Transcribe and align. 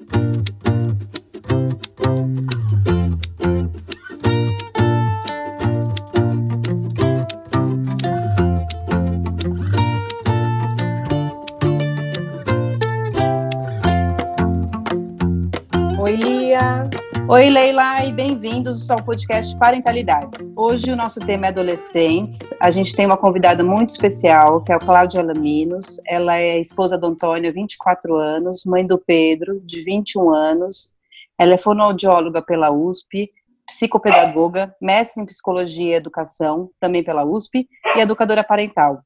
Oi, 0.00 1.21
Oi, 17.42 17.50
Leila, 17.50 18.04
e 18.04 18.12
bem-vindos 18.12 18.88
ao 18.88 19.02
podcast 19.02 19.58
Parentalidades. 19.58 20.52
Hoje 20.56 20.92
o 20.92 20.96
nosso 20.96 21.18
tema 21.18 21.46
é 21.46 21.48
adolescentes. 21.48 22.38
A 22.60 22.70
gente 22.70 22.94
tem 22.94 23.04
uma 23.04 23.16
convidada 23.16 23.64
muito 23.64 23.88
especial, 23.88 24.62
que 24.62 24.70
é 24.70 24.76
a 24.76 24.78
Cláudia 24.78 25.24
Laminos. 25.24 26.00
Ela 26.06 26.38
é 26.38 26.60
esposa 26.60 26.96
do 26.96 27.08
Antônio, 27.08 27.52
24 27.52 28.14
anos, 28.14 28.64
mãe 28.64 28.86
do 28.86 28.96
Pedro, 28.96 29.58
de 29.58 29.82
21 29.82 30.30
anos. 30.30 30.94
Ela 31.36 31.54
é 31.54 31.56
fonoaudióloga 31.56 32.40
pela 32.42 32.70
USP, 32.70 33.28
psicopedagoga, 33.66 34.72
mestre 34.80 35.20
em 35.20 35.26
psicologia 35.26 35.94
e 35.94 35.94
educação, 35.94 36.70
também 36.78 37.02
pela 37.02 37.24
USP, 37.24 37.68
e 37.96 37.98
educadora 37.98 38.44
parental. 38.44 39.02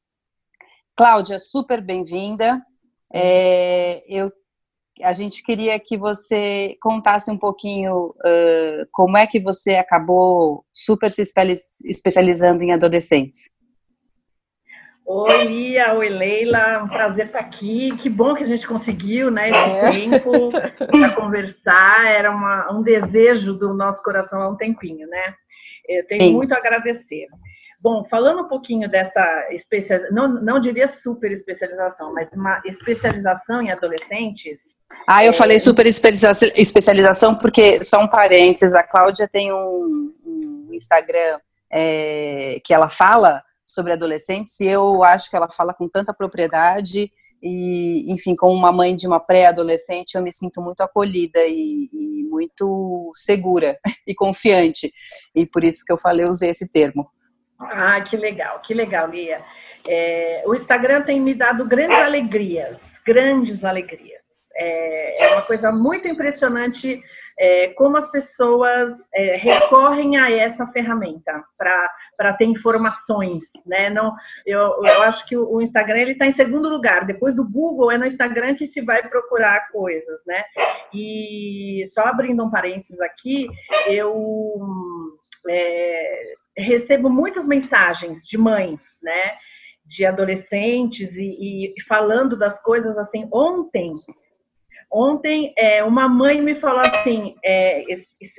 Cláudia, 0.94 1.40
super 1.40 1.80
bem-vinda. 1.80 2.60
É, 3.10 4.04
eu 4.06 4.30
a 5.02 5.12
gente 5.12 5.42
queria 5.42 5.78
que 5.78 5.96
você 5.96 6.76
contasse 6.80 7.30
um 7.30 7.36
pouquinho 7.36 8.08
uh, 8.08 8.86
como 8.92 9.16
é 9.16 9.26
que 9.26 9.40
você 9.40 9.74
acabou 9.74 10.64
super 10.72 11.10
se 11.10 11.22
especializando 11.84 12.62
em 12.62 12.72
adolescentes. 12.72 13.50
Oi, 15.08 15.44
Lia, 15.44 15.94
oi, 15.94 16.08
Leila, 16.08 16.82
um 16.82 16.88
prazer 16.88 17.26
estar 17.26 17.38
aqui. 17.38 17.96
Que 17.98 18.10
bom 18.10 18.34
que 18.34 18.42
a 18.42 18.46
gente 18.46 18.66
conseguiu, 18.66 19.30
né, 19.30 19.50
esse 19.50 19.86
é. 19.86 19.90
tempo 19.92 20.50
para 20.50 21.14
conversar. 21.14 22.06
Era 22.06 22.30
uma, 22.30 22.72
um 22.72 22.82
desejo 22.82 23.54
do 23.54 23.72
nosso 23.72 24.02
coração 24.02 24.42
há 24.42 24.48
um 24.48 24.56
tempinho, 24.56 25.06
né? 25.06 25.34
Eu 25.88 26.04
tenho 26.08 26.22
Sim. 26.22 26.32
muito 26.32 26.52
a 26.52 26.56
agradecer. 26.56 27.28
Bom, 27.80 28.04
falando 28.10 28.42
um 28.42 28.48
pouquinho 28.48 28.90
dessa 28.90 29.46
especialização, 29.52 30.12
não, 30.12 30.42
não 30.42 30.58
diria 30.58 30.88
super 30.88 31.30
especialização, 31.30 32.12
mas 32.12 32.28
uma 32.32 32.60
especialização 32.64 33.62
em 33.62 33.70
adolescentes, 33.70 34.75
ah, 35.08 35.24
eu 35.24 35.32
falei 35.32 35.60
super 35.60 35.86
especialização 35.86 37.34
porque, 37.34 37.82
só 37.84 38.00
um 38.00 38.08
parênteses, 38.08 38.74
a 38.74 38.82
Cláudia 38.82 39.28
tem 39.28 39.52
um, 39.52 40.12
um 40.24 40.68
Instagram 40.72 41.38
é, 41.72 42.60
que 42.64 42.74
ela 42.74 42.88
fala 42.88 43.42
sobre 43.64 43.92
adolescentes 43.92 44.58
e 44.58 44.66
eu 44.66 45.04
acho 45.04 45.30
que 45.30 45.36
ela 45.36 45.50
fala 45.50 45.72
com 45.72 45.88
tanta 45.88 46.12
propriedade 46.12 47.12
e, 47.42 48.10
enfim, 48.10 48.34
como 48.34 48.52
uma 48.52 48.72
mãe 48.72 48.96
de 48.96 49.06
uma 49.06 49.20
pré-adolescente, 49.20 50.14
eu 50.14 50.22
me 50.22 50.32
sinto 50.32 50.60
muito 50.60 50.80
acolhida 50.80 51.40
e, 51.46 51.88
e, 51.92 52.24
muito 52.28 53.12
segura 53.14 53.78
e 54.06 54.14
confiante. 54.14 54.92
E 55.34 55.46
por 55.46 55.62
isso 55.62 55.84
que 55.84 55.92
eu 55.92 55.98
falei, 55.98 56.26
usei 56.26 56.50
esse 56.50 56.68
termo. 56.68 57.08
Ah, 57.60 58.00
que 58.00 58.16
legal, 58.16 58.60
que 58.60 58.74
legal, 58.74 59.08
Lia. 59.08 59.42
É, 59.88 60.42
o 60.46 60.54
Instagram 60.54 61.02
tem 61.02 61.20
me 61.20 61.34
dado 61.34 61.64
grandes 61.64 61.98
alegrias, 61.98 62.80
grandes 63.04 63.64
alegrias. 63.64 64.25
É, 64.58 65.24
é 65.24 65.32
uma 65.34 65.42
coisa 65.42 65.70
muito 65.70 66.08
impressionante 66.08 67.02
é, 67.38 67.68
como 67.74 67.98
as 67.98 68.10
pessoas 68.10 68.94
é, 69.14 69.36
recorrem 69.36 70.16
a 70.16 70.30
essa 70.30 70.66
ferramenta 70.68 71.44
para 72.16 72.32
ter 72.32 72.46
informações, 72.46 73.44
né? 73.66 73.90
Não, 73.90 74.14
eu, 74.46 74.60
eu 74.84 75.02
acho 75.02 75.26
que 75.26 75.36
o 75.36 75.60
Instagram 75.60 75.98
ele 75.98 76.12
está 76.12 76.26
em 76.26 76.32
segundo 76.32 76.68
lugar. 76.68 77.04
Depois 77.04 77.34
do 77.34 77.48
Google 77.48 77.92
é 77.92 77.98
no 77.98 78.06
Instagram 78.06 78.54
que 78.54 78.66
se 78.66 78.80
vai 78.80 79.06
procurar 79.06 79.68
coisas, 79.70 80.20
né? 80.26 80.42
E 80.94 81.84
só 81.88 82.02
abrindo 82.02 82.42
um 82.42 82.50
parênteses 82.50 83.00
aqui, 83.00 83.48
eu 83.86 84.64
é, 85.50 86.18
recebo 86.56 87.10
muitas 87.10 87.46
mensagens 87.46 88.26
de 88.26 88.38
mães, 88.38 88.98
né? 89.02 89.36
De 89.84 90.06
adolescentes 90.06 91.14
e, 91.14 91.74
e 91.76 91.82
falando 91.86 92.36
das 92.36 92.60
coisas 92.62 92.96
assim. 92.96 93.28
Ontem 93.30 93.88
Ontem, 94.90 95.52
é, 95.58 95.82
uma 95.82 96.08
mãe 96.08 96.40
me 96.40 96.54
falou 96.54 96.80
assim, 96.80 97.34
é, 97.44 97.84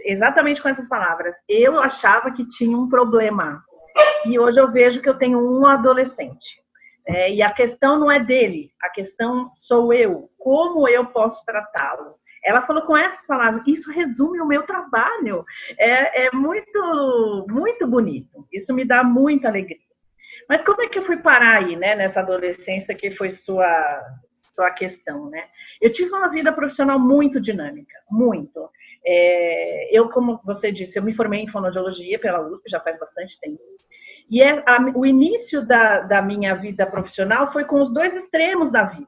exatamente 0.06 0.62
com 0.62 0.70
essas 0.70 0.88
palavras: 0.88 1.36
eu 1.48 1.80
achava 1.80 2.32
que 2.32 2.48
tinha 2.48 2.78
um 2.78 2.88
problema, 2.88 3.64
e 4.26 4.40
hoje 4.40 4.60
eu 4.60 4.72
vejo 4.72 5.02
que 5.02 5.10
eu 5.10 5.18
tenho 5.18 5.40
um 5.40 5.66
adolescente. 5.66 6.62
É, 7.08 7.32
e 7.32 7.42
a 7.42 7.52
questão 7.52 7.98
não 7.98 8.12
é 8.12 8.20
dele, 8.20 8.70
a 8.82 8.90
questão 8.90 9.50
sou 9.58 9.94
eu. 9.94 10.30
Como 10.38 10.88
eu 10.90 11.06
posso 11.06 11.44
tratá-lo? 11.46 12.16
Ela 12.44 12.62
falou 12.62 12.84
com 12.84 12.96
essas 12.98 13.26
palavras, 13.26 13.62
isso 13.66 13.92
resume 13.92 14.42
o 14.42 14.48
meu 14.48 14.64
trabalho. 14.64 15.46
É, 15.78 16.26
é 16.26 16.32
muito, 16.32 17.46
muito 17.50 17.88
bonito. 17.88 18.48
Isso 18.52 18.74
me 18.74 18.86
dá 18.86 19.04
muita 19.04 19.48
alegria. 19.48 19.88
Mas 20.50 20.64
como 20.64 20.82
é 20.82 20.88
que 20.88 21.00
eu 21.00 21.06
fui 21.06 21.18
parar 21.18 21.58
aí, 21.58 21.76
né, 21.76 21.96
nessa 21.96 22.22
adolescência 22.22 22.96
que 22.96 23.12
foi 23.12 23.32
sua, 23.32 24.02
sua 24.58 24.72
questão, 24.72 25.30
né? 25.30 25.46
Eu 25.80 25.92
tive 25.92 26.12
uma 26.12 26.30
vida 26.30 26.52
profissional 26.52 27.00
muito 27.00 27.40
dinâmica, 27.40 27.94
muito. 28.10 28.68
É, 29.06 29.96
eu, 29.96 30.10
como 30.10 30.42
você 30.44 30.72
disse, 30.72 30.98
eu 30.98 31.04
me 31.04 31.14
formei 31.14 31.42
em 31.42 31.48
fonoaudiologia 31.48 32.18
pela 32.18 32.42
USP, 32.42 32.68
já 32.68 32.80
faz 32.80 33.00
bastante 33.00 33.40
tempo. 33.40 33.62
E 34.28 34.42
é, 34.42 34.64
a, 34.66 34.82
o 34.96 35.06
início 35.06 35.64
da, 35.64 36.02
da 36.02 36.22
minha 36.24 36.56
vida 36.56 36.88
profissional 36.88 37.54
foi 37.54 37.66
com 37.66 37.82
os 37.84 37.94
dois 37.94 38.16
extremos 38.16 38.72
da 38.72 38.84
vida. 38.84 39.08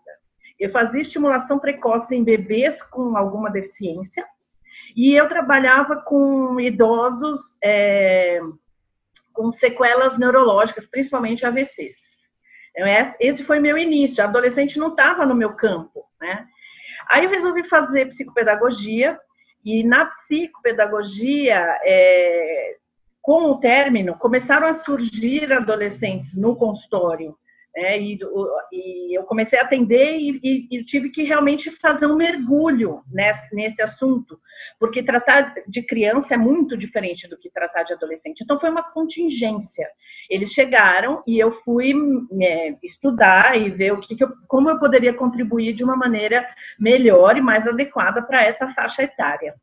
Eu 0.60 0.70
fazia 0.70 1.02
estimulação 1.02 1.58
precoce 1.58 2.16
em 2.16 2.24
bebês 2.24 2.84
com 2.84 3.18
alguma 3.18 3.50
deficiência, 3.50 4.24
e 4.96 5.16
eu 5.16 5.28
trabalhava 5.28 5.98
com 5.98 6.60
idosos 6.60 7.40
é, 7.64 8.40
com 9.34 9.52
sequelas 9.52 10.18
neurológicas, 10.18 10.86
principalmente 10.86 11.46
AVCs. 11.46 12.09
Então, 12.80 13.16
esse 13.20 13.44
foi 13.44 13.60
meu 13.60 13.78
início. 13.78 14.24
A 14.24 14.28
adolescente 14.28 14.80
não 14.80 14.90
estava 14.90 15.26
no 15.26 15.36
meu 15.36 15.54
campo, 15.54 16.06
né? 16.22 16.48
Aí 17.12 17.26
eu 17.26 17.30
resolvi 17.30 17.64
fazer 17.64 18.06
psicopedagogia 18.06 19.20
e 19.66 19.84
na 19.84 20.06
psicopedagogia, 20.06 21.78
é, 21.84 22.78
com 23.22 23.52
o 23.52 23.60
término, 23.60 24.18
começaram 24.18 24.66
a 24.66 24.74
surgir 24.74 25.52
adolescentes 25.52 26.34
no 26.38 26.56
consultório 26.56 27.36
né? 27.76 28.00
E, 28.00 28.20
e, 28.72 29.18
eu 29.18 29.24
comecei 29.24 29.60
a 29.60 29.64
atender 29.64 30.18
e, 30.18 30.40
e, 30.44 30.68
e, 30.72 30.84
tive 30.84 31.10
que 31.10 31.24
realmente 31.24 31.72
fazer 31.72 32.06
um 32.06 32.16
mergulho 32.16 33.02
nesse, 33.12 33.56
nesse 33.56 33.82
assunto, 33.82 34.40
porque 34.80 35.04
tratar 35.04 35.54
de 35.68 35.82
criança 35.84 36.34
é 36.34 36.38
muito 36.38 36.76
diferente 36.78 37.28
do 37.28 37.38
que 37.38 37.50
tratar 37.50 37.84
de 37.84 37.94
adolescente. 37.94 38.42
Então 38.42 38.60
foi 38.60 38.70
uma 38.70 38.84
contingência. 38.84 39.88
Eles 40.30 40.52
chegaram 40.52 41.24
e 41.28 41.40
eu 41.40 41.52
fui 41.64 41.94
é, 42.42 42.76
estudar 42.84 43.58
e 43.58 43.70
ver 43.70 43.94
o 43.94 44.00
que, 44.00 44.16
que 44.16 44.24
eu, 44.24 44.30
como 44.48 44.70
eu 44.70 44.80
poderia 44.80 45.14
contribuir 45.14 45.74
de 45.74 45.84
uma 45.84 45.96
maneira 45.96 46.48
melhor 46.80 47.38
e 47.38 47.42
mais 47.42 47.68
adequada 47.68 48.22
para 48.22 48.44
essa 48.44 48.68
faixa 48.74 49.04
etária. 49.04 49.56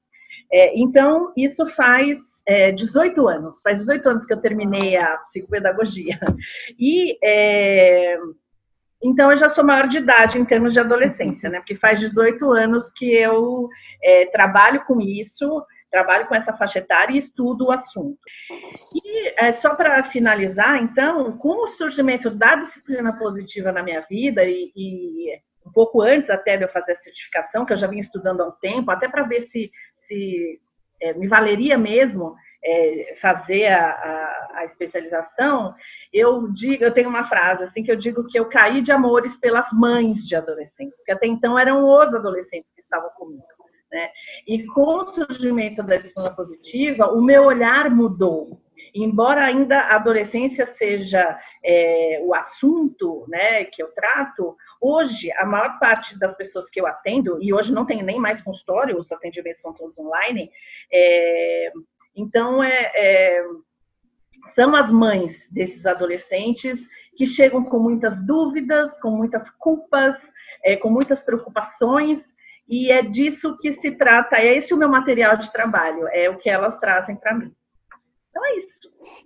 É, 0.52 0.78
então, 0.78 1.32
isso 1.36 1.66
faz 1.68 2.18
é, 2.46 2.70
18 2.72 3.26
anos, 3.28 3.60
faz 3.62 3.78
18 3.78 4.08
anos 4.08 4.24
que 4.24 4.32
eu 4.32 4.40
terminei 4.40 4.96
a 4.96 5.16
psicopedagogia. 5.18 6.18
E 6.78 7.18
é, 7.22 8.18
então 9.02 9.30
eu 9.30 9.36
já 9.36 9.48
sou 9.48 9.64
maior 9.64 9.88
de 9.88 9.98
idade 9.98 10.38
em 10.38 10.44
termos 10.44 10.72
de 10.72 10.80
adolescência, 10.80 11.48
né? 11.48 11.58
Porque 11.58 11.76
faz 11.76 12.00
18 12.00 12.50
anos 12.52 12.90
que 12.90 13.12
eu 13.14 13.68
é, 14.02 14.26
trabalho 14.26 14.84
com 14.84 15.00
isso, 15.00 15.64
trabalho 15.90 16.26
com 16.26 16.34
essa 16.34 16.52
faixa 16.52 16.78
etária 16.78 17.14
e 17.14 17.18
estudo 17.18 17.66
o 17.66 17.72
assunto. 17.72 18.18
E 18.94 19.28
é, 19.38 19.52
só 19.52 19.74
para 19.74 20.10
finalizar, 20.10 20.82
então, 20.82 21.36
com 21.38 21.64
o 21.64 21.66
surgimento 21.66 22.30
da 22.30 22.56
disciplina 22.56 23.16
positiva 23.16 23.72
na 23.72 23.82
minha 23.82 24.00
vida 24.08 24.44
e, 24.44 24.72
e 24.76 25.40
um 25.66 25.72
pouco 25.72 26.00
antes 26.00 26.30
até 26.30 26.56
de 26.56 26.64
eu 26.64 26.68
fazer 26.68 26.92
a 26.92 27.02
certificação, 27.02 27.64
que 27.64 27.72
eu 27.72 27.76
já 27.76 27.86
vim 27.86 27.98
estudando 27.98 28.40
há 28.40 28.48
um 28.48 28.52
tempo, 28.52 28.90
até 28.90 29.08
para 29.08 29.24
ver 29.24 29.42
se 29.42 29.70
se 30.06 30.60
é, 31.00 31.12
me 31.14 31.26
valeria 31.28 31.76
mesmo 31.76 32.34
é, 32.64 33.16
fazer 33.20 33.66
a, 33.66 33.78
a, 33.78 34.48
a, 34.54 34.64
especialização, 34.64 35.74
eu 36.12 36.48
digo, 36.52 36.84
eu 36.84 36.92
tenho 36.92 37.08
uma 37.08 37.28
frase 37.28 37.64
assim 37.64 37.82
que 37.82 37.92
eu 37.92 37.96
digo 37.96 38.26
que 38.26 38.38
eu 38.38 38.48
caí 38.48 38.80
de 38.80 38.90
amores 38.90 39.36
pelas 39.36 39.72
mães 39.72 40.26
de 40.26 40.34
adolescentes, 40.34 40.98
que 41.04 41.12
até 41.12 41.26
então 41.26 41.58
eram 41.58 41.84
os 41.84 42.14
adolescentes 42.14 42.72
que 42.72 42.80
estavam 42.80 43.10
comigo. 43.10 43.44
Né? 43.92 44.10
E 44.48 44.64
com 44.66 44.98
o 44.98 45.06
surgimento 45.06 45.82
da 45.86 45.96
disciplina 45.96 46.34
positiva, 46.34 47.12
o 47.12 47.22
meu 47.22 47.44
olhar 47.44 47.88
mudou. 47.88 48.60
Embora 48.92 49.44
ainda 49.44 49.78
a 49.78 49.96
adolescência 49.96 50.66
seja 50.66 51.38
é, 51.64 52.20
o 52.24 52.34
assunto 52.34 53.26
né, 53.28 53.64
que 53.64 53.82
eu 53.82 53.88
trato, 53.92 54.56
Hoje, 54.80 55.32
a 55.32 55.44
maior 55.44 55.78
parte 55.78 56.18
das 56.18 56.36
pessoas 56.36 56.68
que 56.70 56.80
eu 56.80 56.86
atendo, 56.86 57.38
e 57.42 57.52
hoje 57.52 57.72
não 57.72 57.86
tenho 57.86 58.04
nem 58.04 58.18
mais 58.18 58.40
consultório, 58.40 58.98
os 58.98 59.10
atendimentos 59.10 59.60
são 59.60 59.72
todos 59.72 59.96
online, 59.98 60.50
é, 60.92 61.72
então 62.14 62.62
é, 62.62 62.92
é, 62.94 63.44
são 64.48 64.74
as 64.74 64.90
mães 64.90 65.48
desses 65.50 65.86
adolescentes 65.86 66.78
que 67.16 67.26
chegam 67.26 67.64
com 67.64 67.78
muitas 67.78 68.24
dúvidas, 68.26 68.98
com 69.00 69.10
muitas 69.10 69.48
culpas, 69.50 70.16
é, 70.64 70.76
com 70.76 70.90
muitas 70.90 71.22
preocupações, 71.22 72.36
e 72.68 72.90
é 72.90 73.02
disso 73.02 73.56
que 73.58 73.72
se 73.72 73.92
trata, 73.92 74.36
é 74.36 74.56
esse 74.56 74.74
o 74.74 74.76
meu 74.76 74.88
material 74.88 75.36
de 75.36 75.52
trabalho, 75.52 76.08
é 76.08 76.28
o 76.28 76.36
que 76.36 76.50
elas 76.50 76.78
trazem 76.78 77.16
para 77.16 77.34
mim. 77.34 77.54
Então 78.30 78.44
é 78.44 78.56
isso. 78.56 79.25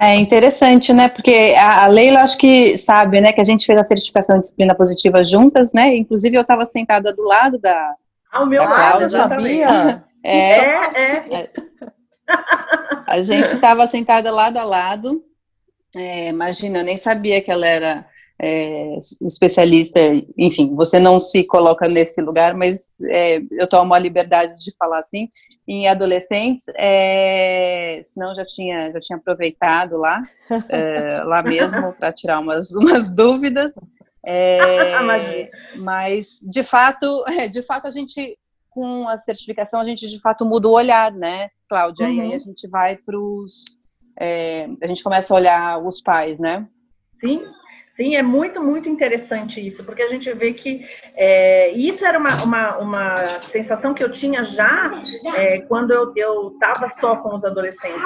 É 0.00 0.14
interessante, 0.14 0.92
né? 0.92 1.08
Porque 1.08 1.54
a 1.58 1.86
Leila 1.86 2.20
acho 2.20 2.36
que 2.36 2.76
sabe, 2.76 3.20
né, 3.20 3.32
que 3.32 3.40
a 3.40 3.44
gente 3.44 3.64
fez 3.64 3.78
a 3.78 3.84
certificação 3.84 4.36
de 4.36 4.42
disciplina 4.42 4.74
positiva 4.74 5.22
juntas, 5.24 5.72
né? 5.72 5.96
Inclusive 5.96 6.36
eu 6.36 6.42
estava 6.42 6.64
sentada 6.64 7.12
do 7.12 7.22
lado 7.22 7.58
da. 7.58 7.94
Ao 8.30 8.46
meu 8.46 8.62
lado, 8.62 9.02
eu 9.02 9.08
sabia. 9.08 10.04
É, 10.28 10.58
é, 10.58 11.24
é. 11.30 11.50
A 13.06 13.20
gente 13.20 13.54
estava 13.54 13.86
sentada 13.86 14.32
lado 14.32 14.56
a 14.56 14.64
lado. 14.64 15.22
É, 15.96 16.30
imagina, 16.30 16.80
eu 16.80 16.84
nem 16.84 16.96
sabia 16.96 17.40
que 17.40 17.48
ela 17.48 17.64
era 17.64 18.04
é, 18.40 18.98
especialista, 19.22 19.98
enfim, 20.36 20.74
você 20.74 20.98
não 20.98 21.18
se 21.18 21.44
coloca 21.44 21.88
nesse 21.88 22.20
lugar, 22.20 22.54
mas 22.54 23.00
é, 23.08 23.40
eu 23.52 23.66
tomo 23.68 23.94
a 23.94 23.98
liberdade 23.98 24.62
de 24.62 24.76
falar 24.76 24.98
assim, 24.98 25.28
em 25.66 25.88
adolescentes, 25.88 26.66
é, 26.76 28.00
senão 28.04 28.34
já 28.34 28.44
tinha, 28.44 28.92
já 28.92 29.00
tinha 29.00 29.16
aproveitado 29.16 29.96
lá, 29.96 30.20
é, 30.68 31.22
lá 31.24 31.42
mesmo, 31.42 31.92
para 31.94 32.12
tirar 32.12 32.40
umas, 32.40 32.72
umas 32.72 33.14
dúvidas, 33.14 33.72
é, 34.24 34.98
mas, 35.78 36.38
de 36.42 36.62
fato, 36.62 37.24
é, 37.28 37.48
de 37.48 37.62
fato, 37.62 37.86
a 37.86 37.90
gente, 37.90 38.38
com 38.68 39.08
a 39.08 39.16
certificação, 39.16 39.80
a 39.80 39.84
gente, 39.84 40.06
de 40.06 40.20
fato, 40.20 40.44
muda 40.44 40.68
o 40.68 40.72
olhar, 40.72 41.10
né, 41.10 41.48
Cláudia, 41.68 42.06
uhum. 42.06 42.12
e 42.12 42.20
aí 42.20 42.28
a 42.28 42.32
uhum. 42.32 42.40
gente 42.40 42.68
vai 42.68 42.96
para 42.96 43.18
os, 43.18 43.64
a 44.82 44.86
gente 44.86 45.02
começa 45.02 45.32
a 45.32 45.36
olhar 45.36 45.82
os 45.82 46.02
pais, 46.02 46.38
né? 46.38 46.68
Sim, 47.18 47.40
Sim, 47.96 48.14
é 48.14 48.22
muito, 48.22 48.62
muito 48.62 48.90
interessante 48.90 49.66
isso, 49.66 49.82
porque 49.82 50.02
a 50.02 50.08
gente 50.08 50.30
vê 50.34 50.52
que 50.52 50.86
é, 51.14 51.70
isso 51.70 52.04
era 52.04 52.18
uma, 52.18 52.44
uma, 52.44 52.76
uma, 52.76 53.42
sensação 53.48 53.94
que 53.94 54.04
eu 54.04 54.12
tinha 54.12 54.44
já 54.44 54.92
é, 55.34 55.62
quando 55.62 55.92
eu 55.92 56.52
estava 56.52 56.90
só 56.90 57.16
com 57.16 57.34
os 57.34 57.42
adolescentes. 57.42 57.96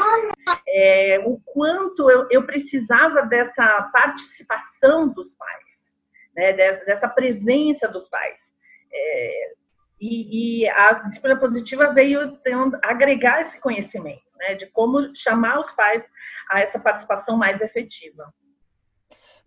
É, 0.69 1.19
o 1.27 1.41
quanto 1.45 2.09
eu, 2.09 2.29
eu, 2.31 2.47
precisava 2.47 3.23
dessa 3.23 3.91
participação 3.93 5.09
dos 5.09 5.35
pais, 5.35 5.99
né, 6.37 6.53
dessa, 6.53 6.85
dessa, 6.85 7.09
presença 7.09 7.89
dos 7.89 8.09
pais. 8.09 8.55
É, 8.93 9.53
e, 10.01 10.63
e, 10.63 10.69
a 10.69 10.93
disciplina 11.09 11.37
positiva 11.37 11.93
veio 11.93 12.37
tendo, 12.45 12.79
agregar 12.81 13.41
esse 13.41 13.61
conhecimento, 13.61 14.23
né, 14.39 14.55
de 14.55 14.67
como 14.67 15.01
chamar 15.17 15.59
os 15.59 15.73
pais 15.73 16.09
a 16.49 16.61
essa 16.61 16.79
participação 16.79 17.37
mais 17.37 17.61
efetiva. 17.61 18.33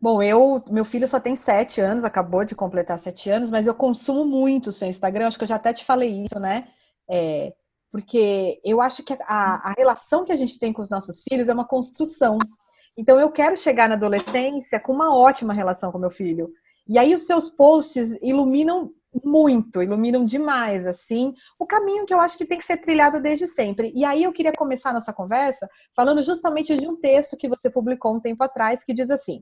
Bom, 0.04 0.22
eu, 0.22 0.62
meu 0.70 0.84
filho 0.84 1.08
só 1.08 1.18
tem 1.18 1.34
sete 1.34 1.80
anos, 1.80 2.04
acabou 2.04 2.44
de 2.44 2.54
completar 2.54 3.00
sete 3.00 3.30
anos, 3.30 3.50
mas 3.50 3.68
eu 3.68 3.74
consumo 3.74 4.26
muito 4.26 4.68
o 4.68 4.72
seu 4.74 4.86
Instagram, 4.90 5.28
acho 5.28 5.38
que 5.38 5.46
eu 5.46 5.48
já 5.48 5.56
até 5.56 5.72
te 5.72 5.86
falei 5.86 6.26
isso, 6.26 6.38
né? 6.42 6.68
É, 7.10 7.54
porque 7.90 8.60
eu 8.66 8.82
acho 8.82 9.02
que 9.02 9.14
a, 9.14 9.70
a 9.70 9.74
relação 9.78 10.26
que 10.26 10.34
a 10.34 10.36
gente 10.36 10.60
tem 10.60 10.74
com 10.74 10.82
os 10.82 10.90
nossos 10.90 11.24
filhos 11.24 11.48
é 11.48 11.54
uma 11.54 11.66
construção. 11.66 12.38
Então 12.98 13.18
eu 13.18 13.32
quero 13.32 13.56
chegar 13.56 13.88
na 13.88 13.96
adolescência 13.96 14.78
com 14.78 14.92
uma 14.92 15.16
ótima 15.16 15.54
relação 15.54 15.90
com 15.90 15.98
meu 15.98 16.10
filho. 16.10 16.52
E 16.86 17.00
aí 17.00 17.16
os 17.16 17.26
seus 17.26 17.48
posts 17.48 18.22
iluminam 18.22 18.92
muito, 19.24 19.82
iluminam 19.82 20.26
demais, 20.26 20.86
assim, 20.86 21.34
o 21.58 21.66
caminho 21.66 22.06
que 22.06 22.14
eu 22.14 22.20
acho 22.20 22.38
que 22.38 22.46
tem 22.46 22.58
que 22.58 22.66
ser 22.66 22.76
trilhado 22.76 23.22
desde 23.22 23.48
sempre. 23.48 23.90
E 23.96 24.04
aí 24.04 24.24
eu 24.24 24.34
queria 24.34 24.52
começar 24.52 24.90
a 24.90 24.94
nossa 24.94 25.14
conversa 25.14 25.66
falando 25.96 26.22
justamente 26.22 26.76
de 26.76 26.90
um 26.90 27.00
texto 27.00 27.38
que 27.38 27.48
você 27.48 27.70
publicou 27.70 28.14
um 28.14 28.20
tempo 28.20 28.44
atrás 28.44 28.84
que 28.84 28.94
diz 28.94 29.10
assim: 29.10 29.42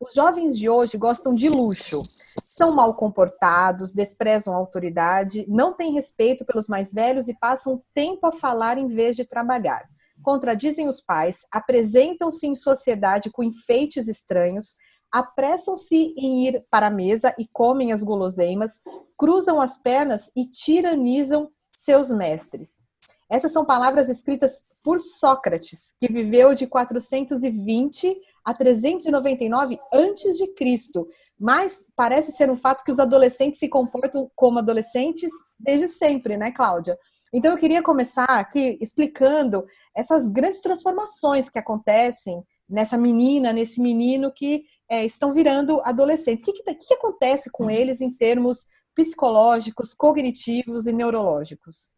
os 0.00 0.14
jovens 0.14 0.58
de 0.58 0.68
hoje 0.68 0.96
gostam 0.98 1.34
de 1.34 1.48
luxo, 1.48 2.02
são 2.44 2.74
mal 2.74 2.94
comportados, 2.94 3.92
desprezam 3.92 4.54
a 4.54 4.56
autoridade, 4.56 5.44
não 5.48 5.72
têm 5.72 5.92
respeito 5.92 6.44
pelos 6.44 6.68
mais 6.68 6.92
velhos 6.92 7.28
e 7.28 7.38
passam 7.38 7.82
tempo 7.92 8.26
a 8.26 8.32
falar 8.32 8.78
em 8.78 8.86
vez 8.86 9.16
de 9.16 9.24
trabalhar. 9.24 9.88
Contradizem 10.22 10.88
os 10.88 11.00
pais, 11.00 11.46
apresentam-se 11.50 12.46
em 12.46 12.54
sociedade 12.54 13.30
com 13.30 13.42
enfeites 13.42 14.08
estranhos, 14.08 14.76
apressam-se 15.12 16.14
em 16.16 16.46
ir 16.46 16.64
para 16.70 16.86
a 16.86 16.90
mesa 16.90 17.34
e 17.38 17.46
comem 17.52 17.92
as 17.92 18.02
guloseimas, 18.02 18.80
cruzam 19.16 19.60
as 19.60 19.76
pernas 19.76 20.30
e 20.36 20.46
tiranizam 20.46 21.50
seus 21.70 22.10
mestres. 22.10 22.84
Essas 23.28 23.52
são 23.52 23.64
palavras 23.64 24.08
escritas 24.08 24.66
por 24.82 25.00
Sócrates, 25.00 25.94
que 25.98 26.12
viveu 26.12 26.54
de 26.54 26.66
420 26.66 28.16
a 28.44 28.52
399 28.52 29.78
antes 29.92 30.36
de 30.36 30.52
Cristo. 30.54 31.08
Mas 31.38 31.84
parece 31.96 32.32
ser 32.32 32.50
um 32.50 32.56
fato 32.56 32.84
que 32.84 32.90
os 32.90 32.98
adolescentes 32.98 33.58
se 33.58 33.68
comportam 33.68 34.30
como 34.36 34.58
adolescentes 34.58 35.30
desde 35.58 35.88
sempre, 35.88 36.36
né, 36.36 36.52
Cláudia? 36.52 36.98
Então 37.32 37.50
eu 37.50 37.58
queria 37.58 37.82
começar 37.82 38.26
aqui 38.26 38.78
explicando 38.80 39.66
essas 39.96 40.30
grandes 40.30 40.60
transformações 40.60 41.48
que 41.48 41.58
acontecem 41.58 42.40
nessa 42.68 42.96
menina, 42.96 43.52
nesse 43.52 43.80
menino 43.80 44.32
que 44.32 44.64
é, 44.88 45.04
estão 45.04 45.32
virando 45.32 45.80
adolescentes. 45.84 46.46
O 46.46 46.52
que, 46.52 46.62
que, 46.62 46.74
que 46.74 46.94
acontece 46.94 47.50
com 47.50 47.68
eles 47.68 48.00
em 48.00 48.12
termos 48.12 48.68
psicológicos, 48.94 49.92
cognitivos 49.92 50.86
e 50.86 50.92
neurológicos? 50.92 51.90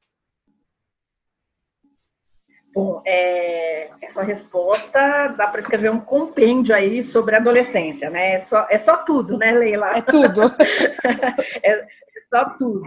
Bom, 2.76 3.00
é, 3.06 3.88
essa 4.02 4.22
resposta 4.22 5.28
dá 5.28 5.46
para 5.46 5.60
escrever 5.60 5.90
um 5.90 5.98
compêndio 5.98 6.74
aí 6.74 7.02
sobre 7.02 7.34
a 7.34 7.38
adolescência, 7.38 8.10
né? 8.10 8.34
É 8.34 8.38
só, 8.40 8.66
é 8.68 8.76
só 8.76 8.98
tudo, 8.98 9.38
né, 9.38 9.50
Leila? 9.52 9.96
É 9.96 10.02
tudo. 10.02 10.42
é, 11.62 11.70
é, 11.72 11.86
só 12.28 12.50
tudo. 12.58 12.82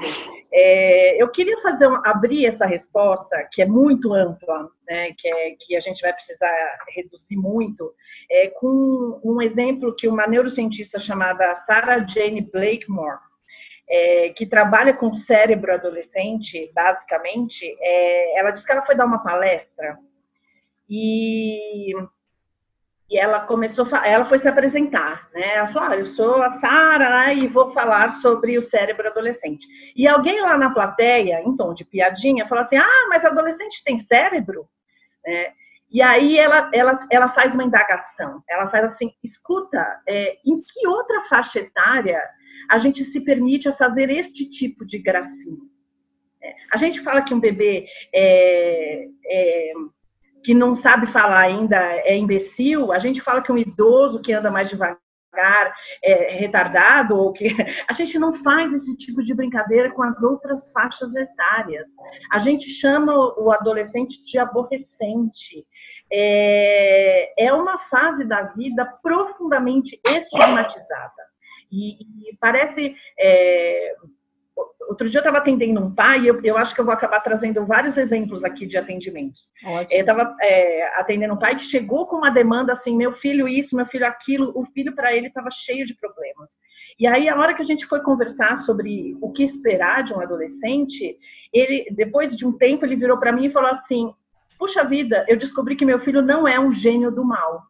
É, 0.53 1.19
eu 1.19 1.27
queria 1.29 1.57
fazer 1.57 1.89
abrir 2.05 2.45
essa 2.45 2.67
resposta, 2.67 3.35
que 3.51 3.63
é 3.63 3.65
muito 3.65 4.13
ampla, 4.13 4.69
né, 4.87 5.11
que, 5.17 5.27
é, 5.27 5.55
que 5.59 5.75
a 5.75 5.79
gente 5.79 6.01
vai 6.03 6.13
precisar 6.13 6.53
reduzir 6.95 7.35
muito, 7.35 7.91
é, 8.29 8.47
com 8.47 9.19
um 9.23 9.41
exemplo 9.41 9.95
que 9.95 10.07
uma 10.07 10.27
neurocientista 10.27 10.99
chamada 10.99 11.55
Sarah 11.55 12.05
Jane 12.05 12.41
Blakemore 12.41 13.17
é, 13.89 14.29
que 14.29 14.45
trabalha 14.45 14.93
com 14.93 15.07
o 15.07 15.15
cérebro 15.15 15.73
adolescente, 15.73 16.71
basicamente, 16.73 17.65
é, 17.79 18.39
ela 18.39 18.51
disse 18.51 18.65
que 18.65 18.71
ela 18.71 18.83
foi 18.83 18.95
dar 18.95 19.05
uma 19.05 19.23
palestra 19.23 19.97
e, 20.87 21.91
e 23.09 23.17
ela 23.17 23.41
começou, 23.41 23.87
ela 24.03 24.25
foi 24.25 24.37
se 24.37 24.47
apresentar, 24.47 25.27
né? 25.33 25.55
Ela 25.55 25.67
falou, 25.67 25.89
ah, 25.89 25.97
eu 25.97 26.05
sou 26.05 26.41
a 26.41 26.51
Sara 26.51 27.33
e 27.33 27.47
vou 27.47 27.71
falar 27.71 28.11
sobre 28.11 28.57
o 28.57 28.61
cérebro 28.61 29.07
adolescente. 29.07 29.67
E 29.95 30.07
alguém 30.07 30.39
lá 30.41 30.57
na 30.57 30.71
plateia, 30.71 31.41
em 31.41 31.57
tom 31.57 31.73
de 31.73 31.83
piadinha, 31.83 32.47
falou 32.47 32.63
assim, 32.63 32.77
ah, 32.77 33.07
mas 33.09 33.25
adolescente 33.25 33.83
tem 33.83 33.97
cérebro? 33.97 34.69
É, 35.25 35.51
e 35.91 36.03
aí 36.03 36.37
ela, 36.37 36.69
ela, 36.71 36.91
ela 37.11 37.29
faz 37.29 37.55
uma 37.55 37.63
indagação, 37.63 38.43
ela 38.47 38.69
faz 38.69 38.85
assim, 38.85 39.11
escuta, 39.23 39.83
é, 40.07 40.37
em 40.45 40.61
que 40.61 40.87
outra 40.87 41.23
faixa 41.25 41.59
etária 41.59 42.21
a 42.69 42.77
gente 42.77 43.03
se 43.03 43.19
permite 43.21 43.67
a 43.67 43.75
fazer 43.75 44.09
este 44.09 44.49
tipo 44.49 44.85
de 44.85 44.99
gracinha. 44.99 45.57
É, 46.41 46.53
a 46.71 46.77
gente 46.77 47.01
fala 47.01 47.21
que 47.21 47.33
um 47.33 47.39
bebê 47.39 47.85
é, 48.13 49.07
é, 49.25 49.73
que 50.43 50.53
não 50.53 50.75
sabe 50.75 51.07
falar 51.07 51.39
ainda 51.39 51.77
é 51.77 52.15
imbecil, 52.15 52.91
a 52.91 52.99
gente 52.99 53.21
fala 53.21 53.41
que 53.41 53.51
um 53.51 53.57
idoso 53.57 54.21
que 54.21 54.31
anda 54.31 54.49
mais 54.49 54.69
devagar 54.69 54.99
é 56.03 56.37
retardado, 56.37 57.15
ou 57.15 57.31
que 57.31 57.49
a 57.87 57.93
gente 57.93 58.17
não 58.17 58.33
faz 58.33 58.73
esse 58.73 58.95
tipo 58.97 59.21
de 59.21 59.33
brincadeira 59.33 59.91
com 59.91 60.03
as 60.03 60.21
outras 60.23 60.71
faixas 60.71 61.15
etárias. 61.15 61.87
A 62.31 62.39
gente 62.39 62.69
chama 62.69 63.13
o 63.37 63.51
adolescente 63.51 64.23
de 64.23 64.37
aborrecente. 64.37 65.65
É, 66.11 67.45
é 67.45 67.53
uma 67.53 67.77
fase 67.77 68.27
da 68.27 68.43
vida 68.43 68.85
profundamente 69.03 69.99
estigmatizada. 70.03 71.28
E, 71.71 72.29
e 72.29 72.37
parece. 72.39 72.95
É, 73.19 73.95
outro 74.89 75.09
dia 75.09 75.19
eu 75.19 75.21
estava 75.21 75.37
atendendo 75.37 75.79
um 75.79 75.93
pai, 75.93 76.21
e 76.21 76.27
eu, 76.27 76.41
eu 76.43 76.57
acho 76.57 76.73
que 76.73 76.81
eu 76.81 76.85
vou 76.85 76.93
acabar 76.93 77.19
trazendo 77.19 77.65
vários 77.65 77.95
exemplos 77.97 78.43
aqui 78.43 78.65
de 78.65 78.77
atendimentos. 78.77 79.51
Ótimo. 79.63 79.87
Eu 79.91 80.01
estava 80.01 80.35
é, 80.41 80.99
atendendo 80.99 81.33
um 81.33 81.39
pai 81.39 81.55
que 81.55 81.63
chegou 81.63 82.07
com 82.07 82.17
uma 82.17 82.31
demanda 82.31 82.73
assim: 82.73 82.95
meu 82.95 83.13
filho 83.13 83.47
isso, 83.47 83.75
meu 83.75 83.85
filho 83.85 84.05
aquilo. 84.05 84.51
O 84.55 84.65
filho, 84.65 84.95
para 84.95 85.15
ele, 85.15 85.27
estava 85.27 85.49
cheio 85.51 85.85
de 85.85 85.95
problemas. 85.95 86.49
E 86.99 87.07
aí, 87.07 87.29
a 87.29 87.37
hora 87.37 87.53
que 87.53 87.61
a 87.61 87.65
gente 87.65 87.85
foi 87.85 88.01
conversar 88.01 88.57
sobre 88.57 89.15
o 89.21 89.31
que 89.31 89.43
esperar 89.43 90.03
de 90.03 90.13
um 90.13 90.19
adolescente, 90.19 91.17
ele, 91.53 91.87
depois 91.91 92.35
de 92.35 92.45
um 92.45 92.51
tempo, 92.51 92.85
ele 92.85 92.97
virou 92.97 93.17
para 93.17 93.31
mim 93.31 93.45
e 93.45 93.51
falou 93.51 93.69
assim: 93.69 94.13
Puxa 94.57 94.83
vida, 94.83 95.25
eu 95.29 95.37
descobri 95.37 95.77
que 95.77 95.85
meu 95.85 95.99
filho 95.99 96.21
não 96.21 96.45
é 96.45 96.59
um 96.59 96.71
gênio 96.71 97.09
do 97.09 97.23
mal. 97.23 97.63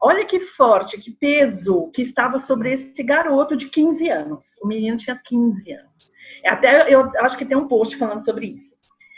Olha 0.00 0.24
que 0.24 0.40
forte, 0.40 0.98
que 0.98 1.10
peso 1.10 1.90
que 1.92 2.02
estava 2.02 2.38
sobre 2.38 2.72
esse 2.72 3.02
garoto 3.02 3.56
de 3.56 3.68
15 3.68 4.08
anos. 4.10 4.56
O 4.62 4.66
menino 4.66 4.96
tinha 4.96 5.20
15 5.24 5.72
anos. 5.72 6.10
Até 6.44 6.92
eu 6.92 7.10
acho 7.20 7.38
que 7.38 7.44
tem 7.44 7.56
um 7.56 7.68
post 7.68 7.96
falando 7.96 8.24
sobre 8.24 8.46
isso. 8.46 8.76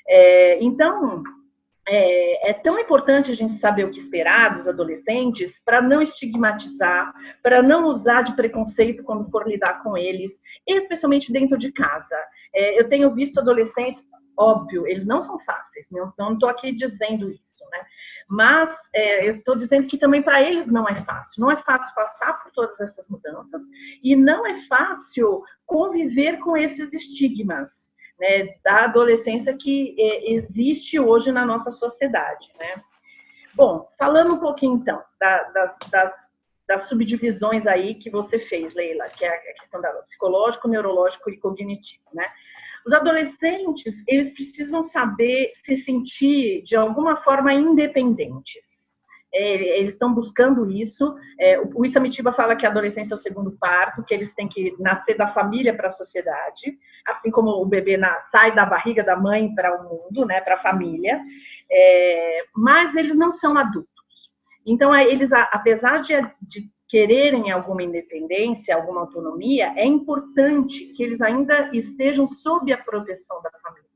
É, 0.08 0.62
então, 0.62 1.22
é, 1.86 2.50
é, 2.50 2.52
tão 2.52 2.78
importante 2.78 3.30
a 3.30 3.34
gente 3.34 3.54
saber 3.54 3.84
o 3.84 3.90
que 3.90 3.98
esperar 3.98 4.54
dos 4.54 4.68
adolescentes 4.68 5.60
para 5.64 5.80
não 5.80 6.02
estigmatizar, 6.02 7.12
para 7.42 7.62
não 7.62 7.86
usar 7.86 8.22
de 8.22 8.36
preconceito 8.36 9.02
quando 9.02 9.30
for 9.30 9.48
lidar 9.48 9.82
com 9.82 9.96
eles, 9.96 10.40
especialmente 10.66 11.32
dentro 11.32 11.56
de 11.56 11.72
casa. 11.72 12.16
É, 12.54 12.78
eu 12.78 12.88
tenho 12.88 13.14
visto 13.14 13.40
adolescentes, 13.40 14.04
óbvio, 14.38 14.86
eles 14.86 15.04
não 15.04 15.22
são 15.22 15.38
fáceis, 15.40 15.88
não 15.90 16.32
estou 16.32 16.48
aqui 16.48 16.72
dizendo 16.72 17.28
isso, 17.30 17.64
né? 17.70 17.80
Mas 18.28 18.70
é, 18.94 19.28
eu 19.28 19.36
estou 19.36 19.56
dizendo 19.56 19.88
que 19.88 19.98
também 19.98 20.22
para 20.22 20.40
eles 20.40 20.66
não 20.68 20.88
é 20.88 20.94
fácil. 20.96 21.40
Não 21.40 21.50
é 21.50 21.56
fácil 21.56 21.94
passar 21.94 22.42
por 22.42 22.52
todas 22.52 22.78
essas 22.80 23.08
mudanças 23.08 23.60
e 24.02 24.14
não 24.14 24.46
é 24.46 24.54
fácil 24.66 25.42
conviver 25.66 26.38
com 26.38 26.56
esses 26.56 26.92
estigmas 26.92 27.90
né, 28.18 28.54
da 28.62 28.84
adolescência 28.84 29.56
que 29.56 29.96
é, 29.98 30.32
existe 30.32 31.00
hoje 31.00 31.32
na 31.32 31.44
nossa 31.44 31.72
sociedade. 31.72 32.48
Né? 32.58 32.82
Bom, 33.54 33.88
falando 33.98 34.34
um 34.34 34.38
pouquinho 34.38 34.76
então 34.76 35.02
da, 35.18 35.42
das, 35.44 35.78
das, 35.90 36.30
das, 36.66 36.82
subdivisões 36.88 37.66
aí 37.66 37.94
que 37.94 38.10
você 38.10 38.38
fez, 38.38 38.74
Leila, 38.74 39.08
que 39.08 39.24
é 39.24 39.28
a 39.28 39.54
questão 39.54 39.80
da 39.80 39.90
psicológico, 40.02 40.68
neurológico 40.68 41.30
e 41.30 41.38
cognitivo, 41.38 42.04
né? 42.12 42.26
Os 42.86 42.92
adolescentes, 42.92 43.94
eles 44.06 44.32
precisam 44.32 44.82
saber 44.82 45.50
se 45.64 45.76
sentir 45.76 46.62
de 46.62 46.76
alguma 46.76 47.16
forma 47.16 47.52
independentes. 47.52 48.66
É, 49.32 49.78
eles 49.78 49.92
estão 49.92 50.14
buscando 50.14 50.70
isso. 50.70 51.14
É, 51.38 51.60
o 51.60 51.84
Isamitiba 51.84 52.32
fala 52.32 52.56
que 52.56 52.64
a 52.64 52.70
adolescência 52.70 53.12
é 53.12 53.16
o 53.16 53.18
segundo 53.18 53.52
parto, 53.58 54.02
que 54.04 54.14
eles 54.14 54.32
têm 54.34 54.48
que 54.48 54.74
nascer 54.78 55.16
da 55.16 55.28
família 55.28 55.76
para 55.76 55.88
a 55.88 55.92
sociedade, 55.92 56.78
assim 57.06 57.30
como 57.30 57.50
o 57.50 57.66
bebê 57.66 57.96
na, 57.96 58.22
sai 58.22 58.54
da 58.54 58.64
barriga 58.64 59.04
da 59.04 59.16
mãe 59.16 59.54
para 59.54 59.80
o 59.80 59.84
mundo, 59.84 60.24
né, 60.24 60.40
para 60.40 60.54
a 60.54 60.62
família. 60.62 61.20
É, 61.70 62.44
mas 62.54 62.94
eles 62.96 63.16
não 63.16 63.32
são 63.32 63.56
adultos. 63.56 63.88
Então, 64.66 64.94
eles, 64.94 65.32
apesar 65.32 66.00
de, 66.02 66.14
de 66.42 66.70
quererem 66.88 67.50
alguma 67.50 67.82
independência, 67.82 68.74
alguma 68.74 69.02
autonomia, 69.02 69.72
é 69.76 69.84
importante 69.84 70.86
que 70.94 71.02
eles 71.02 71.20
ainda 71.20 71.70
estejam 71.72 72.26
sob 72.26 72.72
a 72.72 72.78
proteção 72.78 73.40
da 73.42 73.50
família. 73.62 73.88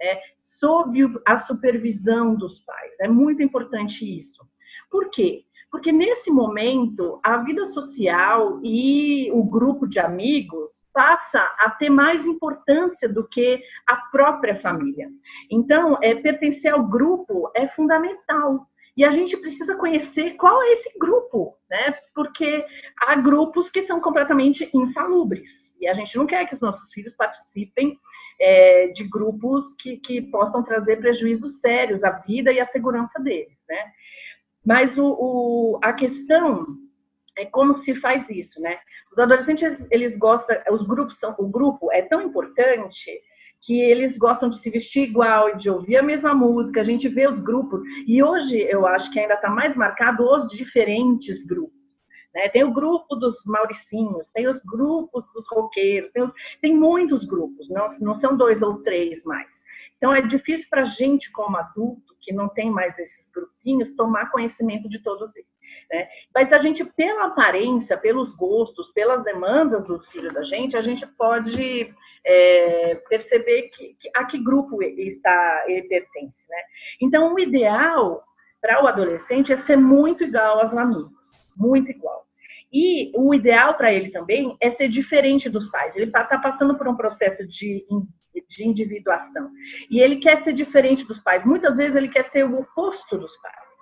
É, 0.00 0.20
sob 0.36 1.20
a 1.24 1.36
supervisão 1.36 2.34
dos 2.34 2.58
pais. 2.64 2.92
É 3.00 3.08
muito 3.08 3.42
importante 3.42 4.04
isso. 4.04 4.44
Por 4.90 5.10
quê? 5.10 5.44
Porque 5.72 5.90
nesse 5.90 6.30
momento, 6.30 7.18
a 7.24 7.38
vida 7.38 7.64
social 7.64 8.60
e 8.62 9.30
o 9.32 9.42
grupo 9.42 9.86
de 9.86 9.98
amigos 9.98 10.70
passa 10.92 11.40
a 11.58 11.70
ter 11.70 11.88
mais 11.88 12.26
importância 12.26 13.08
do 13.08 13.26
que 13.26 13.62
a 13.86 13.96
própria 13.96 14.60
família. 14.60 15.08
Então, 15.50 15.96
é, 16.02 16.14
pertencer 16.14 16.72
ao 16.72 16.86
grupo 16.86 17.50
é 17.56 17.66
fundamental. 17.68 18.68
E 18.96 19.04
a 19.04 19.10
gente 19.10 19.36
precisa 19.36 19.74
conhecer 19.76 20.32
qual 20.32 20.62
é 20.62 20.72
esse 20.72 20.98
grupo, 20.98 21.56
né? 21.70 21.94
Porque 22.14 22.64
há 23.00 23.14
grupos 23.16 23.70
que 23.70 23.82
são 23.82 24.00
completamente 24.00 24.68
insalubres. 24.74 25.74
E 25.80 25.88
a 25.88 25.94
gente 25.94 26.16
não 26.16 26.26
quer 26.26 26.46
que 26.46 26.54
os 26.54 26.60
nossos 26.60 26.92
filhos 26.92 27.14
participem 27.14 27.98
é, 28.38 28.88
de 28.88 29.04
grupos 29.04 29.72
que, 29.74 29.96
que 29.96 30.20
possam 30.20 30.62
trazer 30.62 30.96
prejuízos 30.98 31.60
sérios 31.60 32.04
à 32.04 32.10
vida 32.10 32.52
e 32.52 32.60
à 32.60 32.66
segurança 32.66 33.18
deles, 33.20 33.56
né? 33.68 33.92
Mas 34.64 34.96
o, 34.96 35.04
o, 35.04 35.78
a 35.82 35.92
questão 35.92 36.66
é 37.36 37.46
como 37.46 37.78
se 37.78 37.94
faz 37.94 38.28
isso, 38.28 38.60
né? 38.60 38.78
Os 39.10 39.18
adolescentes, 39.18 39.86
eles 39.90 40.16
gostam, 40.18 40.56
os 40.70 40.86
grupos 40.86 41.18
são, 41.18 41.34
o 41.38 41.48
grupo 41.48 41.90
é 41.92 42.02
tão 42.02 42.20
importante 42.20 43.10
que 43.62 43.80
eles 43.80 44.18
gostam 44.18 44.48
de 44.48 44.60
se 44.60 44.70
vestir 44.70 45.08
igual 45.08 45.56
de 45.56 45.70
ouvir 45.70 45.96
a 45.96 46.02
mesma 46.02 46.34
música, 46.34 46.80
a 46.80 46.84
gente 46.84 47.08
vê 47.08 47.28
os 47.28 47.40
grupos, 47.40 47.80
e 48.06 48.22
hoje 48.22 48.58
eu 48.58 48.86
acho 48.86 49.10
que 49.12 49.20
ainda 49.20 49.34
está 49.34 49.48
mais 49.48 49.76
marcado 49.76 50.24
os 50.24 50.50
diferentes 50.50 51.44
grupos. 51.44 51.80
Né? 52.34 52.48
Tem 52.48 52.64
o 52.64 52.72
grupo 52.72 53.14
dos 53.14 53.36
mauricinhos, 53.46 54.30
tem 54.32 54.48
os 54.48 54.60
grupos 54.60 55.24
dos 55.32 55.44
roqueiros, 55.50 56.10
tem, 56.12 56.30
tem 56.60 56.74
muitos 56.74 57.24
grupos, 57.24 57.68
não, 57.68 57.86
não 58.00 58.14
são 58.14 58.36
dois 58.36 58.62
ou 58.62 58.82
três 58.82 59.22
mais. 59.24 59.62
Então 59.96 60.12
é 60.12 60.20
difícil 60.22 60.66
para 60.68 60.82
a 60.82 60.86
gente, 60.86 61.30
como 61.30 61.56
adulto, 61.56 62.11
que 62.22 62.32
não 62.32 62.48
tem 62.48 62.70
mais 62.70 62.98
esses 62.98 63.28
grupinhos, 63.30 63.94
tomar 63.96 64.30
conhecimento 64.30 64.88
de 64.88 65.00
todos 65.00 65.34
eles. 65.34 65.50
Né? 65.90 66.08
Mas 66.34 66.52
a 66.52 66.58
gente, 66.58 66.84
pela 66.84 67.26
aparência, 67.26 67.98
pelos 67.98 68.34
gostos, 68.34 68.90
pelas 68.92 69.22
demandas 69.24 69.84
do 69.84 70.00
filho 70.04 70.32
da 70.32 70.42
gente, 70.42 70.76
a 70.76 70.80
gente 70.80 71.06
pode 71.06 71.92
é, 72.24 72.94
perceber 73.08 73.62
que, 73.74 73.94
que, 73.98 74.10
a 74.14 74.24
que 74.24 74.42
grupo 74.42 74.82
ele 74.82 75.08
está, 75.08 75.64
ele 75.66 75.82
pertence. 75.88 76.48
Né? 76.48 76.62
Então, 77.00 77.34
o 77.34 77.38
ideal 77.38 78.22
para 78.60 78.82
o 78.82 78.86
adolescente 78.86 79.52
é 79.52 79.56
ser 79.56 79.76
muito 79.76 80.22
igual 80.22 80.60
aos 80.60 80.74
amigos, 80.74 81.56
muito 81.58 81.90
igual. 81.90 82.26
E 82.72 83.12
o 83.14 83.34
ideal 83.34 83.74
para 83.74 83.92
ele 83.92 84.10
também 84.10 84.56
é 84.60 84.70
ser 84.70 84.88
diferente 84.88 85.50
dos 85.50 85.68
pais. 85.70 85.94
Ele 85.94 86.06
está 86.06 86.24
passando 86.38 86.78
por 86.78 86.88
um 86.88 86.96
processo 86.96 87.46
de 87.46 87.84
de 88.48 88.66
individuação. 88.66 89.50
E 89.90 90.00
ele 90.00 90.16
quer 90.16 90.42
ser 90.42 90.52
diferente 90.52 91.04
dos 91.06 91.18
pais. 91.18 91.44
Muitas 91.44 91.76
vezes 91.76 91.96
ele 91.96 92.08
quer 92.08 92.24
ser 92.24 92.44
o 92.44 92.60
oposto 92.60 93.18
dos 93.18 93.36
pais. 93.38 93.72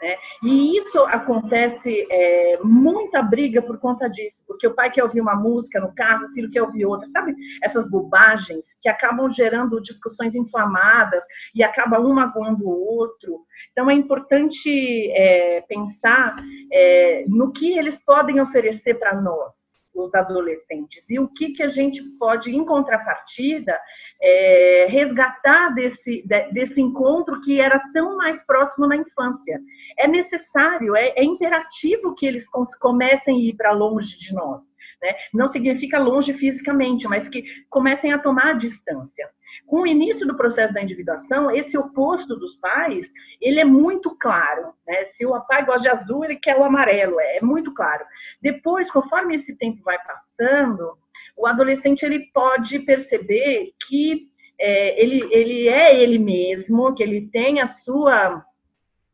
Né? 0.00 0.16
E 0.42 0.78
isso 0.78 0.98
acontece 1.04 2.06
é, 2.10 2.58
muita 2.64 3.22
briga 3.22 3.60
por 3.60 3.78
conta 3.78 4.08
disso, 4.08 4.42
porque 4.46 4.66
o 4.66 4.74
pai 4.74 4.90
quer 4.90 5.04
ouvir 5.04 5.20
uma 5.20 5.34
música 5.34 5.78
no 5.78 5.94
carro, 5.94 6.26
o 6.26 6.32
filho 6.32 6.50
quer 6.50 6.62
ouvir 6.62 6.86
outra, 6.86 7.06
sabe? 7.08 7.34
Essas 7.62 7.88
bobagens 7.90 8.64
que 8.80 8.88
acabam 8.88 9.28
gerando 9.28 9.80
discussões 9.82 10.34
inflamadas 10.34 11.22
e 11.54 11.62
acaba 11.62 12.00
um 12.00 12.14
magoando 12.14 12.66
o 12.66 12.98
outro. 12.98 13.44
Então 13.72 13.90
é 13.90 13.94
importante 13.94 15.10
é, 15.10 15.60
pensar 15.68 16.34
é, 16.72 17.24
no 17.28 17.52
que 17.52 17.78
eles 17.78 17.98
podem 18.02 18.40
oferecer 18.40 18.94
para 18.94 19.20
nós 19.20 19.69
os 19.94 20.14
adolescentes 20.14 21.08
e 21.08 21.18
o 21.18 21.28
que, 21.28 21.52
que 21.52 21.62
a 21.62 21.68
gente 21.68 22.02
pode, 22.18 22.54
em 22.54 22.64
contrapartida, 22.64 23.78
é, 24.20 24.86
resgatar 24.88 25.74
desse, 25.74 26.24
desse 26.52 26.80
encontro 26.80 27.40
que 27.40 27.60
era 27.60 27.78
tão 27.92 28.16
mais 28.16 28.44
próximo 28.46 28.86
na 28.86 28.96
infância. 28.96 29.60
É 29.98 30.06
necessário, 30.06 30.94
é, 30.96 31.12
é 31.16 31.24
imperativo 31.24 32.14
que 32.14 32.26
eles 32.26 32.46
comecem 32.78 33.36
a 33.36 33.40
ir 33.40 33.56
para 33.56 33.72
longe 33.72 34.18
de 34.18 34.34
nós. 34.34 34.62
Né? 35.02 35.14
Não 35.32 35.48
significa 35.48 35.98
longe 35.98 36.32
fisicamente, 36.34 37.08
mas 37.08 37.28
que 37.28 37.42
comecem 37.68 38.12
a 38.12 38.18
tomar 38.18 38.50
a 38.50 38.58
distância. 38.58 39.28
Com 39.66 39.82
o 39.82 39.86
início 39.86 40.26
do 40.26 40.36
processo 40.36 40.74
da 40.74 40.82
individuação, 40.82 41.50
esse 41.50 41.76
oposto 41.78 42.36
dos 42.36 42.56
pais, 42.56 43.10
ele 43.40 43.60
é 43.60 43.64
muito 43.64 44.16
claro. 44.16 44.72
Né? 44.86 45.04
Se 45.06 45.24
o 45.24 45.38
pai 45.42 45.64
gosta 45.64 45.82
de 45.82 45.88
azul, 45.88 46.24
ele 46.24 46.36
quer 46.36 46.56
o 46.56 46.64
amarelo, 46.64 47.20
é, 47.20 47.38
é 47.38 47.40
muito 47.40 47.72
claro. 47.72 48.04
Depois, 48.40 48.90
conforme 48.90 49.34
esse 49.34 49.56
tempo 49.56 49.82
vai 49.82 49.98
passando, 50.04 50.98
o 51.36 51.46
adolescente 51.46 52.02
ele 52.02 52.30
pode 52.32 52.78
perceber 52.80 53.72
que 53.88 54.28
é, 54.58 55.02
ele, 55.02 55.26
ele 55.32 55.68
é 55.68 55.98
ele 55.98 56.18
mesmo, 56.18 56.94
que 56.94 57.02
ele 57.02 57.28
tem 57.28 57.60
a 57.60 57.66
sua, 57.66 58.44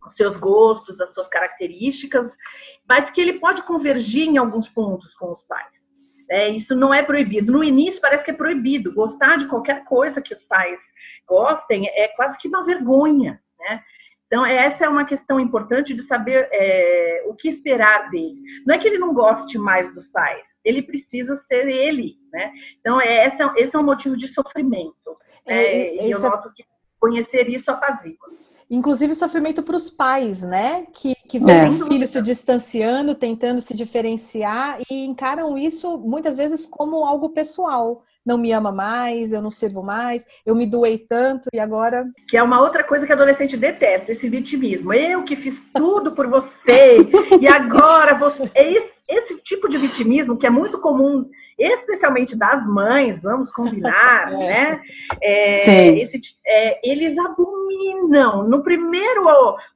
os 0.04 0.16
seus 0.16 0.36
gostos, 0.36 1.00
as 1.00 1.14
suas 1.14 1.28
características, 1.28 2.36
mas 2.88 3.10
que 3.10 3.20
ele 3.20 3.34
pode 3.34 3.62
convergir 3.62 4.28
em 4.28 4.38
alguns 4.38 4.68
pontos 4.68 5.14
com 5.14 5.30
os 5.32 5.42
pais. 5.44 5.85
É, 6.28 6.48
isso 6.48 6.74
não 6.74 6.92
é 6.92 7.02
proibido. 7.02 7.52
No 7.52 7.62
início 7.62 8.00
parece 8.00 8.24
que 8.24 8.30
é 8.30 8.34
proibido. 8.34 8.92
Gostar 8.92 9.36
de 9.36 9.46
qualquer 9.46 9.84
coisa 9.84 10.20
que 10.20 10.34
os 10.34 10.44
pais 10.44 10.78
gostem 11.26 11.88
é 11.88 12.08
quase 12.08 12.38
que 12.38 12.48
uma 12.48 12.64
vergonha, 12.64 13.40
né? 13.58 13.82
Então, 14.26 14.44
essa 14.44 14.84
é 14.84 14.88
uma 14.88 15.04
questão 15.04 15.38
importante 15.38 15.94
de 15.94 16.02
saber 16.02 16.48
é, 16.50 17.22
o 17.26 17.34
que 17.34 17.48
esperar 17.48 18.10
deles. 18.10 18.40
Não 18.66 18.74
é 18.74 18.78
que 18.78 18.88
ele 18.88 18.98
não 18.98 19.14
goste 19.14 19.56
mais 19.56 19.92
dos 19.94 20.08
pais, 20.08 20.44
ele 20.64 20.82
precisa 20.82 21.36
ser 21.36 21.68
ele, 21.68 22.16
né? 22.32 22.52
Então, 22.80 23.00
é, 23.00 23.24
essa, 23.24 23.52
esse 23.56 23.76
é 23.76 23.78
um 23.78 23.84
motivo 23.84 24.16
de 24.16 24.26
sofrimento. 24.26 25.16
É, 25.46 25.54
é, 25.56 26.06
e 26.06 26.10
eu 26.10 26.18
noto 26.18 26.52
que 26.52 26.64
conhecer 26.98 27.48
isso 27.48 27.70
apazigua. 27.70 28.28
Inclusive 28.70 29.14
sofrimento 29.14 29.62
para 29.62 29.76
os 29.76 29.90
pais, 29.90 30.42
né? 30.42 30.86
Que, 30.92 31.14
que 31.28 31.38
vêem 31.38 31.66
é. 31.66 31.68
o 31.68 31.86
filho 31.86 32.06
se 32.06 32.20
distanciando, 32.20 33.14
tentando 33.14 33.60
se 33.60 33.74
diferenciar 33.74 34.78
e 34.90 35.04
encaram 35.04 35.56
isso 35.56 35.96
muitas 35.98 36.36
vezes 36.36 36.66
como 36.66 37.04
algo 37.04 37.30
pessoal. 37.30 38.02
Não 38.24 38.36
me 38.36 38.50
ama 38.50 38.72
mais, 38.72 39.32
eu 39.32 39.40
não 39.40 39.52
sirvo 39.52 39.84
mais, 39.84 40.26
eu 40.44 40.56
me 40.56 40.66
doei 40.66 40.98
tanto 40.98 41.48
e 41.52 41.60
agora. 41.60 42.04
Que 42.28 42.36
é 42.36 42.42
uma 42.42 42.60
outra 42.60 42.82
coisa 42.82 43.06
que 43.06 43.12
adolescente 43.12 43.56
detesta, 43.56 44.10
esse 44.10 44.28
vitimismo. 44.28 44.92
Eu 44.92 45.22
que 45.22 45.36
fiz 45.36 45.62
tudo 45.72 46.10
por 46.10 46.26
você 46.26 47.08
e 47.40 47.46
agora 47.46 48.18
você. 48.18 48.50
Esse, 48.52 48.94
esse 49.08 49.36
tipo 49.42 49.68
de 49.68 49.78
vitimismo 49.78 50.36
que 50.36 50.46
é 50.46 50.50
muito 50.50 50.80
comum 50.80 51.24
especialmente 51.58 52.36
das 52.36 52.66
mães, 52.66 53.22
vamos 53.22 53.50
combinar, 53.50 54.32
é. 54.34 54.36
né? 54.36 54.82
É, 55.22 55.50
esse, 55.50 56.20
é, 56.46 56.80
eles 56.88 57.16
abominam. 57.18 58.44
No 58.44 58.62
primeiro, 58.62 59.24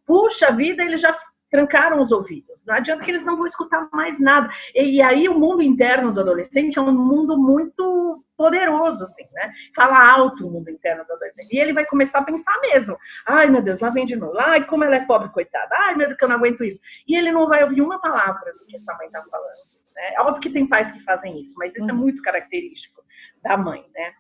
puxa 0.06 0.50
vida, 0.52 0.82
ele 0.82 0.96
já 0.96 1.16
trancaram 1.50 2.00
os 2.00 2.12
ouvidos. 2.12 2.64
Não 2.64 2.74
adianta 2.74 3.04
que 3.04 3.10
eles 3.10 3.24
não 3.24 3.36
vão 3.36 3.46
escutar 3.46 3.88
mais 3.92 4.18
nada. 4.20 4.48
E, 4.74 4.96
e 4.96 5.02
aí 5.02 5.28
o 5.28 5.38
mundo 5.38 5.62
interno 5.62 6.12
do 6.12 6.20
adolescente 6.20 6.78
é 6.78 6.82
um 6.82 6.92
mundo 6.92 7.36
muito 7.36 8.24
poderoso, 8.36 9.04
assim, 9.04 9.24
né? 9.32 9.52
Fala 9.74 10.02
alto 10.02 10.46
o 10.46 10.50
mundo 10.50 10.70
interno 10.70 11.04
do 11.04 11.12
adolescente. 11.12 11.54
E 11.54 11.60
ele 11.60 11.72
vai 11.72 11.84
começar 11.84 12.20
a 12.20 12.24
pensar 12.24 12.58
mesmo. 12.62 12.96
Ai, 13.26 13.50
meu 13.50 13.60
Deus, 13.60 13.80
lá 13.80 13.90
vem 13.90 14.06
de 14.06 14.16
novo. 14.16 14.38
Ai, 14.38 14.64
como 14.64 14.84
ela 14.84 14.96
é 14.96 15.04
pobre, 15.04 15.28
coitada. 15.28 15.68
Ai, 15.72 15.96
meu 15.96 16.06
Deus, 16.06 16.18
que 16.18 16.24
eu 16.24 16.28
não 16.28 16.36
aguento 16.36 16.64
isso. 16.64 16.80
E 17.06 17.16
ele 17.16 17.32
não 17.32 17.48
vai 17.48 17.62
ouvir 17.64 17.82
uma 17.82 18.00
palavra 18.00 18.50
do 18.52 18.66
que 18.66 18.76
essa 18.76 18.94
mãe 18.94 19.08
está 19.08 19.20
falando. 19.30 19.52
Né? 19.94 20.14
É 20.14 20.20
óbvio 20.22 20.40
que 20.40 20.50
tem 20.50 20.66
pais 20.66 20.90
que 20.90 21.02
fazem 21.02 21.40
isso, 21.40 21.54
mas 21.58 21.74
isso 21.74 21.88
é 21.88 21.92
uhum. 21.92 21.98
muito 21.98 22.22
característico 22.22 23.02
da 23.42 23.56
mãe, 23.56 23.84
né? 23.94 24.12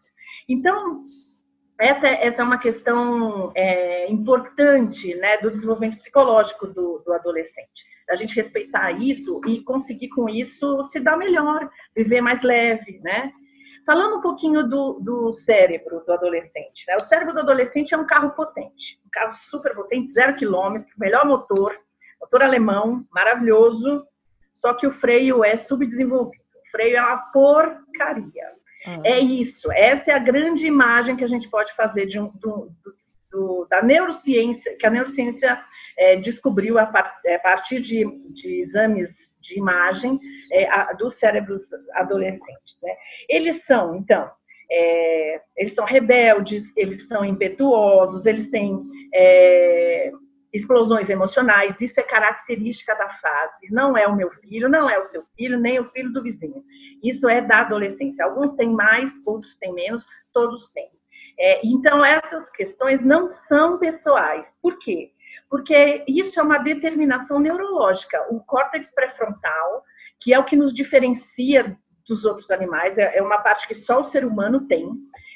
Então, 0.48 1.04
essa, 1.80 2.06
essa 2.06 2.42
é 2.42 2.44
uma 2.44 2.58
questão 2.58 3.50
é, 3.54 4.10
importante 4.10 5.14
né, 5.14 5.38
do 5.38 5.50
desenvolvimento 5.50 5.96
psicológico 5.96 6.66
do, 6.66 7.02
do 7.04 7.12
adolescente. 7.12 7.84
A 8.10 8.16
gente 8.16 8.36
respeitar 8.36 8.90
isso 8.92 9.40
e 9.46 9.62
conseguir 9.62 10.08
com 10.08 10.28
isso 10.28 10.84
se 10.84 11.00
dar 11.00 11.16
melhor, 11.16 11.70
viver 11.96 12.20
mais 12.20 12.42
leve, 12.42 13.00
né? 13.02 13.32
Falando 13.86 14.18
um 14.18 14.20
pouquinho 14.20 14.68
do, 14.68 15.00
do 15.00 15.32
cérebro 15.32 16.04
do 16.04 16.12
adolescente. 16.12 16.84
Né? 16.86 16.96
O 16.96 17.00
cérebro 17.00 17.32
do 17.32 17.40
adolescente 17.40 17.94
é 17.94 17.96
um 17.96 18.06
carro 18.06 18.30
potente, 18.30 19.00
um 19.06 19.08
carro 19.10 19.32
super 19.48 19.74
potente, 19.74 20.12
zero 20.12 20.36
quilômetro, 20.36 20.92
melhor 20.98 21.24
motor, 21.24 21.76
motor 22.20 22.42
alemão, 22.42 23.06
maravilhoso, 23.10 24.06
só 24.52 24.74
que 24.74 24.86
o 24.86 24.92
freio 24.92 25.42
é 25.42 25.56
subdesenvolvido. 25.56 26.44
O 26.66 26.70
freio 26.70 26.98
é 26.98 27.00
uma 27.00 27.16
porcaria. 27.32 28.59
Uhum. 28.86 29.02
É 29.04 29.18
isso, 29.18 29.70
essa 29.72 30.12
é 30.12 30.14
a 30.14 30.18
grande 30.18 30.66
imagem 30.66 31.16
que 31.16 31.24
a 31.24 31.28
gente 31.28 31.48
pode 31.48 31.74
fazer 31.74 32.06
de 32.06 32.18
um, 32.18 32.28
do, 32.28 32.72
do, 33.30 33.66
da 33.70 33.82
neurociência, 33.82 34.76
que 34.78 34.86
a 34.86 34.90
neurociência 34.90 35.62
é, 35.98 36.16
descobriu 36.16 36.78
a, 36.78 36.86
part, 36.86 37.12
é, 37.26 37.36
a 37.36 37.40
partir 37.40 37.80
de, 37.80 38.04
de, 38.32 38.62
exames 38.62 39.10
de 39.40 39.58
imagem 39.58 40.16
é, 40.52 40.68
a, 40.68 40.92
dos 40.94 41.14
cérebros 41.16 41.64
adolescentes. 41.94 42.76
Né? 42.82 42.92
Eles 43.28 43.64
são, 43.64 43.96
então, 43.96 44.30
é, 44.70 45.40
eles 45.56 45.74
são 45.74 45.84
rebeldes, 45.84 46.64
eles 46.76 47.06
são 47.06 47.24
impetuosos, 47.24 48.24
eles 48.24 48.50
têm 48.50 48.80
é, 49.14 50.10
explosões 50.52 51.08
emocionais, 51.08 51.80
isso 51.80 52.00
é 52.00 52.02
característica 52.02 52.94
da 52.94 53.08
fase. 53.08 53.70
Não 53.70 53.96
é 53.96 54.06
o 54.06 54.16
meu 54.16 54.30
filho, 54.30 54.68
não 54.68 54.88
é 54.88 54.98
o 54.98 55.08
seu 55.08 55.24
filho, 55.36 55.58
nem 55.58 55.78
o 55.78 55.88
filho 55.90 56.12
do 56.12 56.22
vizinho. 56.22 56.64
Isso 57.02 57.28
é 57.28 57.40
da 57.40 57.60
adolescência. 57.60 58.24
Alguns 58.24 58.54
têm 58.54 58.70
mais, 58.70 59.10
outros 59.26 59.56
têm 59.56 59.72
menos, 59.72 60.06
todos 60.32 60.68
têm. 60.70 60.90
É, 61.38 61.60
então, 61.64 62.04
essas 62.04 62.50
questões 62.50 63.02
não 63.02 63.28
são 63.28 63.78
pessoais. 63.78 64.46
Por 64.60 64.78
quê? 64.78 65.12
Porque 65.48 66.04
isso 66.06 66.38
é 66.38 66.42
uma 66.42 66.58
determinação 66.58 67.38
neurológica. 67.38 68.26
O 68.30 68.40
córtex 68.40 68.92
pré-frontal, 68.92 69.84
que 70.20 70.34
é 70.34 70.38
o 70.38 70.44
que 70.44 70.56
nos 70.56 70.72
diferencia 70.72 71.78
dos 72.06 72.24
outros 72.24 72.50
animais, 72.50 72.98
é, 72.98 73.16
é 73.16 73.22
uma 73.22 73.38
parte 73.38 73.68
que 73.68 73.74
só 73.74 74.00
o 74.00 74.04
ser 74.04 74.24
humano 74.24 74.66
tem 74.66 74.92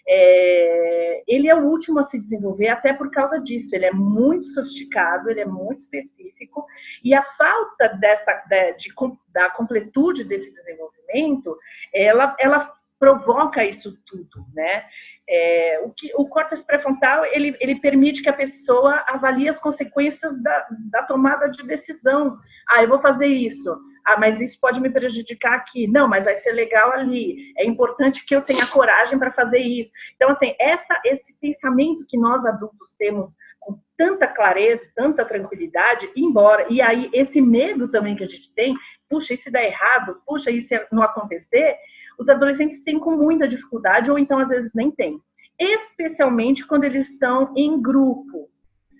é, 0.07 1.23
ele 1.27 1.49
é 1.49 1.55
o 1.55 1.65
último 1.65 1.99
a 1.99 2.05
se 2.05 2.19
desenvolver 2.19 2.69
até 2.69 2.93
por 2.93 3.11
causa 3.11 3.39
disso. 3.41 3.75
Ele 3.75 3.87
é 3.87 3.93
muito 3.93 4.49
sofisticado, 4.49 5.31
ele 5.31 5.41
é 5.41 5.47
muito 5.47 5.81
específico 5.81 6.67
e 7.03 7.15
a 7.15 7.23
falta 7.23 7.89
dessa 7.89 8.33
de, 8.49 8.73
de, 8.75 8.95
da 9.33 9.51
completude 9.51 10.25
desse 10.25 10.53
desenvolvimento, 10.53 11.57
ela, 11.93 12.37
ela 12.39 12.75
provoca 12.99 13.65
isso 13.65 13.99
tudo, 14.07 14.47
né? 14.55 14.85
É, 15.29 15.81
o, 15.83 15.91
que, 15.91 16.13
o 16.17 16.29
córtex 16.29 16.63
pré-frontal 16.63 17.25
ele, 17.27 17.57
ele 17.59 17.81
permite 17.81 18.23
que 18.23 18.29
a 18.29 18.33
pessoa 18.35 19.03
avalie 19.07 19.49
as 19.49 19.59
consequências 19.59 20.43
da, 20.43 20.67
da 20.91 21.03
tomada 21.05 21.49
de 21.49 21.67
decisão. 21.67 22.39
Ah, 22.69 22.83
eu 22.83 22.89
vou 22.89 23.01
fazer 23.01 23.27
isso 23.27 23.75
ah, 24.05 24.19
mas 24.19 24.41
isso 24.41 24.59
pode 24.61 24.81
me 24.81 24.91
prejudicar 24.91 25.55
aqui. 25.55 25.87
Não, 25.87 26.07
mas 26.07 26.25
vai 26.25 26.35
ser 26.35 26.53
legal 26.53 26.93
ali. 26.93 27.53
É 27.57 27.65
importante 27.65 28.25
que 28.27 28.37
eu 28.37 28.43
tenha 28.43 28.67
coragem 28.67 29.19
para 29.19 29.33
fazer 29.33 29.59
isso. 29.59 29.91
Então, 30.15 30.31
assim, 30.31 30.55
essa, 30.61 31.01
esse 31.05 31.35
pensamento 31.41 32.05
que 32.07 32.19
nós 32.19 32.45
adultos 32.45 32.95
temos 32.97 33.35
com 33.61 33.79
tanta 33.97 34.27
clareza, 34.27 34.87
tanta 34.95 35.25
tranquilidade, 35.25 36.11
embora. 36.15 36.67
E 36.69 36.83
aí, 36.83 37.09
esse 37.15 37.41
medo 37.41 37.89
também 37.89 38.15
que 38.15 38.25
a 38.25 38.29
gente 38.29 38.53
tem, 38.53 38.75
puxa, 39.09 39.33
e 39.33 39.39
se 39.39 39.51
der 39.51 39.69
errado, 39.69 40.21
puxa, 40.27 40.51
e 40.51 40.61
se 40.61 40.87
não 40.93 41.03
acontecer, 41.03 41.75
os 42.19 42.29
adolescentes 42.29 42.81
têm 42.81 42.99
com 42.99 43.13
muita 43.13 43.49
dificuldade, 43.49 44.11
ou 44.11 44.19
então 44.19 44.39
às 44.39 44.49
vezes 44.49 44.73
nem 44.75 44.91
têm. 44.91 45.21
Especialmente 45.59 46.67
quando 46.67 46.85
eles 46.85 47.09
estão 47.09 47.53
em 47.57 47.81
grupo. 47.81 48.51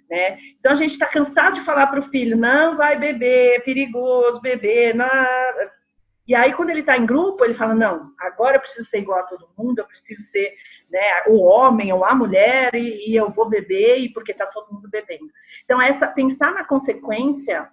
Né? 0.09 0.39
Então 0.59 0.73
a 0.73 0.77
gente 0.77 0.93
está 0.93 1.07
cansado 1.07 1.55
de 1.55 1.63
falar 1.63 1.87
para 1.87 2.01
o 2.01 2.09
filho, 2.11 2.37
não 2.37 2.77
vai 2.77 2.99
beber, 2.99 3.57
é 3.57 3.61
perigoso 3.61 4.41
beber, 4.41 4.95
não... 4.95 5.07
e 6.29 6.35
aí 6.35 6.53
quando 6.53 6.71
ele 6.71 6.81
está 6.81 6.97
em 6.97 7.07
grupo, 7.07 7.45
ele 7.45 7.55
fala, 7.55 7.75
não, 7.75 8.11
agora 8.21 8.57
eu 8.57 8.61
preciso 8.61 8.89
ser 8.89 8.99
igual 8.99 9.21
a 9.21 9.25
todo 9.25 9.49
mundo, 9.57 9.79
eu 9.79 9.87
preciso 9.87 10.23
ser 10.23 10.55
né, 10.91 11.01
o 11.29 11.43
homem 11.43 11.93
ou 11.93 12.05
a 12.05 12.15
mulher 12.15 12.75
e, 12.75 13.11
e 13.11 13.17
eu 13.17 13.31
vou 13.31 13.49
beber 13.49 13.99
e 13.99 14.13
porque 14.13 14.33
está 14.33 14.47
todo 14.47 14.73
mundo 14.73 14.89
bebendo. 14.89 15.31
Então 15.65 15.81
essa 15.81 16.07
pensar 16.07 16.53
na 16.53 16.65
consequência 16.65 17.69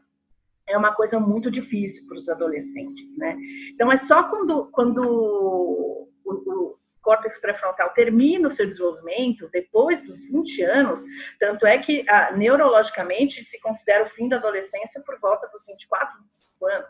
é 0.68 0.78
uma 0.78 0.94
coisa 0.94 1.20
muito 1.20 1.50
difícil 1.52 2.08
para 2.08 2.18
os 2.18 2.30
adolescentes, 2.30 3.18
né? 3.18 3.36
Então 3.74 3.92
é 3.92 3.98
só 3.98 4.24
quando, 4.24 4.70
quando 4.72 5.02
o, 5.02 6.10
o, 6.26 6.78
córtex 7.02 7.40
pré-frontal 7.40 7.90
termina 7.94 8.48
o 8.48 8.52
seu 8.52 8.66
desenvolvimento 8.66 9.50
depois 9.52 10.04
dos 10.04 10.24
20 10.24 10.64
anos, 10.64 11.04
tanto 11.40 11.66
é 11.66 11.78
que 11.78 12.06
ah, 12.08 12.32
neurologicamente 12.32 13.44
se 13.44 13.60
considera 13.60 14.06
o 14.06 14.10
fim 14.12 14.30
da 14.30 14.38
adolescência 14.38 15.02
por 15.02 15.20
volta 15.20 15.48
dos 15.48 15.66
24, 15.66 16.20
25 16.20 16.68
anos, 16.68 16.90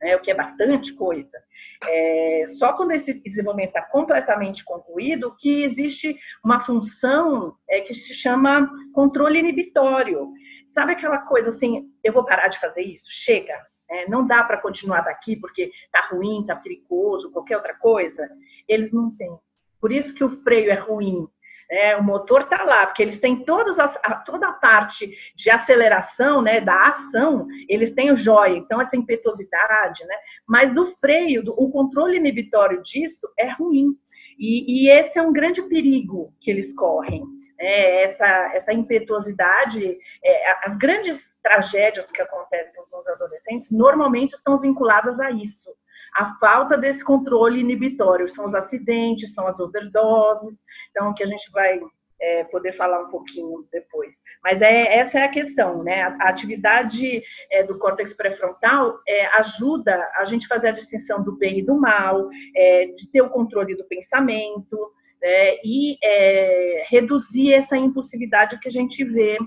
né, 0.00 0.14
o 0.16 0.20
que 0.20 0.30
é 0.30 0.34
bastante 0.34 0.92
coisa. 0.94 1.38
É, 1.82 2.46
só 2.58 2.72
quando 2.74 2.92
esse 2.92 3.14
desenvolvimento 3.14 3.68
está 3.68 3.82
completamente 3.82 4.64
concluído 4.64 5.34
que 5.36 5.62
existe 5.64 6.16
uma 6.44 6.60
função 6.60 7.56
é, 7.68 7.80
que 7.80 7.94
se 7.94 8.14
chama 8.14 8.70
controle 8.92 9.38
inibitório. 9.38 10.32
Sabe 10.76 10.92
aquela 10.92 11.16
coisa 11.16 11.48
assim, 11.48 11.90
eu 12.04 12.12
vou 12.12 12.22
parar 12.22 12.48
de 12.48 12.60
fazer 12.60 12.82
isso? 12.82 13.06
Chega, 13.08 13.54
é, 13.88 14.06
não 14.10 14.26
dá 14.26 14.44
para 14.44 14.60
continuar 14.60 15.00
daqui 15.00 15.34
porque 15.34 15.72
tá 15.90 16.06
ruim, 16.12 16.44
tá 16.46 16.54
perigoso, 16.54 17.30
qualquer 17.30 17.56
outra 17.56 17.72
coisa. 17.72 18.28
Eles 18.68 18.92
não 18.92 19.10
têm. 19.16 19.34
Por 19.80 19.90
isso 19.90 20.14
que 20.14 20.22
o 20.22 20.42
freio 20.42 20.70
é 20.70 20.74
ruim. 20.74 21.26
É, 21.70 21.96
o 21.96 22.04
motor 22.04 22.42
está 22.42 22.62
lá, 22.62 22.84
porque 22.84 23.02
eles 23.02 23.18
têm 23.18 23.42
todas 23.42 23.78
as, 23.78 23.96
a, 24.04 24.16
toda 24.16 24.48
a 24.48 24.52
parte 24.52 25.10
de 25.34 25.48
aceleração, 25.48 26.42
né, 26.42 26.60
da 26.60 26.88
ação, 26.88 27.46
eles 27.70 27.92
têm 27.92 28.12
o 28.12 28.16
joia, 28.16 28.56
então 28.58 28.80
essa 28.80 28.96
impetuosidade, 28.96 30.04
né, 30.04 30.14
mas 30.46 30.76
o 30.76 30.86
freio, 31.00 31.42
o 31.56 31.68
controle 31.70 32.18
inibitório 32.18 32.82
disso 32.82 33.26
é 33.36 33.50
ruim. 33.50 33.96
E, 34.38 34.84
e 34.84 34.90
esse 34.90 35.18
é 35.18 35.22
um 35.22 35.32
grande 35.32 35.60
perigo 35.62 36.32
que 36.40 36.50
eles 36.50 36.72
correm. 36.74 37.24
É, 37.58 38.04
essa, 38.04 38.26
essa 38.54 38.72
impetuosidade, 38.72 39.98
é, 40.22 40.66
as 40.66 40.76
grandes 40.76 41.34
tragédias 41.42 42.10
que 42.10 42.20
acontecem 42.20 42.82
com 42.90 42.98
os 42.98 43.06
adolescentes 43.06 43.70
normalmente 43.70 44.34
estão 44.34 44.58
vinculadas 44.58 45.18
a 45.20 45.30
isso 45.30 45.70
a 46.16 46.34
falta 46.36 46.78
desse 46.78 47.04
controle 47.04 47.60
inibitório. 47.60 48.28
São 48.28 48.46
os 48.46 48.54
acidentes, 48.54 49.34
são 49.34 49.46
as 49.46 49.60
overdoses, 49.60 50.60
então 50.90 51.12
que 51.12 51.22
a 51.22 51.26
gente 51.26 51.50
vai 51.52 51.78
é, 52.18 52.44
poder 52.44 52.72
falar 52.72 53.02
um 53.02 53.10
pouquinho 53.10 53.66
depois. 53.70 54.12
Mas 54.42 54.62
é, 54.62 54.98
essa 54.98 55.18
é 55.18 55.24
a 55.24 55.30
questão, 55.30 55.82
né? 55.82 56.02
A, 56.02 56.28
atividade 56.28 57.22
é, 57.50 57.62
do 57.64 57.78
córtex 57.78 58.14
pré-frontal 58.14 58.98
é, 59.06 59.26
ajuda 59.38 60.10
a 60.16 60.24
gente 60.24 60.48
fazer 60.48 60.68
a 60.68 60.72
distinção 60.72 61.22
do 61.22 61.36
bem 61.36 61.58
e 61.58 61.66
do 61.66 61.78
mal, 61.78 62.28
é, 62.54 62.86
de 62.96 63.10
ter 63.10 63.20
o 63.20 63.30
controle 63.30 63.74
do 63.74 63.84
pensamento 63.84 64.92
né? 65.20 65.56
e 65.64 65.96
é, 66.02 66.86
reduzir 66.88 67.54
essa 67.54 67.76
impulsividade 67.76 68.58
que 68.60 68.68
a 68.68 68.72
gente 68.72 69.04
vê 69.04 69.38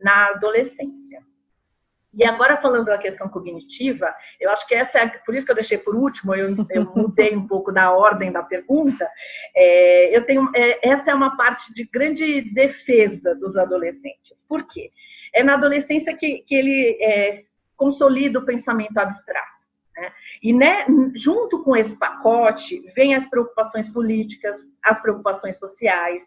na 0.00 0.28
adolescência. 0.28 1.20
E 2.14 2.24
agora 2.24 2.56
falando 2.56 2.86
da 2.86 2.98
questão 2.98 3.28
cognitiva, 3.28 4.12
eu 4.40 4.50
acho 4.50 4.66
que 4.66 4.74
essa 4.74 4.98
é, 4.98 5.08
por 5.08 5.34
isso 5.34 5.44
que 5.44 5.52
eu 5.52 5.56
deixei 5.56 5.78
por 5.78 5.94
último, 5.94 6.34
eu, 6.34 6.56
eu 6.70 6.92
mudei 6.96 7.36
um 7.36 7.46
pouco 7.46 7.70
da 7.70 7.92
ordem 7.92 8.32
da 8.32 8.42
pergunta. 8.42 9.08
É, 9.54 10.16
eu 10.16 10.24
tenho, 10.24 10.50
é, 10.54 10.88
essa 10.88 11.10
é 11.10 11.14
uma 11.14 11.36
parte 11.36 11.72
de 11.74 11.84
grande 11.84 12.40
defesa 12.40 13.34
dos 13.34 13.56
adolescentes. 13.56 14.36
Por 14.48 14.66
quê? 14.66 14.90
É 15.34 15.44
na 15.44 15.54
adolescência 15.54 16.16
que, 16.16 16.38
que 16.38 16.54
ele 16.54 16.98
é, 17.00 17.44
consolida 17.76 18.38
o 18.38 18.44
pensamento 18.44 18.96
abstrato. 18.98 19.57
Né? 19.98 20.12
E 20.42 20.52
né, 20.52 20.86
junto 21.16 21.62
com 21.64 21.76
esse 21.76 21.96
pacote 21.96 22.80
vem 22.94 23.14
as 23.16 23.28
preocupações 23.28 23.88
políticas, 23.88 24.56
as 24.84 25.00
preocupações 25.02 25.58
sociais. 25.58 26.22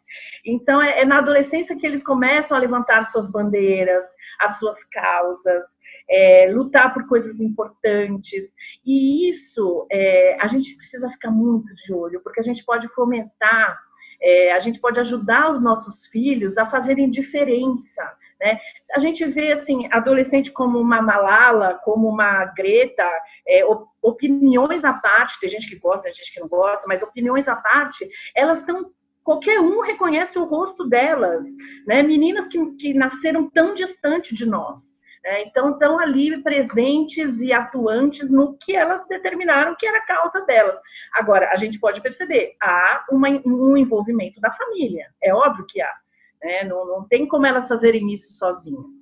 Então 0.46 0.82
é, 0.82 1.00
é 1.00 1.06
na 1.06 1.20
adolescência 1.20 1.78
que 1.78 1.88
eles 1.88 2.04
começam 2.04 2.58
a 2.58 2.60
levantar 2.60 3.06
suas 3.06 3.28
bandeiras, 3.28 4.06
as 4.42 4.60
suas 4.60 4.84
causas, 4.86 5.66
é, 6.10 6.52
lutar 6.52 6.94
por 6.94 7.08
coisas 7.08 7.40
importantes. 7.40 8.44
E 8.86 9.30
isso 9.30 9.88
é, 9.90 10.38
a 10.42 10.48
gente 10.48 10.76
precisa 10.76 11.10
ficar 11.10 11.32
muito 11.32 11.74
de 11.74 11.94
olho, 11.94 12.22
porque 12.22 12.42
a 12.42 12.44
gente 12.44 12.66
pode 12.66 12.90
fomentar, 12.90 13.80
é, 14.22 14.52
a 14.54 14.60
gente 14.60 14.80
pode 14.80 15.00
ajudar 15.00 15.52
os 15.52 15.62
nossos 15.62 16.06
filhos 16.08 16.58
a 16.58 16.66
fazerem 16.66 17.10
diferença 17.10 18.04
Né? 18.42 18.60
A 18.94 19.00
gente 19.00 19.24
vê 19.26 19.52
assim, 19.52 19.88
adolescente 19.92 20.52
como 20.52 20.80
uma 20.80 21.02
Malala, 21.02 21.80
como 21.84 22.10
uma 22.10 22.46
Greta, 22.46 23.08
é, 23.48 23.64
opiniões 24.02 24.84
à 24.84 24.94
parte, 24.94 25.40
tem 25.40 25.50
gente 25.50 25.70
que 25.70 25.78
gosta, 25.78 26.04
tem 26.04 26.14
gente 26.14 26.34
que 26.34 26.40
não 26.40 26.48
gosta, 26.48 26.84
mas 26.88 27.04
opiniões 27.04 27.48
à 27.48 27.56
parte, 27.56 28.10
elas 28.36 28.60
estão 28.60 28.92
qualquer 29.24 29.60
um 29.60 29.82
reconhece 29.82 30.40
o 30.40 30.46
rosto 30.46 30.90
delas, 30.90 31.46
né? 31.86 32.02
Meninas 32.02 32.48
que, 32.48 32.58
que 32.78 32.94
nasceram 32.94 33.48
tão 33.50 33.76
distante 33.76 34.34
de 34.34 34.48
nós. 34.48 34.91
Né? 35.24 35.44
Então, 35.44 35.72
estão 35.72 36.00
ali 36.00 36.42
presentes 36.42 37.40
e 37.40 37.54
atuantes 37.54 38.30
no 38.32 38.58
que 38.58 38.76
elas 38.76 39.08
determinaram 39.08 39.76
que 39.78 39.86
era 39.86 40.00
a 40.00 40.06
causa 40.06 40.42
delas. 40.46 40.76
Agora, 41.14 41.50
a 41.52 41.58
gente 41.58 41.80
pode 41.80 42.02
perceber, 42.02 42.56
há 42.62 43.06
uma, 43.12 43.30
um 43.46 43.78
envolvimento 43.78 44.40
da 44.42 44.52
família, 44.52 45.08
é 45.22 45.34
óbvio 45.34 45.66
que 45.68 45.82
há. 45.82 45.94
Né? 46.42 46.64
Não, 46.64 46.86
não 46.86 47.08
tem 47.08 47.28
como 47.28 47.46
elas 47.46 47.68
fazerem 47.68 48.12
isso 48.12 48.34
sozinhas. 48.34 49.02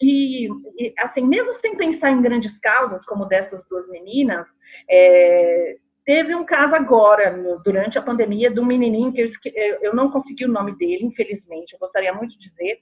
E, 0.00 0.46
e, 0.78 0.94
assim, 0.98 1.26
mesmo 1.26 1.52
sem 1.54 1.76
pensar 1.76 2.10
em 2.10 2.22
grandes 2.22 2.58
causas, 2.58 3.04
como 3.06 3.24
dessas 3.24 3.66
duas 3.68 3.88
meninas, 3.88 4.46
é, 4.88 5.76
teve 6.04 6.34
um 6.34 6.44
caso 6.44 6.76
agora, 6.76 7.36
no, 7.36 7.60
durante 7.62 7.98
a 7.98 8.02
pandemia, 8.02 8.50
de 8.50 8.60
um 8.60 8.66
menininho 8.66 9.12
que 9.12 9.22
eu, 9.22 9.78
eu 9.80 9.94
não 9.94 10.10
consegui 10.10 10.44
o 10.44 10.52
nome 10.52 10.76
dele, 10.76 11.04
infelizmente, 11.04 11.72
eu 11.72 11.78
gostaria 11.78 12.12
muito 12.12 12.38
de 12.38 12.48
dizer, 12.48 12.78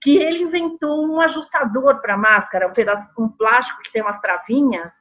que 0.00 0.16
ele 0.16 0.42
inventou 0.42 1.06
um 1.06 1.20
ajustador 1.20 2.00
para 2.00 2.16
máscara, 2.16 2.68
um 2.68 2.72
pedaço, 2.72 3.08
um 3.18 3.28
plástico 3.28 3.82
que 3.82 3.92
tem 3.92 4.02
umas 4.02 4.20
travinhas, 4.20 4.92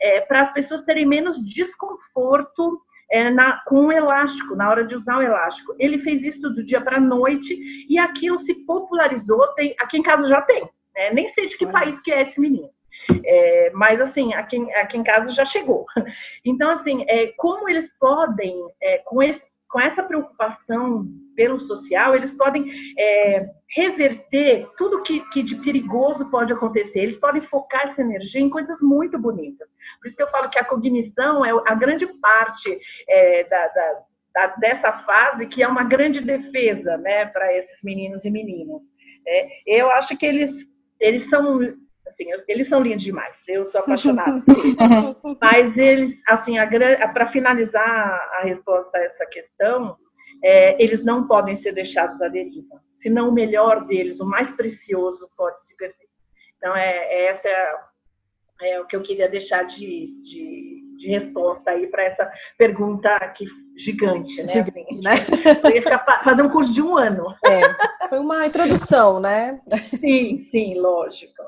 é, 0.00 0.20
para 0.20 0.40
as 0.40 0.52
pessoas 0.52 0.82
terem 0.82 1.06
menos 1.06 1.42
desconforto 1.44 2.80
é, 3.10 3.30
na, 3.30 3.62
com 3.64 3.86
o 3.86 3.92
elástico, 3.92 4.56
na 4.56 4.68
hora 4.68 4.84
de 4.84 4.96
usar 4.96 5.18
o 5.18 5.22
elástico. 5.22 5.74
Ele 5.78 5.98
fez 5.98 6.24
isso 6.24 6.40
do 6.40 6.64
dia 6.64 6.80
para 6.80 6.96
a 6.96 7.00
noite 7.00 7.56
e 7.88 7.98
aquilo 7.98 8.38
se 8.38 8.54
popularizou. 8.66 9.46
Tem, 9.54 9.74
aqui 9.78 9.98
em 9.98 10.02
casa 10.02 10.28
já 10.28 10.40
tem, 10.42 10.68
né? 10.94 11.12
nem 11.12 11.28
sei 11.28 11.46
de 11.46 11.56
que 11.56 11.66
país 11.66 12.00
que 12.00 12.12
é 12.12 12.22
esse 12.22 12.40
menino. 12.40 12.70
É, 13.24 13.70
mas 13.72 14.00
assim, 14.00 14.34
aqui, 14.34 14.72
aqui 14.74 14.96
em 14.96 15.04
casa 15.04 15.30
já 15.30 15.44
chegou. 15.44 15.86
Então, 16.44 16.70
assim, 16.70 17.04
é, 17.08 17.32
como 17.36 17.68
eles 17.68 17.92
podem, 17.98 18.56
é, 18.80 18.98
com, 18.98 19.22
esse, 19.22 19.44
com 19.68 19.80
essa 19.80 20.02
preocupação 20.02 21.06
pelo 21.36 21.60
social, 21.60 22.16
eles 22.16 22.32
podem 22.32 22.64
é, 22.98 23.48
reverter 23.68 24.66
tudo 24.76 25.02
que, 25.02 25.20
que 25.30 25.42
de 25.42 25.56
perigoso 25.56 26.30
pode 26.30 26.52
acontecer. 26.52 27.00
Eles 27.00 27.18
podem 27.18 27.42
focar 27.42 27.82
essa 27.82 28.00
energia 28.00 28.40
em 28.40 28.50
coisas 28.50 28.80
muito 28.80 29.18
bonitas. 29.18 29.68
Por 30.00 30.08
isso 30.08 30.16
que 30.16 30.22
eu 30.22 30.30
falo 30.30 30.48
que 30.48 30.58
a 30.58 30.64
cognição 30.64 31.44
é 31.44 31.50
a 31.50 31.74
grande 31.74 32.06
parte 32.06 32.78
é, 33.08 33.44
da, 33.44 33.68
da, 33.68 34.02
da, 34.34 34.46
dessa 34.56 34.92
fase, 35.04 35.46
que 35.46 35.62
é 35.62 35.68
uma 35.68 35.84
grande 35.84 36.20
defesa 36.20 36.96
né, 36.96 37.26
para 37.26 37.54
esses 37.56 37.82
meninos 37.84 38.24
e 38.24 38.30
meninas. 38.30 38.80
É, 39.28 39.48
eu 39.66 39.90
acho 39.90 40.16
que 40.16 40.24
eles, 40.24 40.52
eles 40.98 41.28
são 41.28 41.60
assim, 42.06 42.26
eles 42.48 42.68
são 42.68 42.80
lindos 42.80 43.04
demais. 43.04 43.36
Eu 43.48 43.66
sou 43.66 43.80
apaixonada. 43.80 44.42
Mas 45.40 45.76
eles, 45.76 46.22
assim, 46.26 46.54
para 47.12 47.30
finalizar 47.32 47.84
a 48.38 48.42
resposta 48.44 48.96
a 48.96 49.02
essa 49.02 49.26
questão, 49.26 49.96
é, 50.42 50.82
eles 50.82 51.04
não 51.04 51.26
podem 51.26 51.56
ser 51.56 51.72
deixados 51.72 52.20
à 52.20 52.28
deriva. 52.28 52.80
Senão 52.94 53.28
o 53.28 53.32
melhor 53.32 53.86
deles, 53.86 54.20
o 54.20 54.26
mais 54.26 54.50
precioso, 54.52 55.28
pode 55.36 55.64
se 55.66 55.76
perder. 55.76 56.06
Então, 56.56 56.74
é, 56.74 56.90
é 56.90 57.26
essa 57.26 57.48
é, 57.48 57.74
é, 58.62 58.80
o 58.80 58.86
que 58.86 58.96
eu 58.96 59.02
queria 59.02 59.28
deixar 59.28 59.64
de, 59.64 60.08
de, 60.22 60.96
de 60.98 61.08
resposta 61.08 61.70
aí 61.70 61.86
para 61.86 62.04
essa 62.04 62.30
pergunta 62.56 63.08
aqui 63.16 63.46
gigante, 63.76 64.42
né? 64.42 64.46
Gigante, 64.46 64.80
assim, 64.80 65.00
né? 65.02 65.16
fazer 66.24 66.42
um 66.42 66.48
curso 66.48 66.72
de 66.72 66.82
um 66.82 66.96
ano. 66.96 67.34
É, 67.44 68.08
foi 68.08 68.18
uma 68.18 68.46
introdução, 68.46 69.20
né? 69.20 69.60
Sim, 70.00 70.38
sim, 70.50 70.74
lógico. 70.78 71.42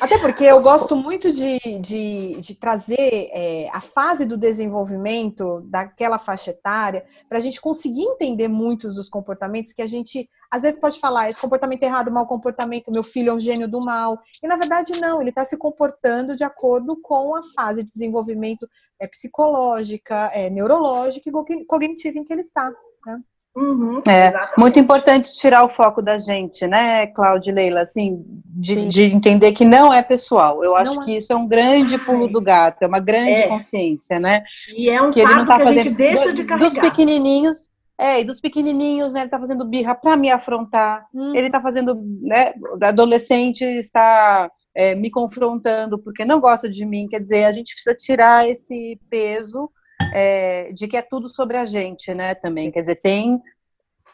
Até 0.00 0.18
porque 0.18 0.44
eu 0.44 0.60
gosto 0.60 0.96
muito 0.96 1.30
de, 1.32 1.58
de, 1.80 2.40
de 2.40 2.54
trazer 2.54 3.28
é, 3.32 3.68
a 3.72 3.80
fase 3.80 4.24
do 4.24 4.36
desenvolvimento 4.36 5.60
daquela 5.62 6.18
faixa 6.18 6.50
etária 6.50 7.04
para 7.28 7.38
a 7.38 7.40
gente 7.40 7.60
conseguir 7.60 8.02
entender 8.02 8.48
muitos 8.48 8.94
dos 8.94 9.08
comportamentos 9.08 9.72
que 9.72 9.82
a 9.82 9.86
gente 9.86 10.28
às 10.50 10.62
vezes 10.62 10.78
pode 10.78 11.00
falar 11.00 11.30
esse 11.30 11.40
comportamento 11.40 11.82
errado, 11.82 12.10
mau 12.10 12.26
comportamento, 12.26 12.92
meu 12.92 13.02
filho 13.02 13.30
é 13.30 13.32
um 13.32 13.40
gênio 13.40 13.66
do 13.66 13.80
mal. 13.80 14.20
E 14.42 14.46
na 14.46 14.56
verdade 14.56 14.92
não, 15.00 15.20
ele 15.20 15.30
está 15.30 15.44
se 15.44 15.56
comportando 15.56 16.36
de 16.36 16.44
acordo 16.44 17.00
com 17.00 17.34
a 17.34 17.40
fase 17.54 17.82
de 17.82 17.88
desenvolvimento 17.88 18.68
é, 19.00 19.06
psicológica, 19.06 20.30
é, 20.34 20.50
neurológica 20.50 21.30
e 21.30 21.64
cognitiva 21.64 22.18
em 22.18 22.24
que 22.24 22.32
ele 22.32 22.42
está. 22.42 22.70
Né? 23.06 23.20
Uhum, 23.54 24.00
é 24.08 24.32
muito 24.56 24.78
importante 24.78 25.34
tirar 25.34 25.62
o 25.62 25.68
foco 25.68 26.00
da 26.00 26.16
gente, 26.16 26.66
né, 26.66 27.06
Cláudia 27.08 27.50
e 27.50 27.54
Leila, 27.54 27.82
assim, 27.82 28.24
de, 28.46 28.88
de, 28.88 29.02
entender 29.02 29.52
que 29.52 29.64
não 29.64 29.92
é 29.92 30.02
pessoal. 30.02 30.64
Eu 30.64 30.74
acho 30.74 30.96
não 30.96 31.04
que 31.04 31.14
é. 31.14 31.18
isso 31.18 31.34
é 31.34 31.36
um 31.36 31.46
grande 31.46 31.98
pulo 31.98 32.28
do 32.28 32.40
gato, 32.40 32.82
é 32.82 32.86
uma 32.86 32.98
grande 32.98 33.42
é. 33.42 33.48
consciência, 33.48 34.18
né? 34.18 34.42
E 34.74 34.88
é 34.88 35.02
um 35.02 35.10
que 35.10 35.20
ele 35.20 35.34
não 35.34 35.46
tá 35.46 35.58
que 35.58 35.64
fazendo 35.64 35.94
deixa 35.94 36.32
de 36.32 36.44
carregar. 36.44 36.70
dos 36.70 36.78
pequenininhos. 36.78 37.70
É, 37.98 38.20
e 38.20 38.24
dos 38.24 38.40
pequenininhos, 38.40 39.12
né, 39.12 39.20
ele 39.20 39.30
tá 39.30 39.38
fazendo 39.38 39.68
birra 39.68 39.94
para 39.94 40.16
me 40.16 40.30
afrontar. 40.30 41.06
Hum. 41.14 41.32
Ele 41.36 41.50
tá 41.50 41.60
fazendo, 41.60 41.94
né, 42.22 42.54
adolescente 42.82 43.62
está 43.62 44.50
é, 44.74 44.94
me 44.94 45.10
confrontando 45.10 45.98
porque 45.98 46.24
não 46.24 46.40
gosta 46.40 46.68
de 46.68 46.86
mim. 46.86 47.06
Quer 47.06 47.20
dizer, 47.20 47.44
a 47.44 47.52
gente 47.52 47.74
precisa 47.74 47.94
tirar 47.94 48.48
esse 48.48 48.98
peso 49.10 49.70
é, 50.14 50.72
de 50.72 50.88
que 50.88 50.96
é 50.96 51.02
tudo 51.02 51.28
sobre 51.28 51.56
a 51.56 51.64
gente, 51.64 52.12
né, 52.14 52.34
também. 52.34 52.70
Quer 52.70 52.80
dizer, 52.80 52.96
tem, 52.96 53.40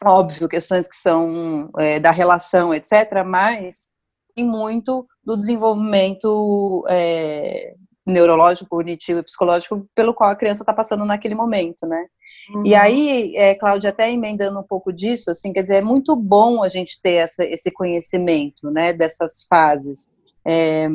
óbvio, 0.05 0.49
questões 0.49 0.87
que 0.87 0.97
são 0.97 1.71
é, 1.79 1.99
da 1.99 2.11
relação, 2.11 2.75
etc., 2.75 3.25
mas 3.25 3.93
tem 4.35 4.45
muito 4.45 5.07
do 5.25 5.37
desenvolvimento 5.37 6.85
é, 6.89 7.75
neurológico, 8.09 8.71
cognitivo 8.71 9.21
e 9.21 9.23
psicológico 9.23 9.87
pelo 9.95 10.15
qual 10.15 10.31
a 10.31 10.37
criança 10.37 10.63
está 10.63 10.73
passando 10.73 11.05
naquele 11.05 11.35
momento, 11.35 11.87
né? 11.87 12.07
Uhum. 12.55 12.63
E 12.65 12.75
aí, 12.75 13.37
é, 13.37 13.55
Cláudia, 13.55 13.91
até 13.91 14.11
emendando 14.11 14.59
um 14.59 14.63
pouco 14.63 14.93
disso, 14.93 15.31
assim, 15.31 15.53
quer 15.53 15.63
dizer, 15.63 15.77
é 15.77 15.83
muito 15.83 16.17
bom 16.17 16.63
a 16.63 16.69
gente 16.69 17.01
ter 17.03 17.15
essa, 17.15 17.45
esse 17.45 17.71
conhecimento, 17.71 18.71
né, 18.71 18.93
dessas 18.93 19.45
fases. 19.49 20.15
É, 20.47 20.89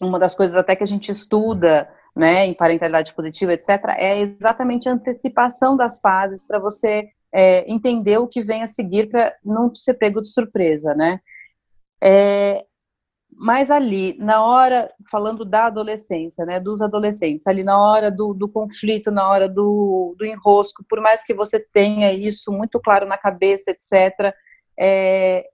uma 0.00 0.18
das 0.18 0.34
coisas 0.34 0.54
até 0.54 0.76
que 0.76 0.82
a 0.82 0.86
gente 0.86 1.10
estuda 1.10 1.88
né, 2.18 2.44
em 2.44 2.52
parentalidade 2.52 3.14
positiva, 3.14 3.52
etc., 3.52 3.68
é 3.96 4.18
exatamente 4.18 4.88
a 4.88 4.92
antecipação 4.92 5.76
das 5.76 6.00
fases 6.00 6.44
para 6.44 6.58
você 6.58 7.08
é, 7.32 7.70
entender 7.70 8.18
o 8.18 8.26
que 8.26 8.42
vem 8.42 8.62
a 8.62 8.66
seguir 8.66 9.08
para 9.08 9.34
não 9.44 9.74
ser 9.74 9.94
pego 9.94 10.20
de 10.20 10.28
surpresa, 10.28 10.94
né? 10.94 11.20
É, 12.02 12.64
mas 13.30 13.70
ali, 13.70 14.16
na 14.18 14.44
hora, 14.44 14.92
falando 15.10 15.44
da 15.44 15.66
adolescência, 15.66 16.44
né, 16.44 16.58
dos 16.58 16.82
adolescentes, 16.82 17.46
ali 17.46 17.62
na 17.62 17.80
hora 17.80 18.10
do, 18.10 18.34
do 18.34 18.48
conflito, 18.48 19.12
na 19.12 19.28
hora 19.28 19.48
do, 19.48 20.16
do, 20.18 20.26
enrosco, 20.26 20.84
por 20.88 21.00
mais 21.00 21.24
que 21.24 21.32
você 21.32 21.60
tenha 21.60 22.12
isso 22.12 22.50
muito 22.50 22.80
claro 22.80 23.06
na 23.06 23.16
cabeça, 23.16 23.70
etc., 23.70 24.34
é, 24.80 25.48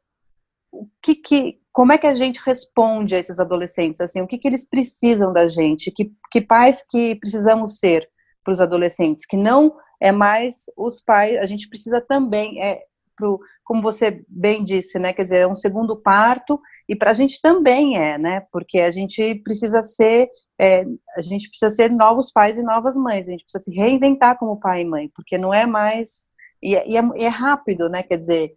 o 0.73 0.89
que, 1.03 1.15
que, 1.15 1.61
como 1.75 1.93
é 1.93 1.99
que 1.99 2.07
a 2.07 2.15
gente 2.15 2.41
responde 2.47 3.17
a 3.17 3.19
esses 3.19 3.41
adolescentes? 3.41 4.01
Assim, 4.01 4.21
o 4.21 4.29
que, 4.29 4.39
que 4.39 4.47
eles 4.47 4.65
precisam 4.65 5.33
da 5.33 5.49
gente? 5.49 5.91
Que, 5.91 6.13
que 6.31 6.41
pais 6.41 6.85
que 6.89 7.17
precisamos 7.17 7.81
ser 7.81 8.09
para 8.45 8.53
os 8.53 8.61
adolescentes? 8.61 9.27
Que 9.27 9.37
não 9.37 9.77
é 10.01 10.13
mais 10.13 10.67
os 10.77 11.01
pais, 11.01 11.37
a 11.39 11.47
gente 11.47 11.69
precisa 11.69 12.01
também, 12.01 12.63
é, 12.63 12.85
pro, 13.17 13.41
como 13.65 13.83
você 13.83 14.25
bem 14.29 14.63
disse, 14.63 15.01
né? 15.01 15.13
Quer 15.13 15.23
dizer, 15.23 15.39
é 15.39 15.49
um 15.49 15.55
segundo 15.55 15.97
parto, 15.97 16.61
e 16.89 16.95
para 16.95 17.11
a 17.11 17.15
gente 17.15 17.41
também 17.43 17.99
é, 17.99 18.19
né? 18.19 18.47
Porque 18.53 18.79
a 18.79 18.93
gente 18.93 19.35
precisa 19.43 19.83
ser, 19.83 20.29
é, 20.61 20.85
a 21.17 21.23
gente 21.23 21.49
precisa 21.49 21.71
ser 21.71 21.91
novos 21.91 22.31
pais 22.31 22.57
e 22.57 22.63
novas 22.63 22.97
mães, 22.97 23.27
a 23.27 23.33
gente 23.33 23.43
precisa 23.43 23.65
se 23.65 23.75
reinventar 23.75 24.39
como 24.39 24.61
pai 24.61 24.83
e 24.83 24.85
mãe, 24.85 25.11
porque 25.13 25.37
não 25.37 25.53
é 25.53 25.67
mais. 25.67 26.29
E, 26.63 26.77
é, 26.77 26.89
e 26.89 26.97
é, 26.97 27.03
é 27.17 27.29
rápido, 27.29 27.89
né? 27.89 28.05
Quer 28.05 28.17
dizer, 28.17 28.55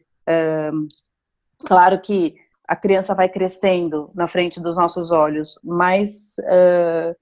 claro 1.66 2.00
que 2.00 2.36
a 2.68 2.76
criança 2.76 3.16
vai 3.16 3.30
crescendo 3.30 4.12
na 4.14 4.28
frente 4.28 4.60
dos 4.60 4.76
nossos 4.76 5.12
olhos, 5.12 5.58
mas 5.64 6.36
uh, 6.40 7.16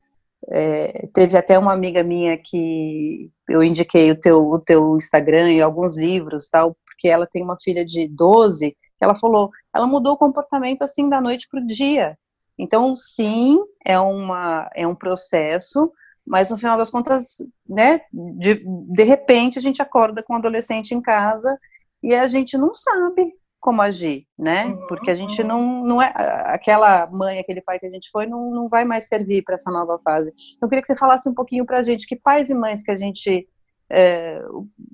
é, 0.49 1.07
teve 1.13 1.37
até 1.37 1.57
uma 1.57 1.71
amiga 1.71 2.03
minha 2.03 2.37
que 2.37 3.31
eu 3.47 3.63
indiquei 3.63 4.11
o 4.11 4.19
teu, 4.19 4.37
o 4.37 4.59
teu 4.59 4.97
Instagram 4.97 5.51
e 5.51 5.61
alguns 5.61 5.95
livros, 5.95 6.49
tal, 6.49 6.75
porque 6.85 7.07
ela 7.07 7.27
tem 7.27 7.43
uma 7.43 7.57
filha 7.59 7.85
de 7.85 8.07
12, 8.07 8.71
que 8.71 9.03
ela 9.03 9.13
falou, 9.13 9.51
ela 9.73 9.85
mudou 9.85 10.13
o 10.13 10.17
comportamento 10.17 10.81
assim 10.81 11.09
da 11.09 11.21
noite 11.21 11.47
para 11.49 11.61
o 11.61 11.65
dia. 11.65 12.17
Então, 12.57 12.95
sim, 12.97 13.59
é, 13.85 13.99
uma, 13.99 14.69
é 14.73 14.87
um 14.87 14.95
processo, 14.95 15.91
mas 16.25 16.49
no 16.49 16.57
final 16.57 16.77
das 16.77 16.89
contas, 16.89 17.37
né, 17.67 18.01
de, 18.11 18.63
de 18.65 19.03
repente 19.03 19.59
a 19.59 19.61
gente 19.61 19.81
acorda 19.81 20.23
com 20.23 20.33
um 20.33 20.37
adolescente 20.37 20.95
em 20.95 21.01
casa 21.01 21.55
e 22.01 22.15
a 22.15 22.27
gente 22.27 22.57
não 22.57 22.73
sabe 22.73 23.33
como 23.65 23.81
agir, 23.81 24.27
né? 24.37 24.65
Uhum, 24.65 24.85
Porque 24.85 25.09
a 25.09 25.15
gente 25.15 25.41
uhum. 25.41 25.47
não, 25.47 25.83
não 25.83 26.01
é 26.01 26.13
aquela 26.45 27.09
mãe, 27.11 27.39
aquele 27.39 27.61
pai 27.61 27.79
que 27.79 27.87
a 27.87 27.89
gente 27.89 28.11
foi, 28.11 28.27
não, 28.27 28.51
não 28.51 28.69
vai 28.69 28.85
mais 28.85 29.07
servir 29.07 29.43
para 29.43 29.55
essa 29.55 29.71
nova 29.71 29.97
fase. 30.03 30.31
Eu 30.61 30.69
queria 30.69 30.83
que 30.83 30.87
você 30.87 30.95
falasse 30.95 31.27
um 31.27 31.33
pouquinho 31.33 31.65
para 31.65 31.79
a 31.79 31.81
gente 31.81 32.05
que 32.05 32.15
pais 32.15 32.51
e 32.51 32.53
mães 32.53 32.83
que 32.83 32.91
a 32.91 32.95
gente 32.95 33.47
é, 33.89 34.39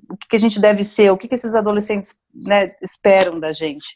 o 0.08 0.16
que 0.16 0.36
a 0.36 0.38
gente 0.38 0.58
deve 0.58 0.82
ser, 0.84 1.10
o 1.10 1.18
que, 1.18 1.28
que 1.28 1.34
esses 1.34 1.54
adolescentes 1.54 2.14
né, 2.46 2.74
esperam 2.80 3.38
da 3.38 3.52
gente. 3.52 3.94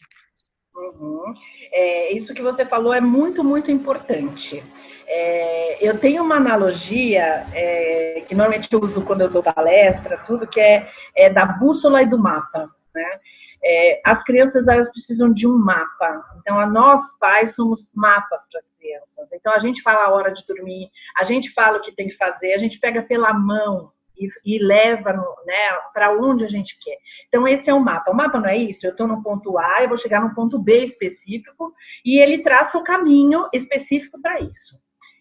Uhum. 0.76 1.32
é, 1.72 2.12
isso 2.12 2.34
que 2.34 2.42
você 2.42 2.66
falou 2.66 2.92
é 2.92 3.00
muito, 3.00 3.42
muito 3.42 3.70
importante. 3.70 4.62
É, 5.08 5.78
eu 5.80 5.98
tenho 5.98 6.22
uma 6.22 6.36
analogia 6.36 7.46
é, 7.54 8.22
que 8.28 8.34
normalmente 8.34 8.68
eu 8.70 8.80
uso 8.82 9.00
quando 9.00 9.22
eu 9.22 9.30
dou 9.30 9.42
palestra, 9.42 10.18
tudo 10.26 10.46
que 10.46 10.60
é, 10.60 10.90
é 11.14 11.30
da 11.30 11.46
bússola 11.46 12.02
e 12.02 12.06
do 12.06 12.18
mapa. 12.18 12.68
Né? 12.94 13.20
É, 13.64 14.00
as 14.04 14.22
crianças 14.22 14.68
elas 14.68 14.90
precisam 14.90 15.32
de 15.32 15.46
um 15.46 15.58
mapa. 15.58 16.24
Então, 16.40 16.58
a 16.58 16.66
nós 16.66 17.02
pais 17.18 17.54
somos 17.54 17.88
mapas 17.94 18.46
para 18.50 18.60
as 18.60 18.70
crianças. 18.72 19.32
Então, 19.32 19.52
a 19.52 19.58
gente 19.58 19.82
fala 19.82 20.04
a 20.04 20.10
hora 20.10 20.32
de 20.32 20.44
dormir, 20.46 20.90
a 21.16 21.24
gente 21.24 21.52
fala 21.52 21.78
o 21.78 21.80
que 21.80 21.92
tem 21.92 22.08
que 22.08 22.16
fazer, 22.16 22.52
a 22.52 22.58
gente 22.58 22.78
pega 22.78 23.02
pela 23.02 23.32
mão 23.32 23.92
e, 24.18 24.28
e 24.44 24.58
leva 24.58 25.12
né, 25.12 25.72
para 25.92 26.12
onde 26.12 26.44
a 26.44 26.48
gente 26.48 26.78
quer. 26.80 26.96
Então, 27.28 27.46
esse 27.46 27.68
é 27.68 27.74
o 27.74 27.80
mapa. 27.80 28.10
O 28.10 28.16
mapa 28.16 28.38
não 28.38 28.48
é 28.48 28.56
isso, 28.56 28.86
eu 28.86 28.92
estou 28.92 29.06
no 29.06 29.22
ponto 29.22 29.58
A, 29.58 29.82
eu 29.82 29.88
vou 29.88 29.98
chegar 29.98 30.20
no 30.20 30.34
ponto 30.34 30.58
B 30.58 30.84
específico, 30.84 31.72
e 32.04 32.20
ele 32.20 32.42
traça 32.42 32.78
o 32.78 32.84
caminho 32.84 33.48
específico 33.52 34.20
para 34.20 34.40
isso. 34.40 34.78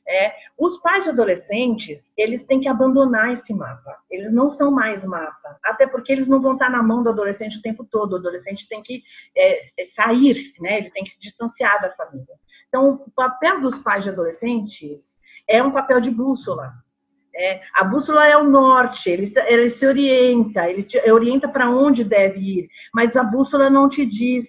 É, 0.07 0.33
os 0.57 0.77
pais 0.79 1.03
de 1.03 1.09
adolescentes, 1.09 2.13
eles 2.15 2.45
têm 2.45 2.59
que 2.59 2.67
abandonar 2.67 3.33
esse 3.33 3.53
mapa. 3.53 3.97
Eles 4.09 4.31
não 4.31 4.51
são 4.51 4.69
mais 4.69 5.03
mapa. 5.03 5.57
Até 5.63 5.87
porque 5.87 6.11
eles 6.11 6.27
não 6.27 6.41
vão 6.41 6.53
estar 6.53 6.69
na 6.69 6.83
mão 6.83 7.01
do 7.01 7.09
adolescente 7.09 7.57
o 7.57 7.61
tempo 7.61 7.83
todo. 7.83 8.13
O 8.13 8.17
adolescente 8.17 8.67
tem 8.69 8.83
que 8.83 9.03
é, 9.35 9.63
é 9.81 9.85
sair, 9.89 10.53
né? 10.59 10.77
Ele 10.77 10.91
tem 10.91 11.03
que 11.03 11.11
se 11.11 11.19
distanciar 11.19 11.81
da 11.81 11.91
família. 11.91 12.35
Então, 12.67 13.01
o 13.05 13.11
papel 13.11 13.61
dos 13.61 13.79
pais 13.79 14.03
de 14.03 14.11
adolescentes 14.11 15.15
é 15.47 15.63
um 15.63 15.71
papel 15.71 15.99
de 15.99 16.11
bússola. 16.11 16.73
É, 17.35 17.61
a 17.73 17.83
bússola 17.83 18.25
é 18.25 18.37
o 18.37 18.45
norte, 18.45 19.09
ele, 19.09 19.31
ele 19.47 19.69
se 19.69 19.85
orienta, 19.85 20.69
ele 20.69 20.83
te 20.83 20.97
orienta 21.11 21.49
para 21.49 21.69
onde 21.69 22.01
deve 22.01 22.39
ir, 22.39 22.69
mas 22.93 23.17
a 23.17 23.23
bússola 23.23 23.69
não 23.69 23.89
te 23.89 24.05
diz 24.05 24.47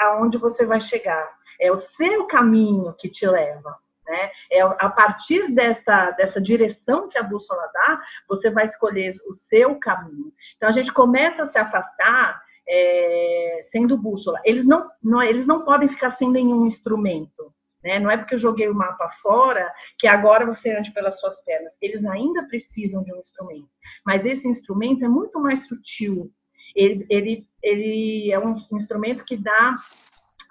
aonde 0.00 0.36
você 0.36 0.66
vai 0.66 0.80
chegar. 0.80 1.28
É 1.60 1.70
o 1.70 1.78
seu 1.78 2.26
caminho 2.26 2.92
que 2.98 3.08
te 3.08 3.24
leva. 3.24 3.76
Né? 4.08 4.30
É, 4.50 4.62
a 4.62 4.88
partir 4.88 5.52
dessa, 5.52 6.12
dessa 6.12 6.40
direção 6.40 7.08
que 7.10 7.18
a 7.18 7.22
bússola 7.22 7.62
dá, 7.74 8.02
você 8.26 8.48
vai 8.48 8.64
escolher 8.64 9.14
o 9.28 9.34
seu 9.34 9.74
caminho. 9.78 10.32
Então, 10.56 10.68
a 10.68 10.72
gente 10.72 10.90
começa 10.92 11.42
a 11.42 11.46
se 11.46 11.58
afastar 11.58 12.42
é, 12.66 13.62
sendo 13.66 13.98
bússola. 13.98 14.40
Eles 14.46 14.66
não, 14.66 14.88
não, 15.02 15.22
eles 15.22 15.46
não 15.46 15.62
podem 15.62 15.90
ficar 15.90 16.10
sem 16.10 16.30
nenhum 16.30 16.66
instrumento. 16.66 17.52
Né? 17.84 17.98
Não 17.98 18.10
é 18.10 18.16
porque 18.16 18.34
eu 18.34 18.38
joguei 18.38 18.68
o 18.68 18.74
mapa 18.74 19.10
fora 19.22 19.70
que 19.98 20.06
agora 20.06 20.46
você 20.46 20.74
ande 20.74 20.90
pelas 20.92 21.20
suas 21.20 21.42
pernas. 21.44 21.76
Eles 21.80 22.04
ainda 22.06 22.44
precisam 22.44 23.04
de 23.04 23.12
um 23.12 23.18
instrumento. 23.18 23.68
Mas 24.06 24.24
esse 24.24 24.48
instrumento 24.48 25.04
é 25.04 25.08
muito 25.08 25.38
mais 25.38 25.66
sutil. 25.68 26.32
Ele, 26.74 27.06
ele, 27.10 27.46
ele 27.62 28.32
é 28.32 28.38
um 28.38 28.54
instrumento 28.72 29.24
que 29.24 29.36
dá 29.36 29.72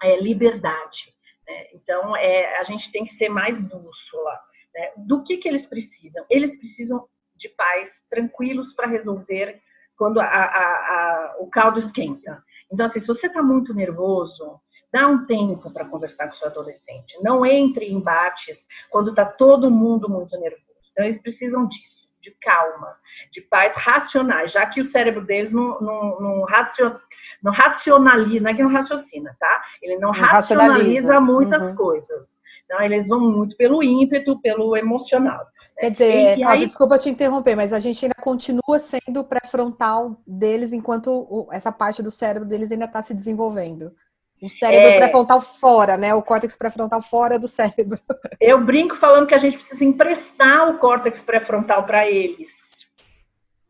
é, 0.02 0.20
liberdade. 0.20 1.12
Né? 1.48 1.66
Então, 1.72 2.14
é, 2.16 2.58
a 2.58 2.64
gente 2.64 2.92
tem 2.92 3.04
que 3.04 3.14
ser 3.14 3.28
mais 3.28 3.60
bússola. 3.60 4.38
Né? 4.74 4.92
Do 4.98 5.24
que, 5.24 5.38
que 5.38 5.48
eles 5.48 5.66
precisam? 5.66 6.24
Eles 6.28 6.56
precisam 6.58 7.08
de 7.36 7.48
pais 7.50 7.90
tranquilos 8.10 8.72
para 8.74 8.88
resolver 8.88 9.60
quando 9.96 10.20
a, 10.20 10.26
a, 10.26 10.28
a, 10.28 11.36
o 11.40 11.48
caldo 11.48 11.78
esquenta. 11.78 12.42
Então, 12.70 12.86
assim, 12.86 13.00
se 13.00 13.06
você 13.06 13.26
está 13.26 13.42
muito 13.42 13.74
nervoso, 13.74 14.60
dá 14.92 15.08
um 15.08 15.26
tempo 15.26 15.70
para 15.72 15.88
conversar 15.88 16.28
com 16.28 16.34
seu 16.34 16.48
adolescente. 16.48 17.18
Não 17.22 17.44
entre 17.44 17.86
em 17.86 17.94
embates 17.94 18.64
quando 18.90 19.10
está 19.10 19.24
todo 19.24 19.70
mundo 19.70 20.08
muito 20.08 20.38
nervoso. 20.38 20.68
Então, 20.92 21.04
eles 21.04 21.20
precisam 21.20 21.66
disso, 21.66 21.97
de 22.20 22.34
calma, 22.40 22.96
de 23.32 23.40
pais 23.42 23.74
racionais, 23.76 24.52
já 24.52 24.66
que 24.66 24.80
o 24.80 24.90
cérebro 24.90 25.24
deles 25.24 25.52
não, 25.52 25.80
não, 25.80 26.20
não, 26.20 26.44
raciocina, 26.44 27.00
não 27.42 27.52
racionaliza, 27.52 28.44
não 28.44 28.50
é 28.50 28.54
que 28.54 28.62
não 28.62 28.72
raciocina, 28.72 29.36
tá? 29.38 29.62
Ele 29.82 29.96
não, 29.98 30.12
não 30.12 30.20
racionaliza 30.20 31.20
muitas 31.20 31.70
uhum. 31.70 31.76
coisas. 31.76 32.38
Então, 32.64 32.82
eles 32.82 33.08
vão 33.08 33.20
muito 33.20 33.56
pelo 33.56 33.82
ímpeto, 33.82 34.38
pelo 34.40 34.76
emocional. 34.76 35.46
Quer 35.78 35.90
dizer, 35.90 36.38
e, 36.38 36.42
Cláudia, 36.42 36.62
aí... 36.62 36.66
desculpa 36.66 36.98
te 36.98 37.08
interromper, 37.08 37.54
mas 37.54 37.72
a 37.72 37.78
gente 37.78 38.04
ainda 38.04 38.16
continua 38.20 38.78
sendo 38.78 39.24
pré-frontal 39.24 40.20
deles 40.26 40.72
enquanto 40.72 41.48
essa 41.52 41.70
parte 41.70 42.02
do 42.02 42.10
cérebro 42.10 42.48
deles 42.48 42.72
ainda 42.72 42.86
está 42.86 43.00
se 43.00 43.14
desenvolvendo. 43.14 43.92
O 44.40 44.48
cérebro 44.48 44.88
é... 44.88 44.98
pré-frontal 44.98 45.40
fora, 45.40 45.96
né? 45.96 46.14
O 46.14 46.22
córtex 46.22 46.56
pré-frontal 46.56 47.02
fora 47.02 47.38
do 47.38 47.48
cérebro. 47.48 47.98
Eu 48.40 48.64
brinco 48.64 48.96
falando 48.96 49.26
que 49.26 49.34
a 49.34 49.38
gente 49.38 49.58
precisa 49.58 49.84
emprestar 49.84 50.70
o 50.70 50.78
córtex 50.78 51.20
pré-frontal 51.20 51.84
para 51.84 52.08
eles. 52.08 52.48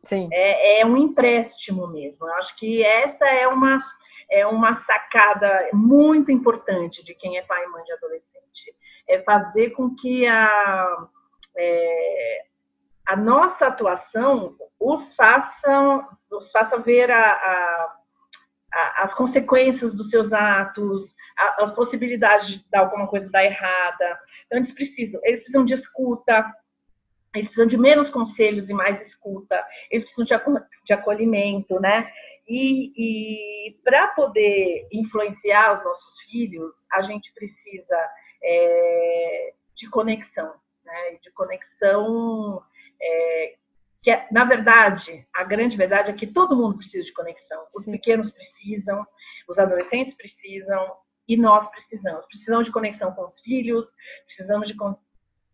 Sim. 0.03 0.27
É, 0.31 0.81
é, 0.81 0.85
um 0.85 0.97
empréstimo 0.97 1.87
mesmo. 1.87 2.27
Eu 2.27 2.33
acho 2.35 2.55
que 2.55 2.83
essa 2.83 3.25
é 3.25 3.47
uma, 3.47 3.79
é 4.29 4.45
uma 4.47 4.77
sacada 4.77 5.69
muito 5.73 6.31
importante 6.31 7.03
de 7.03 7.13
quem 7.13 7.37
é 7.37 7.41
pai 7.41 7.63
e 7.63 7.67
mãe 7.67 7.83
de 7.83 7.93
adolescente. 7.93 8.75
É 9.07 9.19
fazer 9.21 9.71
com 9.71 9.95
que 9.95 10.27
a, 10.27 11.07
é, 11.57 12.43
a 13.07 13.15
nossa 13.15 13.67
atuação 13.67 14.55
os 14.79 15.13
faça, 15.13 16.07
os 16.31 16.51
faça 16.51 16.77
ver 16.77 17.11
a, 17.11 17.31
a, 17.31 17.98
a, 18.73 19.03
as 19.03 19.13
consequências 19.13 19.93
dos 19.95 20.09
seus 20.09 20.31
atos, 20.31 21.15
as 21.57 21.71
possibilidades 21.71 22.47
de 22.47 22.65
dar 22.69 22.81
alguma 22.81 23.07
coisa 23.07 23.29
dar 23.29 23.43
errada. 23.43 24.19
Então, 24.45 24.57
eles 24.57 24.71
precisam, 24.71 25.19
eles 25.23 25.41
precisam 25.41 25.65
de 25.65 25.73
escuta, 25.73 26.53
eles 27.35 27.49
precisam 27.49 27.67
de 27.67 27.77
menos 27.77 28.09
conselhos 28.09 28.69
e 28.69 28.73
mais 28.73 29.01
escuta, 29.01 29.63
eles 29.91 30.03
precisam 30.03 30.25
de, 30.25 30.63
de 30.85 30.93
acolhimento, 30.93 31.79
né? 31.79 32.11
E, 32.47 32.91
e 32.97 33.79
para 33.83 34.07
poder 34.07 34.87
influenciar 34.91 35.73
os 35.73 35.83
nossos 35.83 36.19
filhos, 36.21 36.73
a 36.91 37.03
gente 37.03 37.31
precisa 37.33 38.09
é, 38.43 39.53
de 39.75 39.87
conexão, 39.89 40.53
né? 40.83 41.19
De 41.21 41.31
conexão 41.31 42.63
é, 42.99 43.55
que, 44.01 44.11
é, 44.11 44.27
na 44.31 44.45
verdade, 44.45 45.27
a 45.33 45.43
grande 45.43 45.75
verdade 45.75 46.09
é 46.09 46.13
que 46.13 46.27
todo 46.27 46.55
mundo 46.55 46.77
precisa 46.77 47.05
de 47.05 47.13
conexão. 47.13 47.65
Os 47.75 47.83
Sim. 47.83 47.91
pequenos 47.91 48.31
precisam, 48.31 49.05
os 49.47 49.59
adolescentes 49.59 50.13
precisam 50.13 50.95
e 51.27 51.35
nós 51.35 51.69
precisamos. 51.69 52.25
Precisamos 52.27 52.67
de 52.67 52.71
conexão 52.71 53.11
com 53.11 53.25
os 53.25 53.39
filhos, 53.39 53.85
precisamos 54.25 54.67
de 54.69 54.75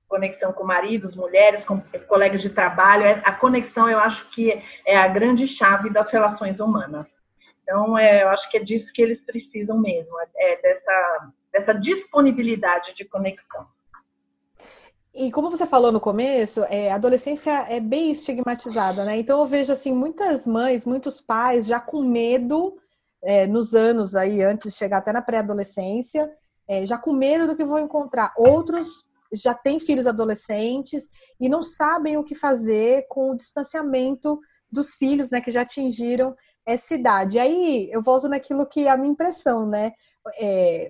conexão 0.08 0.54
com 0.54 0.64
maridos, 0.64 1.16
mulheres, 1.16 1.64
com 1.64 1.82
colegas 2.08 2.42
de 2.42 2.50
trabalho. 2.50 3.04
É, 3.04 3.22
a 3.26 3.34
conexão, 3.34 3.90
eu 3.90 4.00
acho 4.00 4.30
que 4.30 4.62
é 4.86 4.96
a 4.96 5.08
grande 5.08 5.48
chave 5.48 5.90
das 5.90 6.12
relações 6.12 6.60
humanas. 6.60 7.20
Então, 7.64 7.98
é, 7.98 8.22
eu 8.22 8.30
acho 8.30 8.50
que 8.52 8.58
é 8.58 8.64
disso 8.64 8.94
que 8.94 9.02
eles 9.02 9.24
precisam 9.24 9.80
mesmo, 9.80 10.16
é 10.38 10.62
dessa, 10.62 11.32
dessa 11.52 11.74
disponibilidade 11.74 12.94
de 12.94 13.06
conexão. 13.06 13.68
E 15.16 15.32
como 15.32 15.50
você 15.50 15.66
falou 15.66 15.94
no 15.94 16.00
começo, 16.02 16.66
é, 16.66 16.92
a 16.92 16.96
adolescência 16.96 17.66
é 17.70 17.80
bem 17.80 18.12
estigmatizada, 18.12 19.06
né? 19.06 19.18
Então 19.18 19.40
eu 19.40 19.46
vejo 19.46 19.72
assim 19.72 19.94
muitas 19.94 20.46
mães, 20.46 20.86
muitos 20.86 21.22
pais 21.22 21.66
já 21.66 21.80
com 21.80 22.02
medo 22.02 22.76
é, 23.24 23.48
nos 23.48 23.74
anos 23.74 24.14
aí 24.14 24.44
antes 24.44 24.74
de 24.74 24.78
chegar 24.78 24.98
até 24.98 25.14
na 25.14 25.22
pré-adolescência, 25.22 26.30
é, 26.68 26.86
já 26.86 26.98
com 26.98 27.14
medo 27.14 27.48
do 27.48 27.56
que 27.56 27.64
vão 27.64 27.80
encontrar. 27.80 28.34
Outros 28.36 29.10
já 29.32 29.54
têm 29.54 29.80
filhos 29.80 30.06
adolescentes 30.06 31.08
e 31.40 31.48
não 31.48 31.64
sabem 31.64 32.18
o 32.18 32.24
que 32.24 32.36
fazer 32.36 33.08
com 33.08 33.32
o 33.32 33.38
distanciamento 33.38 34.38
dos 34.70 34.96
filhos, 34.96 35.32
né, 35.32 35.40
que 35.40 35.52
já 35.52 35.62
atingiram 35.62 36.36
essa 36.66 36.94
idade. 36.94 37.38
E 37.38 37.40
aí 37.40 37.90
eu 37.90 38.02
volto 38.02 38.28
naquilo 38.28 38.66
que 38.66 38.86
é 38.86 38.90
a 38.90 38.98
minha 38.98 39.14
impressão, 39.14 39.66
né? 39.66 39.94
É, 40.40 40.90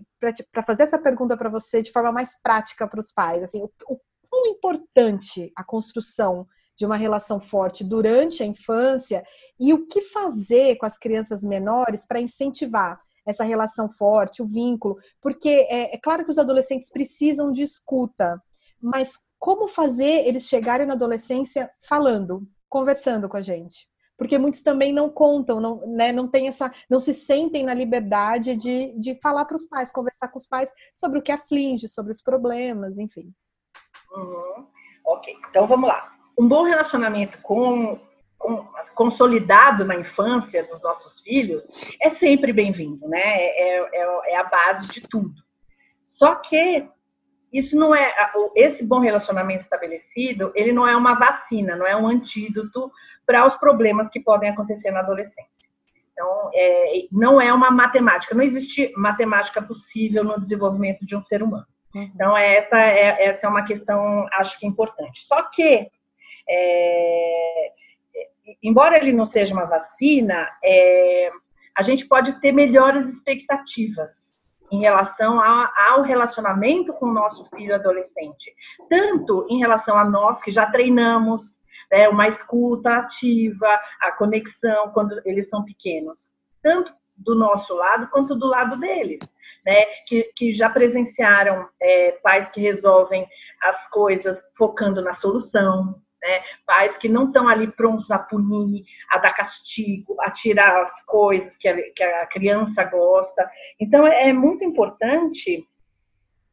para 0.51 0.63
fazer 0.63 0.83
essa 0.83 0.97
pergunta 0.97 1.37
para 1.37 1.49
você 1.49 1.81
de 1.81 1.91
forma 1.91 2.11
mais 2.11 2.41
prática 2.41 2.87
para 2.87 2.99
os 2.99 3.11
pais, 3.11 3.43
assim, 3.43 3.61
o, 3.61 3.69
o 3.87 3.99
quão 4.35 4.47
importante 4.47 5.51
a 5.55 5.63
construção 5.63 6.45
de 6.77 6.85
uma 6.85 6.97
relação 6.97 7.39
forte 7.39 7.85
durante 7.85 8.43
a 8.43 8.45
infância 8.45 9.23
e 9.57 9.73
o 9.73 9.87
que 9.87 10.01
fazer 10.01 10.75
com 10.75 10.85
as 10.85 10.97
crianças 10.97 11.41
menores 11.41 12.05
para 12.05 12.19
incentivar 12.19 12.99
essa 13.25 13.45
relação 13.45 13.89
forte, 13.89 14.41
o 14.41 14.47
vínculo, 14.47 14.97
porque 15.21 15.49
é, 15.49 15.95
é, 15.95 15.97
claro 15.97 16.25
que 16.25 16.29
os 16.29 16.37
adolescentes 16.37 16.91
precisam 16.91 17.51
de 17.51 17.63
escuta, 17.63 18.39
mas 18.79 19.13
como 19.39 19.67
fazer 19.67 20.27
eles 20.27 20.43
chegarem 20.43 20.85
na 20.85 20.93
adolescência 20.93 21.71
falando, 21.87 22.45
conversando 22.69 23.29
com 23.29 23.37
a 23.37 23.41
gente? 23.41 23.87
Porque 24.17 24.37
muitos 24.37 24.61
também 24.61 24.93
não 24.93 25.09
contam, 25.09 25.59
não, 25.59 25.87
né, 25.87 26.11
não 26.11 26.27
tem 26.27 26.47
essa, 26.47 26.71
não 26.89 26.99
se 26.99 27.13
sentem 27.13 27.63
na 27.63 27.73
liberdade 27.73 28.55
de, 28.55 28.93
de 28.99 29.17
falar 29.21 29.45
para 29.45 29.55
os 29.55 29.65
pais, 29.65 29.91
conversar 29.91 30.27
com 30.27 30.37
os 30.37 30.45
pais 30.45 30.71
sobre 30.93 31.19
o 31.19 31.21
que 31.21 31.31
aflige, 31.31 31.87
sobre 31.87 32.11
os 32.11 32.21
problemas, 32.21 32.97
enfim. 32.97 33.33
Uhum. 34.15 34.67
Ok, 35.05 35.35
então 35.49 35.67
vamos 35.67 35.87
lá. 35.87 36.13
Um 36.37 36.47
bom 36.47 36.63
relacionamento 36.63 37.37
com 37.41 37.99
consolidado 38.93 39.85
na 39.85 39.95
infância 39.95 40.63
dos 40.65 40.81
nossos 40.81 41.19
filhos 41.21 41.95
é 42.01 42.09
sempre 42.09 42.53
bem-vindo, 42.53 43.07
né? 43.07 43.19
É, 43.19 43.79
é, 43.79 44.31
é, 44.33 44.37
a 44.37 44.43
base 44.43 44.93
de 44.93 45.01
tudo. 45.01 45.33
Só 46.07 46.35
que 46.35 46.87
isso 47.51 47.75
não 47.75 47.95
é 47.95 48.13
esse 48.55 48.85
bom 48.85 48.99
relacionamento 48.99 49.63
estabelecido, 49.63 50.51
ele 50.55 50.71
não 50.71 50.87
é 50.87 50.95
uma 50.95 51.15
vacina, 51.15 51.75
não 51.75 51.87
é 51.87 51.95
um 51.95 52.07
antídoto 52.07 52.91
para 53.25 53.45
os 53.45 53.55
problemas 53.55 54.09
que 54.09 54.19
podem 54.19 54.49
acontecer 54.49 54.91
na 54.91 54.99
adolescência. 54.99 55.69
Então, 56.11 56.49
é, 56.53 57.07
não 57.11 57.41
é 57.41 57.51
uma 57.51 57.71
matemática, 57.71 58.35
não 58.35 58.43
existe 58.43 58.93
matemática 58.95 59.61
possível 59.61 60.23
no 60.23 60.39
desenvolvimento 60.39 61.05
de 61.05 61.15
um 61.15 61.23
ser 61.23 61.43
humano. 61.43 61.65
Então, 61.95 62.35
essa 62.35 62.77
é, 62.77 63.25
essa 63.25 63.47
é 63.47 63.49
uma 63.49 63.63
questão, 63.63 64.27
acho 64.33 64.59
que 64.59 64.67
importante. 64.67 65.21
Só 65.25 65.43
que, 65.43 65.89
é, 66.49 67.71
embora 68.61 68.97
ele 68.97 69.13
não 69.13 69.25
seja 69.25 69.53
uma 69.53 69.65
vacina, 69.65 70.49
é, 70.61 71.31
a 71.77 71.81
gente 71.81 72.05
pode 72.05 72.39
ter 72.41 72.51
melhores 72.51 73.07
expectativas 73.07 74.11
em 74.71 74.81
relação 74.81 75.39
a, 75.39 75.71
ao 75.89 76.01
relacionamento 76.01 76.91
com 76.93 77.05
o 77.05 77.13
nosso 77.13 77.45
filho 77.55 77.73
adolescente. 77.73 78.53
Tanto 78.89 79.47
em 79.49 79.59
relação 79.59 79.97
a 79.97 80.03
nós 80.03 80.41
que 80.41 80.51
já 80.51 80.65
treinamos, 80.65 81.43
né, 81.89 82.09
uma 82.09 82.27
escuta 82.27 82.97
ativa, 82.97 83.79
a 84.01 84.11
conexão 84.11 84.89
quando 84.91 85.21
eles 85.23 85.49
são 85.49 85.63
pequenos, 85.63 86.27
tanto 86.61 86.91
do 87.17 87.35
nosso 87.35 87.73
lado 87.73 88.07
quanto 88.11 88.35
do 88.35 88.47
lado 88.47 88.79
deles, 88.79 89.19
né, 89.65 89.85
que, 90.07 90.31
que 90.35 90.53
já 90.53 90.69
presenciaram 90.69 91.67
é, 91.81 92.11
pais 92.23 92.49
que 92.49 92.61
resolvem 92.61 93.27
as 93.63 93.89
coisas 93.89 94.41
focando 94.57 95.01
na 95.01 95.13
solução, 95.13 96.01
né, 96.21 96.41
pais 96.65 96.97
que 96.97 97.07
não 97.07 97.27
estão 97.27 97.47
ali 97.47 97.71
prontos 97.71 98.09
a 98.11 98.19
punir, 98.19 98.83
a 99.09 99.17
dar 99.17 99.33
castigo, 99.33 100.15
a 100.21 100.31
tirar 100.31 100.83
as 100.83 101.03
coisas 101.05 101.55
que 101.57 101.67
a, 101.67 101.91
que 101.93 102.03
a 102.03 102.25
criança 102.27 102.83
gosta. 102.83 103.49
Então, 103.79 104.05
é, 104.05 104.29
é 104.29 104.33
muito 104.33 104.63
importante 104.63 105.67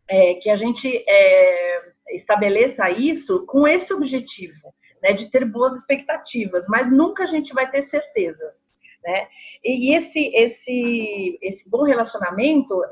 é, 0.09 0.35
que 0.35 0.51
a 0.51 0.57
gente 0.57 1.05
é, 1.09 1.93
estabeleça 2.11 2.91
isso 2.91 3.47
com 3.47 3.67
esse 3.67 3.93
objetivo, 3.93 4.75
né, 5.03 5.13
de 5.13 5.31
ter 5.31 5.45
boas 5.45 5.77
expectativas, 5.77 6.67
mas 6.69 6.91
nunca 6.91 7.25
a 7.25 7.27
gente 7.27 7.53
vai 7.53 7.71
ter 7.71 7.83
certezas, 7.83 8.72
né? 9.05 9.29
E 9.65 9.95
esse 9.95 10.31
esse 10.35 11.39
esse 11.43 11.69
bom 11.69 11.83
relacionamento, 11.83 12.83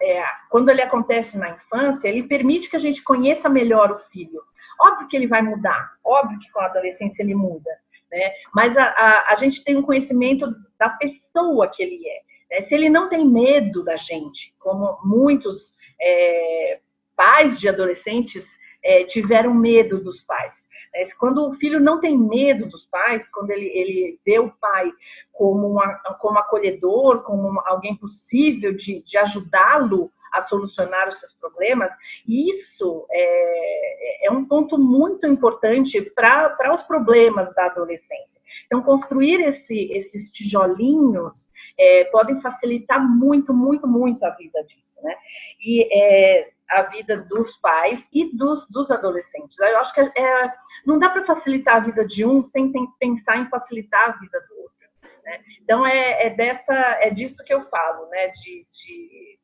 é, 0.00 0.24
quando 0.50 0.68
ele 0.68 0.82
acontece 0.82 1.36
na 1.38 1.50
infância, 1.50 2.08
ele 2.08 2.24
permite 2.24 2.68
que 2.68 2.76
a 2.76 2.80
gente 2.80 3.02
conheça 3.02 3.48
melhor 3.48 3.90
o 3.90 3.98
filho. 4.10 4.42
Óbvio 4.80 5.08
que 5.08 5.16
ele 5.16 5.26
vai 5.26 5.42
mudar, 5.42 5.92
óbvio 6.04 6.38
que 6.38 6.50
com 6.50 6.60
a 6.60 6.66
adolescência 6.66 7.22
ele 7.22 7.34
muda, 7.34 7.70
né? 8.10 8.32
Mas 8.54 8.76
a, 8.76 8.84
a, 8.84 9.32
a 9.32 9.36
gente 9.36 9.62
tem 9.62 9.76
um 9.76 9.82
conhecimento 9.82 10.46
da 10.78 10.90
pessoa 10.90 11.68
que 11.68 11.82
ele 11.82 12.02
é. 12.06 12.20
Né? 12.50 12.62
Se 12.62 12.74
ele 12.74 12.88
não 12.88 13.08
tem 13.08 13.26
medo 13.26 13.84
da 13.84 13.96
gente, 13.96 14.54
como 14.58 14.98
muitos 15.04 15.74
é, 16.00 16.80
pais 17.16 17.58
de 17.58 17.68
adolescentes 17.68 18.46
é, 18.82 19.04
tiveram 19.04 19.54
medo 19.54 20.02
dos 20.02 20.22
pais. 20.22 20.61
É, 20.94 21.06
quando 21.18 21.46
o 21.48 21.54
filho 21.54 21.80
não 21.80 22.00
tem 22.00 22.16
medo 22.18 22.66
dos 22.66 22.84
pais, 22.86 23.28
quando 23.30 23.50
ele, 23.50 23.66
ele 23.66 24.20
vê 24.24 24.38
o 24.38 24.50
pai 24.60 24.90
como, 25.32 25.68
uma, 25.68 25.94
como 26.20 26.38
acolhedor, 26.38 27.22
como 27.22 27.60
alguém 27.64 27.96
possível 27.96 28.74
de, 28.74 29.02
de 29.02 29.18
ajudá-lo 29.18 30.10
a 30.32 30.42
solucionar 30.42 31.08
os 31.08 31.20
seus 31.20 31.32
problemas, 31.34 31.92
isso 32.26 33.06
é, 33.10 34.26
é 34.26 34.30
um 34.30 34.44
ponto 34.46 34.78
muito 34.78 35.26
importante 35.26 36.00
para 36.00 36.74
os 36.74 36.82
problemas 36.82 37.54
da 37.54 37.66
adolescência. 37.66 38.40
Então, 38.66 38.82
construir 38.82 39.40
esse, 39.42 39.92
esses 39.92 40.30
tijolinhos 40.30 41.46
é, 41.78 42.04
podem 42.04 42.40
facilitar 42.40 43.06
muito, 43.06 43.52
muito, 43.52 43.86
muito 43.86 44.24
a 44.24 44.30
vida 44.30 44.62
disso, 44.64 45.02
né? 45.02 45.14
E 45.60 45.88
é, 45.92 46.50
a 46.72 46.82
vida 46.82 47.18
dos 47.18 47.56
pais 47.56 48.08
e 48.12 48.34
dos, 48.36 48.66
dos 48.68 48.90
adolescentes. 48.90 49.58
Eu 49.58 49.78
acho 49.78 49.92
que 49.94 50.00
é, 50.00 50.52
não 50.86 50.98
dá 50.98 51.10
para 51.10 51.26
facilitar 51.26 51.76
a 51.76 51.80
vida 51.80 52.04
de 52.06 52.24
um 52.24 52.42
sem 52.44 52.72
pensar 52.98 53.38
em 53.38 53.48
facilitar 53.48 54.08
a 54.08 54.12
vida 54.12 54.40
do 54.48 54.62
outro. 54.62 54.88
Né? 55.24 55.40
Então 55.60 55.86
é, 55.86 56.26
é, 56.26 56.30
dessa, 56.30 56.74
é 56.74 57.10
disso 57.10 57.44
que 57.44 57.52
eu 57.52 57.68
falo, 57.68 58.08
né? 58.08 58.28
De, 58.28 58.66
de, 58.72 59.38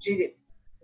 de, 0.00 0.36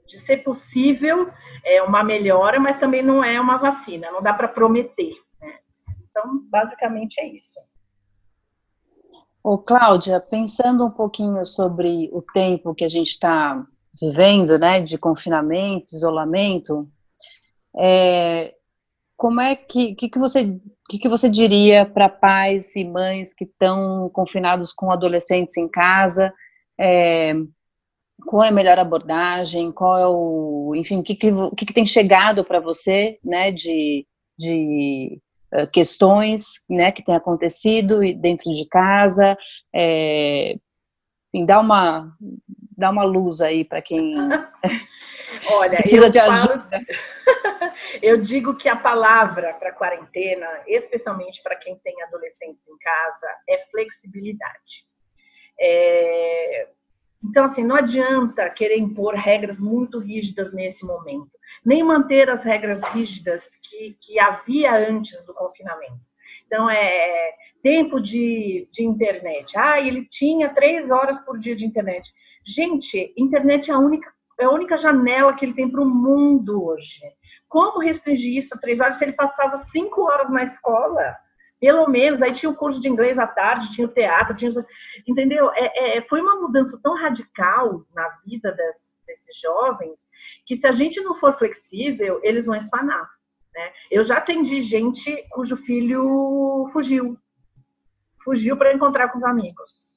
de 0.07 0.19
ser 0.21 0.39
possível 0.39 1.31
é 1.65 1.83
uma 1.83 2.05
melhora, 2.05 2.61
mas 2.61 2.79
também 2.79 3.03
não 3.03 3.25
é 3.25 3.41
uma 3.41 3.57
vacina. 3.57 4.11
Não 4.11 4.23
dá 4.23 4.33
para 4.33 4.49
prometer. 4.49 5.15
Né? 5.41 5.59
Então 6.11 6.39
basicamente 6.51 7.21
é 7.21 7.27
isso. 7.27 7.59
Ô, 9.43 9.57
Cláudia, 9.57 10.21
pensando 10.21 10.85
um 10.85 10.91
pouquinho 10.91 11.47
sobre 11.47 12.11
o 12.13 12.21
tempo 12.21 12.75
que 12.75 12.85
a 12.85 12.89
gente 12.89 13.09
está 13.09 13.65
vivendo, 14.01 14.59
né, 14.59 14.81
de 14.81 14.97
confinamento, 14.99 15.95
isolamento, 15.95 16.89
é, 17.77 18.55
como 19.17 19.41
é 19.41 19.57
que, 19.57 19.95
que, 19.95 20.09
que 20.09 20.19
você 20.19 20.59
que, 20.89 20.99
que 20.99 21.09
você 21.09 21.29
diria 21.29 21.85
para 21.85 22.09
pais 22.09 22.75
e 22.75 22.85
mães 22.85 23.35
que 23.35 23.45
estão 23.45 24.09
confinados 24.11 24.73
com 24.73 24.91
adolescentes 24.91 25.57
em 25.57 25.69
casa? 25.69 26.33
É, 26.81 27.35
qual 28.27 28.43
é 28.43 28.49
a 28.49 28.53
melhor 28.53 28.79
abordagem? 28.79 29.71
Qual 29.71 29.99
é 29.99 30.07
o, 30.09 30.73
enfim, 30.75 31.01
o 31.01 31.03
que, 31.03 31.15
que, 31.15 31.31
que, 31.57 31.67
que 31.67 31.73
tem 31.73 31.85
chegado 31.85 32.45
para 32.45 32.59
você, 32.59 33.19
né, 33.23 33.53
de, 33.53 34.07
de 34.39 35.21
uh, 35.53 35.67
questões, 35.71 36.65
né, 36.69 36.91
que 36.91 37.05
tem 37.05 37.15
acontecido 37.15 38.01
dentro 38.15 38.51
de 38.53 38.67
casa? 38.67 39.37
É, 39.75 40.57
enfim, 41.35 41.45
dá 41.45 41.61
uma 41.61 42.13
dá 42.79 42.91
uma 42.91 43.05
luz 43.05 43.41
aí 43.41 43.65
para 43.65 43.83
quem 43.83 44.15
Olha, 45.53 45.77
precisa 45.77 46.09
de 46.09 46.19
ajuda. 46.19 46.71
Falo... 46.71 47.73
eu 48.01 48.23
digo 48.23 48.57
que 48.57 48.69
a 48.69 48.77
palavra 48.77 49.53
para 49.55 49.73
quarentena, 49.73 50.47
especialmente 50.67 51.43
para 51.43 51.57
quem 51.57 51.77
tem 51.79 52.01
adolescentes 52.03 52.67
em 52.67 52.79
casa, 52.79 53.27
é 53.49 53.59
flexibilidade. 53.71 54.87
É... 55.61 56.69
Então, 57.23 57.47
assim, 57.47 57.65
não 57.65 57.77
adianta 57.77 58.49
querer 58.51 58.79
impor 58.79 59.15
regras 59.15 59.59
muito 59.59 59.99
rígidas 59.99 60.53
nesse 60.53 60.87
momento, 60.87 61.33
nem 61.67 61.83
manter 61.83 62.31
as 62.31 62.45
regras 62.45 62.83
rígidas 62.95 63.45
que, 63.63 63.97
que 64.01 64.21
havia 64.21 64.73
antes 64.89 65.27
do 65.27 65.35
confinamento. 65.35 65.99
Então, 66.47 66.71
é 66.71 67.35
tempo 67.63 68.01
de, 68.01 68.69
de 68.71 68.85
internet. 68.85 69.59
Ah, 69.59 69.81
ele 69.81 70.07
tinha 70.09 70.49
três 70.55 70.89
horas 70.91 71.19
por 71.25 71.39
dia 71.39 71.57
de 71.57 71.67
internet. 71.67 72.09
Gente, 72.49 73.13
internet 73.15 73.71
é 73.71 73.75
a 73.75 73.79
única, 73.79 74.11
é 74.41 74.45
a 74.47 74.51
única 74.51 74.79
janela 74.79 75.35
que 75.35 75.45
ele 75.45 75.53
tem 75.53 75.71
para 75.71 75.83
o 75.83 75.85
mundo 75.87 76.65
hoje. 76.65 76.99
Como 77.47 77.79
restringir 77.79 78.39
isso 78.39 78.55
a 78.55 78.59
três 78.59 78.81
horas 78.81 78.97
se 78.97 79.05
ele 79.05 79.13
passava 79.13 79.59
cinco 79.59 80.01
horas 80.05 80.31
na 80.31 80.45
escola? 80.45 81.15
Pelo 81.61 81.87
menos, 81.89 82.23
aí 82.23 82.33
tinha 82.33 82.49
o 82.49 82.57
curso 82.57 82.81
de 82.81 82.89
inglês 82.89 83.19
à 83.19 83.27
tarde, 83.27 83.73
tinha 83.73 83.87
o 83.87 83.93
teatro, 83.93 84.35
tinha. 84.35 84.51
Entendeu? 85.07 85.51
É, 85.53 85.99
é, 85.99 86.03
foi 86.09 86.23
uma 86.23 86.37
mudança 86.41 86.81
tão 86.83 86.97
radical 86.97 87.85
na 87.95 88.09
vida 88.25 88.51
des, 88.53 88.95
desses 89.07 89.39
jovens 89.39 90.01
que 90.47 90.57
se 90.57 90.67
a 90.67 90.73
gente 90.73 91.03
não 91.03 91.17
for 91.17 91.37
flexível, 91.37 92.19
eles 92.23 92.47
vão 92.47 92.55
espanar. 92.55 93.11
Né? 93.55 93.73
Eu 93.91 94.03
já 94.05 94.17
atendi 94.17 94.63
gente 94.63 95.23
cujo 95.33 95.55
filho 95.59 96.67
fugiu. 96.73 97.19
Fugiu 98.25 98.57
para 98.57 98.73
encontrar 98.73 99.09
com 99.11 99.19
os 99.19 99.25
amigos 99.25 99.88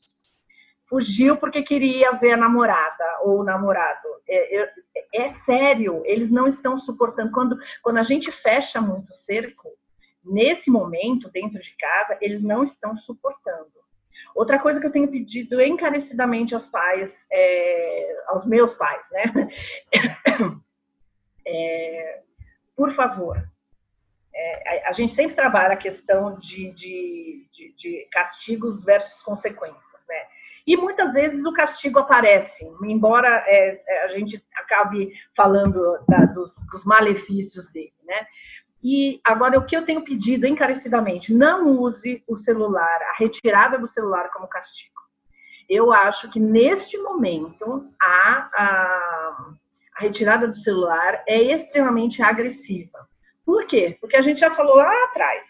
fugiu 0.92 1.38
porque 1.38 1.64
queria 1.64 2.12
ver 2.18 2.34
a 2.34 2.38
namorada 2.38 3.06
ou 3.22 3.40
o 3.40 3.44
namorado. 3.46 4.10
É, 4.28 4.62
é, 4.62 4.74
é, 5.16 5.34
sério, 5.36 6.04
eles 6.06 6.30
não 6.30 6.50
estão 6.50 6.78
suportando. 6.78 7.32
Quando, 7.32 7.58
quando 7.82 7.98
a 7.98 8.04
gente 8.04 8.30
fecha 8.30 8.82
muito 8.82 9.10
o 9.10 9.16
cerco, 9.16 9.70
nesse 10.24 10.70
momento, 10.70 11.32
dentro 11.32 11.62
de 11.62 11.74
casa, 11.78 12.18
eles 12.20 12.44
não 12.44 12.62
estão 12.62 12.94
suportando. 12.98 13.72
Outra 14.36 14.60
coisa 14.60 14.82
que 14.82 14.86
eu 14.86 14.92
tenho 14.92 15.10
pedido 15.10 15.62
encarecidamente 15.62 16.54
aos 16.54 16.68
pais, 16.68 17.10
é, 17.32 18.24
aos 18.28 18.46
meus 18.46 18.74
pais, 18.76 19.08
né? 19.12 19.24
É, 21.44 22.22
por 22.76 22.94
favor, 22.94 23.36
é, 24.32 24.88
a, 24.88 24.94
gente 24.94 25.16
sempre 25.16 25.36
trabalha 25.36 25.74
a 25.74 25.78
questão 25.78 26.38
de, 26.38 26.72
de, 26.74 27.48
de, 27.52 27.76
de 27.76 28.08
castigos 28.12 28.86
versus 28.86 29.24
consequências? 29.24 29.91
E 30.72 30.78
muitas 30.78 31.16
vezes 31.16 31.44
o 31.46 31.52
castigo 31.52 32.00
aparece, 32.00 32.66
embora 32.86 33.44
é, 33.46 33.84
é, 33.86 34.06
a 34.06 34.08
gente 34.18 34.42
acabe 34.56 35.12
falando 35.36 36.00
da, 36.08 36.24
dos, 36.28 36.50
dos, 36.72 36.86
malefícios 36.86 37.70
dele, 37.74 37.92
né? 38.06 38.26
E 38.82 39.20
agora 39.22 39.60
o 39.60 39.66
que 39.66 39.76
eu 39.76 39.84
tenho 39.84 40.02
pedido 40.06 40.48
encarecidamente, 40.48 41.34
não 41.34 41.78
use 41.78 42.24
o 42.26 42.38
celular, 42.38 43.02
a 43.02 43.18
retirada 43.18 43.78
do 43.78 43.86
celular 43.86 44.30
como 44.32 44.48
castigo. 44.48 44.96
Eu 45.68 45.92
acho 45.92 46.32
que 46.32 46.40
neste 46.40 46.98
momento 47.00 47.92
a, 48.02 48.50
a, 48.56 49.50
a 49.98 50.00
retirada 50.00 50.48
do 50.48 50.56
celular 50.56 51.22
é 51.28 51.54
extremamente 51.54 52.24
agressiva. 52.24 53.10
Por 53.46 53.68
quê? 53.68 53.98
Porque 54.00 54.16
a 54.16 54.22
gente 54.22 54.40
já 54.40 54.52
falou 54.52 54.78
lá 54.78 55.04
atrás, 55.04 55.46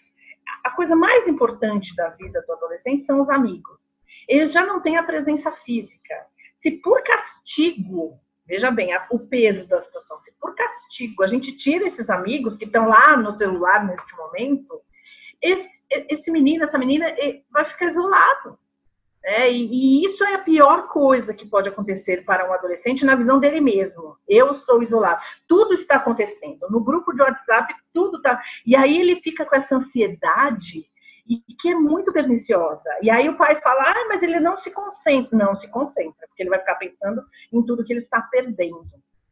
a 0.64 0.72
coisa 0.72 0.96
mais 0.96 1.28
importante 1.28 1.96
da 1.96 2.10
vida 2.10 2.44
do 2.48 2.54
adolescente 2.54 3.04
são 3.04 3.22
os 3.22 3.30
amigos 3.30 3.81
ele 4.28 4.50
já 4.50 4.66
não 4.66 4.82
tem 4.82 4.98
a 4.98 5.04
presença 5.04 5.52
física. 5.52 6.26
Se 6.60 6.72
por 6.72 7.04
castigo, 7.04 8.20
veja 8.46 8.70
bem, 8.70 8.90
o 9.10 9.20
peso 9.20 9.68
da 9.68 9.82
situação, 9.82 10.20
se 10.22 10.32
por 10.40 10.56
castigo 10.56 11.24
a 11.24 11.28
gente 11.28 11.56
tira 11.58 11.88
esses 11.88 12.10
amigos 12.10 12.58
que 12.58 12.66
estão 12.66 12.88
lá 12.88 13.18
no 13.18 13.38
celular 13.38 13.86
neste 13.86 14.16
momento, 14.16 14.82
esse, 15.42 15.84
esse 15.90 16.32
menino, 16.32 16.64
essa 16.64 16.78
menina 16.78 17.08
vai 17.52 17.66
ficar 17.66 17.88
isolado. 17.88 18.60
É, 19.24 19.52
e, 19.52 19.66
e, 19.66 20.06
isso 20.06 20.24
é 20.24 20.34
a 20.34 20.40
pior 20.40 20.88
coisa 20.88 21.34
que 21.34 21.46
pode 21.46 21.70
acontecer 21.70 22.26
para 22.26 22.50
um 22.50 22.54
adolescente 22.54 23.06
na 23.06 23.16
visão 23.16 23.40
dele 23.40 23.62
mesmo. 23.62 24.18
Eu 24.28 24.56
sou 24.56 24.82
isolado. 24.82 25.22
Tudo 25.48 25.74
está 25.74 25.98
acontecendo. 25.98 26.68
No 26.72 26.84
grupo 26.84 27.14
de 27.14 27.22
WhatsApp, 27.22 27.74
tudo 27.94 28.18
está. 28.18 28.42
E 28.66 28.76
aí 28.76 29.00
ele 29.00 29.22
fica 29.22 29.46
com 29.46 29.56
essa 29.56 29.76
ansiedade 29.76 30.90
e 31.28 31.42
que 31.60 31.70
é 31.70 31.76
muito 31.76 32.12
perniciosa. 32.12 32.90
E 33.02 33.10
aí 33.10 33.30
o 33.30 33.38
pai 33.38 33.60
fala, 33.62 33.84
ah, 33.84 34.06
mas 34.08 34.24
ele 34.24 34.40
não 34.40 34.60
se 34.60 34.72
concentra. 34.72 35.38
Não 35.38 35.56
se 35.56 35.70
concentra, 35.70 36.28
porque 36.28 36.44
ele 36.44 36.50
vai 36.50 36.60
ficar 36.60 36.76
pensando 36.76 37.24
em 37.52 37.64
tudo 37.66 37.84
que 37.84 37.94
ele 37.94 38.00
está 38.00 38.22
perdendo. 38.22 38.84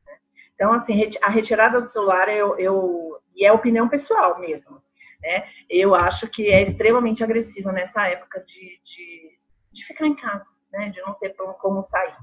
Né? 0.05 0.13
Então, 0.55 0.73
assim, 0.73 1.09
a 1.21 1.29
retirada 1.29 1.81
do 1.81 1.87
celular, 1.87 2.29
eu, 2.29 2.57
eu 2.57 3.19
e 3.35 3.45
é 3.45 3.51
opinião 3.51 3.87
pessoal 3.87 4.39
mesmo. 4.39 4.81
Né? 5.21 5.47
Eu 5.69 5.95
acho 5.95 6.27
que 6.27 6.47
é 6.49 6.61
extremamente 6.61 7.23
agressivo 7.23 7.71
nessa 7.71 8.07
época 8.07 8.41
de, 8.41 8.79
de 8.83 9.39
de 9.71 9.85
ficar 9.85 10.07
em 10.07 10.15
casa, 10.15 10.49
né? 10.71 10.89
De 10.89 11.01
não 11.01 11.13
ter 11.13 11.35
como 11.59 11.83
sair. 11.83 12.15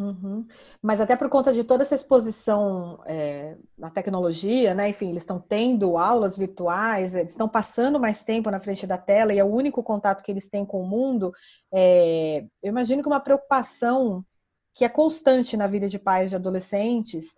Uhum. 0.00 0.46
Mas 0.80 0.98
até 0.98 1.14
por 1.14 1.28
conta 1.28 1.52
de 1.52 1.62
toda 1.62 1.82
essa 1.82 1.94
exposição 1.94 3.02
é, 3.04 3.54
na 3.76 3.90
tecnologia, 3.90 4.72
né? 4.74 4.88
Enfim, 4.88 5.10
eles 5.10 5.24
estão 5.24 5.38
tendo 5.38 5.98
aulas 5.98 6.38
virtuais, 6.38 7.14
eles 7.14 7.32
estão 7.32 7.46
passando 7.46 8.00
mais 8.00 8.24
tempo 8.24 8.50
na 8.50 8.58
frente 8.58 8.86
da 8.86 8.96
tela 8.96 9.34
e 9.34 9.38
é 9.38 9.44
o 9.44 9.54
único 9.54 9.82
contato 9.82 10.24
que 10.24 10.32
eles 10.32 10.48
têm 10.48 10.64
com 10.64 10.80
o 10.80 10.88
mundo. 10.88 11.34
É, 11.70 12.46
eu 12.62 12.70
imagino 12.70 13.02
que 13.02 13.08
uma 13.08 13.20
preocupação 13.20 14.24
que 14.72 14.86
é 14.86 14.88
constante 14.88 15.54
na 15.54 15.66
vida 15.66 15.86
de 15.86 15.98
pais 15.98 16.30
de 16.30 16.36
adolescentes 16.36 17.34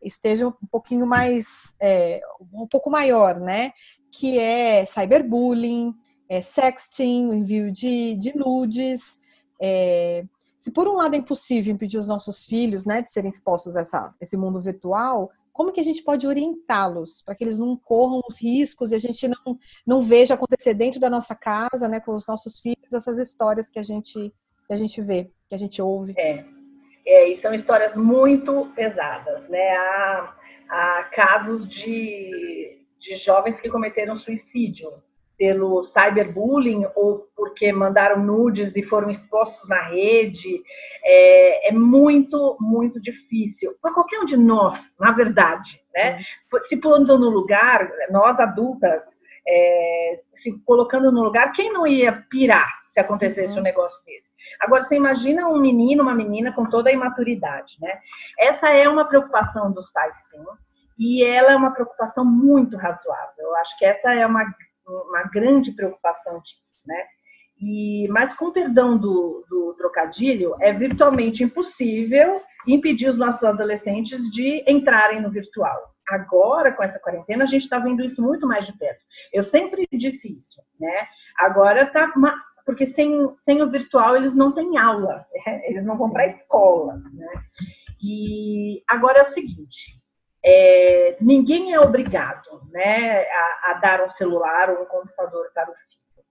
esteja 0.00 0.48
um 0.48 0.52
pouquinho 0.70 1.06
mais, 1.06 1.74
é, 1.78 2.22
um 2.50 2.66
pouco 2.66 2.88
maior, 2.88 3.38
né? 3.38 3.72
Que 4.10 4.38
é 4.38 4.86
cyberbullying, 4.86 5.94
é, 6.30 6.40
sexting, 6.40 7.28
envio 7.34 7.70
de, 7.70 8.16
de 8.16 8.34
nudes. 8.34 9.18
É, 9.60 10.24
se 10.66 10.72
por 10.72 10.88
um 10.88 10.94
lado 10.94 11.14
é 11.14 11.18
impossível 11.18 11.72
impedir 11.72 11.96
os 11.96 12.08
nossos 12.08 12.44
filhos 12.44 12.84
né, 12.84 13.00
de 13.00 13.08
serem 13.08 13.30
expostos 13.30 13.76
a 13.76 13.82
essa, 13.82 14.12
esse 14.20 14.36
mundo 14.36 14.58
virtual, 14.58 15.30
como 15.52 15.70
que 15.70 15.78
a 15.78 15.84
gente 15.84 16.02
pode 16.02 16.26
orientá-los 16.26 17.22
para 17.22 17.36
que 17.36 17.44
eles 17.44 17.60
não 17.60 17.76
corram 17.76 18.20
os 18.28 18.42
riscos 18.42 18.90
e 18.90 18.96
a 18.96 18.98
gente 18.98 19.28
não, 19.28 19.56
não 19.86 20.00
veja 20.00 20.34
acontecer 20.34 20.74
dentro 20.74 20.98
da 20.98 21.08
nossa 21.08 21.36
casa, 21.36 21.86
né, 21.88 22.00
com 22.00 22.12
os 22.12 22.26
nossos 22.26 22.58
filhos, 22.58 22.92
essas 22.92 23.16
histórias 23.16 23.70
que 23.70 23.78
a 23.78 23.82
gente, 23.84 24.12
que 24.66 24.74
a 24.74 24.76
gente 24.76 25.00
vê, 25.00 25.30
que 25.48 25.54
a 25.54 25.58
gente 25.58 25.80
ouve? 25.80 26.14
É, 26.18 26.44
é 27.06 27.30
e 27.30 27.36
são 27.36 27.54
histórias 27.54 27.94
muito 27.94 28.66
pesadas, 28.74 29.48
né? 29.48 29.70
Há, 29.70 30.36
há 30.68 31.04
casos 31.14 31.64
de, 31.68 32.84
de 32.98 33.14
jovens 33.14 33.60
que 33.60 33.70
cometeram 33.70 34.16
suicídio 34.16 34.92
pelo 35.38 35.84
cyberbullying 35.84 36.86
ou 36.94 37.28
porque 37.36 37.72
mandaram 37.72 38.22
nudes 38.22 38.74
e 38.74 38.82
foram 38.82 39.10
expostos 39.10 39.68
na 39.68 39.82
rede, 39.88 40.62
é, 41.04 41.68
é 41.68 41.72
muito, 41.72 42.56
muito 42.60 43.00
difícil. 43.00 43.74
Para 43.80 43.92
qualquer 43.92 44.20
um 44.20 44.24
de 44.24 44.36
nós, 44.36 44.96
na 44.98 45.12
verdade, 45.12 45.80
né? 45.94 46.20
Se 46.64 46.80
pondo 46.80 47.18
no 47.18 47.28
lugar, 47.28 47.90
nós 48.10 48.38
adultas, 48.40 49.02
é, 49.46 50.20
se 50.34 50.58
colocando 50.64 51.12
no 51.12 51.22
lugar, 51.22 51.52
quem 51.52 51.72
não 51.72 51.86
ia 51.86 52.24
pirar 52.30 52.68
se 52.84 52.98
acontecesse 52.98 53.52
uhum. 53.54 53.60
um 53.60 53.64
negócio 53.64 54.04
desse? 54.04 54.26
Agora, 54.60 54.82
você 54.82 54.96
imagina 54.96 55.48
um 55.48 55.58
menino, 55.58 56.02
uma 56.02 56.14
menina 56.14 56.52
com 56.52 56.64
toda 56.64 56.88
a 56.88 56.92
imaturidade, 56.92 57.74
né? 57.80 58.00
Essa 58.38 58.70
é 58.70 58.88
uma 58.88 59.04
preocupação 59.04 59.70
dos 59.70 59.90
pais, 59.92 60.14
sim, 60.30 60.42
e 60.98 61.22
ela 61.22 61.52
é 61.52 61.56
uma 61.56 61.72
preocupação 61.72 62.24
muito 62.24 62.76
razoável. 62.76 63.44
Eu 63.44 63.56
acho 63.56 63.78
que 63.78 63.84
essa 63.84 64.12
é 64.14 64.26
uma 64.26 64.44
uma 64.86 65.24
grande 65.24 65.72
preocupação 65.72 66.40
disso, 66.40 66.76
né? 66.86 67.04
E, 67.60 68.06
mas 68.08 68.34
com 68.34 68.52
perdão 68.52 68.98
do, 68.98 69.44
do 69.48 69.74
trocadilho, 69.74 70.54
é 70.60 70.72
virtualmente 70.72 71.42
impossível 71.42 72.42
impedir 72.66 73.08
os 73.08 73.16
nossos 73.16 73.42
adolescentes 73.44 74.20
de 74.30 74.62
entrarem 74.66 75.22
no 75.22 75.30
virtual. 75.30 75.94
Agora, 76.08 76.72
com 76.72 76.82
essa 76.82 77.00
quarentena, 77.00 77.44
a 77.44 77.46
gente 77.46 77.62
está 77.62 77.78
vendo 77.78 78.04
isso 78.04 78.22
muito 78.22 78.46
mais 78.46 78.66
de 78.66 78.76
perto. 78.76 79.00
Eu 79.32 79.42
sempre 79.42 79.86
disse 79.92 80.36
isso, 80.36 80.60
né? 80.78 81.08
Agora 81.38 81.82
está 81.82 82.12
porque 82.64 82.84
sem, 82.84 83.30
sem 83.38 83.62
o 83.62 83.70
virtual 83.70 84.16
eles 84.16 84.34
não 84.34 84.52
têm 84.52 84.76
aula, 84.76 85.24
eles 85.64 85.84
não 85.84 85.96
vão 85.96 86.10
para 86.10 86.24
a 86.24 86.26
escola, 86.26 86.94
né? 87.14 87.28
E 88.02 88.82
agora 88.88 89.20
é 89.20 89.22
o 89.24 89.28
seguinte, 89.28 89.98
é, 90.48 91.16
ninguém 91.20 91.74
é 91.74 91.80
obrigado 91.80 92.62
né, 92.70 93.22
a, 93.22 93.70
a, 93.70 93.72
dar 93.82 94.04
um 94.04 94.10
celular 94.10 94.70
ou 94.70 94.82
um 94.82 94.86
computador 94.86 95.50
para 95.52 95.68
o 95.68 95.74
filho. 95.74 96.24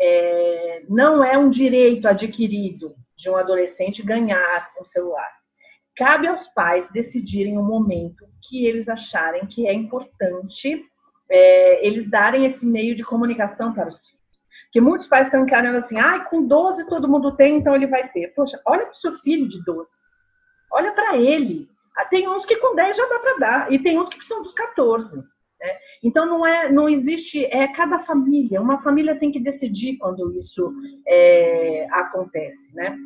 É, 0.00 0.82
não 0.88 1.22
é 1.22 1.38
um 1.38 1.48
direito 1.48 2.08
adquirido 2.08 2.96
de 3.16 3.30
um 3.30 3.36
adolescente 3.36 4.02
ganhar 4.02 4.68
um 4.80 4.84
celular. 4.84 5.30
Cabe 5.96 6.26
aos 6.26 6.48
pais 6.48 6.90
decidirem 6.90 7.56
o 7.56 7.62
momento 7.62 8.26
que 8.48 8.66
eles 8.66 8.88
acharem 8.88 9.46
que 9.46 9.68
é 9.68 9.72
importante 9.72 10.84
é, 11.30 11.86
eles 11.86 12.10
darem 12.10 12.44
esse 12.44 12.66
meio 12.66 12.96
de 12.96 13.04
comunicação 13.04 13.72
para 13.72 13.88
os 13.88 14.04
filhos. 14.04 14.22
Porque 14.64 14.80
muitos 14.80 15.06
pais 15.06 15.28
estão 15.28 15.44
encarando 15.44 15.76
assim, 15.76 16.00
ah, 16.00 16.18
com 16.24 16.44
12 16.44 16.88
todo 16.88 17.08
mundo 17.08 17.36
tem, 17.36 17.58
então 17.58 17.76
ele 17.76 17.86
vai 17.86 18.08
ter. 18.08 18.34
Poxa, 18.34 18.60
olha 18.66 18.86
para 18.86 18.92
o 18.92 18.96
seu 18.96 19.16
filho 19.18 19.48
de 19.48 19.62
12. 19.64 19.88
Olha 20.72 20.90
para 20.92 21.16
ele. 21.16 21.70
Ah, 21.96 22.04
tem 22.06 22.28
uns 22.28 22.46
que 22.46 22.56
com 22.56 22.74
10 22.74 22.96
já 22.96 23.06
dá 23.06 23.18
para 23.18 23.38
dar, 23.38 23.72
e 23.72 23.78
tem 23.78 23.98
uns 23.98 24.08
que 24.08 24.16
precisam 24.16 24.42
dos 24.42 24.54
14. 24.54 25.18
Né? 25.62 25.78
Então 26.02 26.26
não 26.26 26.46
é, 26.46 26.70
não 26.70 26.88
existe, 26.88 27.44
é 27.46 27.68
cada 27.68 28.00
família. 28.00 28.60
Uma 28.60 28.82
família 28.82 29.18
tem 29.18 29.30
que 29.30 29.40
decidir 29.40 29.96
quando 29.98 30.36
isso 30.38 30.72
é, 31.06 31.86
acontece, 31.90 32.74
né? 32.74 32.96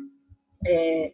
É, 0.65 1.13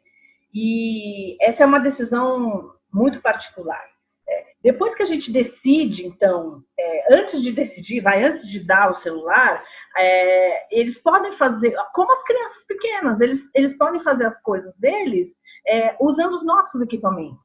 e 0.54 1.36
essa 1.42 1.64
é 1.64 1.66
uma 1.66 1.80
decisão 1.80 2.72
muito 2.94 3.20
particular. 3.22 3.84
É, 4.30 4.46
depois 4.64 4.96
que 4.96 5.04
a 5.04 5.06
gente 5.06 5.32
decide, 5.32 6.06
então, 6.06 6.64
é, 6.80 7.16
antes 7.16 7.42
de 7.42 7.52
decidir, 7.52 8.00
vai 8.00 8.24
antes 8.24 8.48
de 8.48 8.66
dar 8.66 8.92
o 8.92 8.96
celular, 8.96 9.62
é, 9.98 10.80
eles 10.80 10.98
podem 11.00 11.34
fazer, 11.34 11.76
como 11.94 12.14
as 12.14 12.24
crianças 12.24 12.64
pequenas, 12.66 13.20
eles, 13.20 13.42
eles 13.54 13.78
podem 13.78 14.02
fazer 14.04 14.26
as 14.26 14.40
coisas 14.42 14.74
deles 14.78 15.28
é, 15.68 15.96
usando 16.00 16.36
os 16.36 16.46
nossos 16.46 16.82
equipamentos 16.82 17.43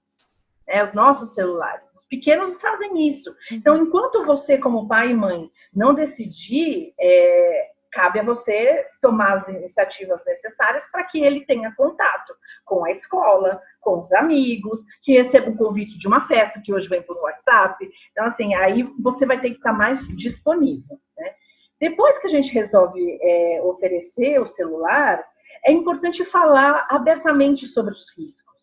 né, 0.69 0.85
os 0.85 0.93
nossos 0.93 1.35
celulares. 1.35 1.83
Os 1.97 2.05
pequenos 2.05 2.55
fazem 2.61 3.09
isso. 3.09 3.35
Então, 3.51 3.77
enquanto 3.77 4.25
você, 4.25 4.59
como 4.59 4.87
pai 4.87 5.11
e 5.11 5.15
mãe, 5.15 5.51
não 5.75 5.95
decidir, 5.95 6.93
é, 7.01 7.71
cabe 7.91 8.21
a 8.21 8.23
você 8.23 8.87
tomar 9.01 9.35
as 9.35 9.49
iniciativas 9.49 10.25
necessárias 10.25 10.87
para 10.91 11.05
que 11.05 11.21
ele 11.21 11.45
tenha 11.47 11.75
contato 11.75 12.35
com 12.65 12.85
a 12.85 12.91
escola, 12.91 13.61
com 13.81 14.03
os 14.03 14.13
amigos, 14.13 14.81
que 15.03 15.13
receba 15.13 15.51
um 15.51 15.57
convite 15.57 15.99
de 15.99 16.07
uma 16.07 16.27
festa 16.29 16.61
que 16.61 16.73
hoje 16.73 16.89
vem 16.89 17.03
por 17.03 17.17
WhatsApp. 17.17 17.91
Então, 18.13 18.27
assim, 18.27 18.55
aí 18.55 18.83
você 19.01 19.25
vai 19.27 19.41
ter 19.41 19.51
que 19.51 19.57
estar 19.57 19.73
mais 19.73 20.07
disponível. 20.17 20.99
Né? 21.17 21.33
Depois 21.81 22.19
que 22.19 22.27
a 22.27 22.31
gente 22.31 22.53
resolve 22.53 23.19
é, 23.23 23.63
oferecer 23.63 24.41
o 24.41 24.49
celular, 24.49 25.25
é 25.65 25.73
importante 25.73 26.25
falar 26.25 26.87
abertamente 26.91 27.67
sobre 27.67 27.93
os 27.93 28.11
riscos. 28.17 28.55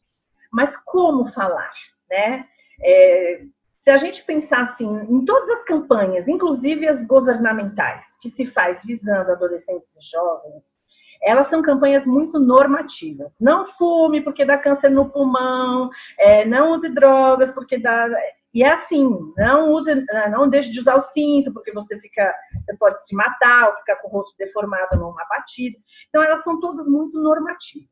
Mas 0.51 0.77
como 0.77 1.31
falar? 1.33 1.73
Né? 2.09 2.45
É, 2.83 3.41
se 3.81 3.91
a 3.91 3.97
gente 3.97 4.23
pensar 4.23 4.61
assim, 4.61 4.87
em 4.87 5.23
todas 5.25 5.49
as 5.51 5.63
campanhas, 5.63 6.27
inclusive 6.27 6.87
as 6.87 7.05
governamentais, 7.05 8.05
que 8.19 8.29
se 8.29 8.47
faz 8.47 8.83
visando 8.83 9.31
adolescentes 9.31 9.95
e 9.95 10.11
jovens, 10.11 10.75
elas 11.21 11.47
são 11.47 11.61
campanhas 11.61 12.05
muito 12.05 12.39
normativas. 12.39 13.31
Não 13.39 13.67
fume 13.73 14.21
porque 14.21 14.45
dá 14.45 14.57
câncer 14.57 14.89
no 14.89 15.09
pulmão, 15.09 15.89
é, 16.17 16.45
não 16.45 16.73
use 16.73 16.89
drogas 16.93 17.51
porque 17.51 17.77
dá. 17.77 18.07
E 18.53 18.63
é 18.63 18.71
assim, 18.71 19.09
não 19.37 19.71
use, 19.71 20.05
não 20.31 20.49
deixe 20.49 20.71
de 20.71 20.79
usar 20.79 20.95
o 20.95 21.01
cinto, 21.01 21.53
porque 21.53 21.71
você 21.73 21.99
fica, 21.99 22.33
você 22.63 22.75
pode 22.77 23.05
se 23.05 23.13
matar 23.13 23.69
ou 23.69 23.75
ficar 23.77 23.97
com 23.97 24.07
o 24.07 24.11
rosto 24.11 24.33
deformado 24.37 24.97
numa 24.97 25.25
batida. 25.29 25.77
Então, 26.07 26.23
elas 26.23 26.43
são 26.43 26.59
todas 26.59 26.87
muito 26.87 27.21
normativas. 27.21 27.89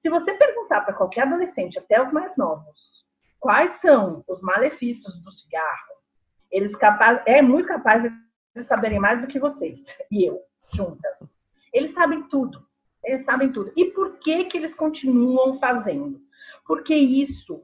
Se 0.00 0.08
você 0.08 0.32
perguntar 0.34 0.80
para 0.80 0.94
qualquer 0.94 1.22
adolescente, 1.22 1.78
até 1.78 2.02
os 2.02 2.12
mais 2.12 2.36
novos, 2.36 2.95
quais 3.46 3.80
são 3.80 4.24
os 4.26 4.42
malefícios 4.42 5.22
do 5.22 5.30
cigarro, 5.30 5.94
eles 6.50 6.74
capaz, 6.74 7.22
é 7.26 7.40
muito 7.40 7.68
capaz 7.68 8.02
de 8.02 8.62
saberem 8.64 8.98
mais 8.98 9.20
do 9.20 9.28
que 9.28 9.38
vocês 9.38 9.78
e 10.10 10.28
eu, 10.28 10.42
juntas. 10.74 11.16
Eles 11.72 11.92
sabem 11.92 12.24
tudo. 12.24 12.66
Eles 13.04 13.24
sabem 13.24 13.52
tudo. 13.52 13.72
E 13.76 13.84
por 13.92 14.18
que 14.18 14.46
que 14.46 14.56
eles 14.56 14.74
continuam 14.74 15.60
fazendo? 15.60 16.20
Porque 16.66 16.92
isso 16.92 17.62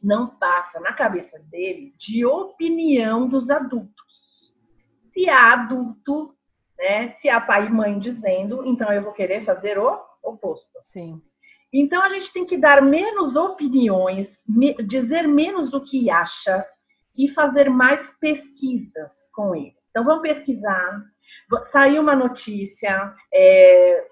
não 0.00 0.28
passa 0.28 0.78
na 0.78 0.92
cabeça 0.92 1.36
dele 1.50 1.92
de 1.98 2.24
opinião 2.24 3.26
dos 3.26 3.50
adultos. 3.50 4.06
Se 5.10 5.28
há 5.28 5.54
adulto, 5.54 6.32
né, 6.78 7.12
se 7.14 7.28
há 7.28 7.40
pai 7.40 7.66
e 7.66 7.70
mãe 7.70 7.98
dizendo, 7.98 8.64
então 8.64 8.92
eu 8.92 9.02
vou 9.02 9.12
querer 9.12 9.44
fazer 9.44 9.80
o 9.80 10.00
oposto. 10.22 10.78
Sim. 10.80 11.20
Então 11.72 12.02
a 12.02 12.08
gente 12.10 12.32
tem 12.32 12.44
que 12.44 12.58
dar 12.58 12.82
menos 12.82 13.34
opiniões, 13.34 14.44
dizer 14.86 15.26
menos 15.26 15.72
o 15.72 15.80
que 15.80 16.10
acha 16.10 16.64
e 17.16 17.28
fazer 17.28 17.70
mais 17.70 18.10
pesquisas 18.20 19.30
com 19.32 19.54
eles. 19.54 19.88
Então 19.90 20.04
vamos 20.04 20.22
pesquisar. 20.22 21.02
Saiu 21.70 22.02
uma 22.02 22.14
notícia, 22.14 23.14
é, 23.32 24.06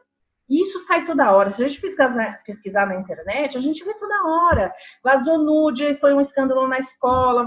isso 0.49 0.81
sai 0.81 1.05
toda 1.05 1.31
hora. 1.33 1.53
Se 1.53 1.63
a 1.63 1.69
gente 1.69 1.81
pesquisar, 1.81 2.43
pesquisar 2.45 2.87
na 2.87 2.97
internet, 2.97 3.57
a 3.57 3.61
gente 3.61 3.85
vê 3.85 3.95
toda 3.95 4.27
hora. 4.27 4.75
Vazou 5.03 5.39
nude, 5.39 5.95
foi 5.97 6.13
um 6.13 6.21
escândalo 6.21 6.67
na 6.67 6.79
escola, 6.79 7.47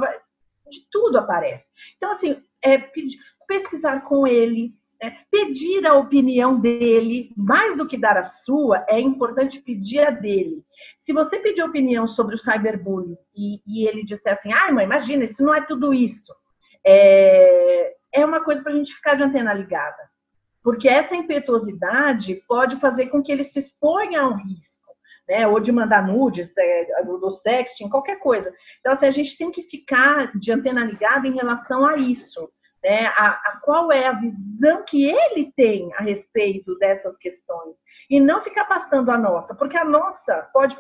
de 0.70 0.88
tudo 0.90 1.18
aparece. 1.18 1.66
Então, 1.98 2.12
assim, 2.12 2.42
é, 2.64 2.78
pesquisar 3.46 4.02
com 4.02 4.26
ele, 4.26 4.74
é, 5.04 5.12
pedir 5.30 5.86
a 5.86 5.96
opinião 5.96 6.58
dele, 6.62 7.34
mais 7.36 7.76
do 7.76 7.86
que 7.86 7.98
dar 7.98 8.16
a 8.16 8.24
sua, 8.24 8.86
é 8.88 8.98
importante 9.02 9.60
pedir 9.60 10.00
a 10.00 10.10
dele. 10.10 10.64
Se 11.02 11.12
você 11.12 11.40
pedir 11.40 11.62
opinião 11.62 12.08
sobre 12.08 12.36
o 12.36 12.40
cyberbullying 12.40 13.18
e, 13.36 13.62
e 13.68 13.86
ele 13.86 14.06
disser 14.06 14.32
assim, 14.32 14.54
ai, 14.54 14.70
ah, 14.70 14.72
mãe, 14.72 14.86
imagina, 14.86 15.26
isso 15.26 15.44
não 15.44 15.54
é 15.54 15.60
tudo 15.60 15.94
isso, 15.94 16.34
é, 16.86 17.94
é 18.14 18.26
uma 18.26 18.42
coisa 18.46 18.64
para 18.64 18.72
a 18.72 18.76
gente 18.78 18.94
ficar 18.94 19.16
de 19.16 19.24
antena 19.24 19.54
ligada. 19.54 20.10
Porque 20.64 20.88
essa 20.88 21.14
impetuosidade 21.14 22.42
pode 22.48 22.80
fazer 22.80 23.08
com 23.08 23.22
que 23.22 23.34
ele 23.34 23.44
se 23.44 23.60
exponha 23.60 24.22
a 24.22 24.30
um 24.30 24.38
risco, 24.38 24.96
né? 25.28 25.46
Ou 25.46 25.60
de 25.60 25.74
mandar 25.74 26.08
nudes, 26.08 26.50
é, 26.58 27.04
do 27.04 27.32
sexting, 27.32 27.90
qualquer 27.90 28.20
coisa. 28.20 28.50
Então, 28.80 28.94
assim, 28.94 29.06
a 29.06 29.12
gente 29.12 29.38
tem 29.38 29.52
que 29.52 29.64
ficar 29.64 30.32
de 30.40 30.54
antena 30.54 30.86
ligada 30.86 31.28
em 31.28 31.36
relação 31.36 31.86
a 31.86 31.98
isso 31.98 32.50
né, 32.84 33.08
a, 33.08 33.30
a, 33.30 33.60
qual 33.62 33.92
é 33.92 34.08
a 34.08 34.14
visão 34.14 34.84
que 34.84 35.10
ele 35.10 35.52
tem 35.56 35.94
a 35.94 36.04
respeito 36.04 36.78
dessas 36.78 37.18
questões 37.18 37.76
e 38.10 38.20
não 38.20 38.44
ficar 38.44 38.66
passando 38.66 39.10
a 39.10 39.18
nossa, 39.18 39.56
porque 39.56 39.78
a 39.78 39.86
nossa 39.86 40.50
pode 40.52 40.78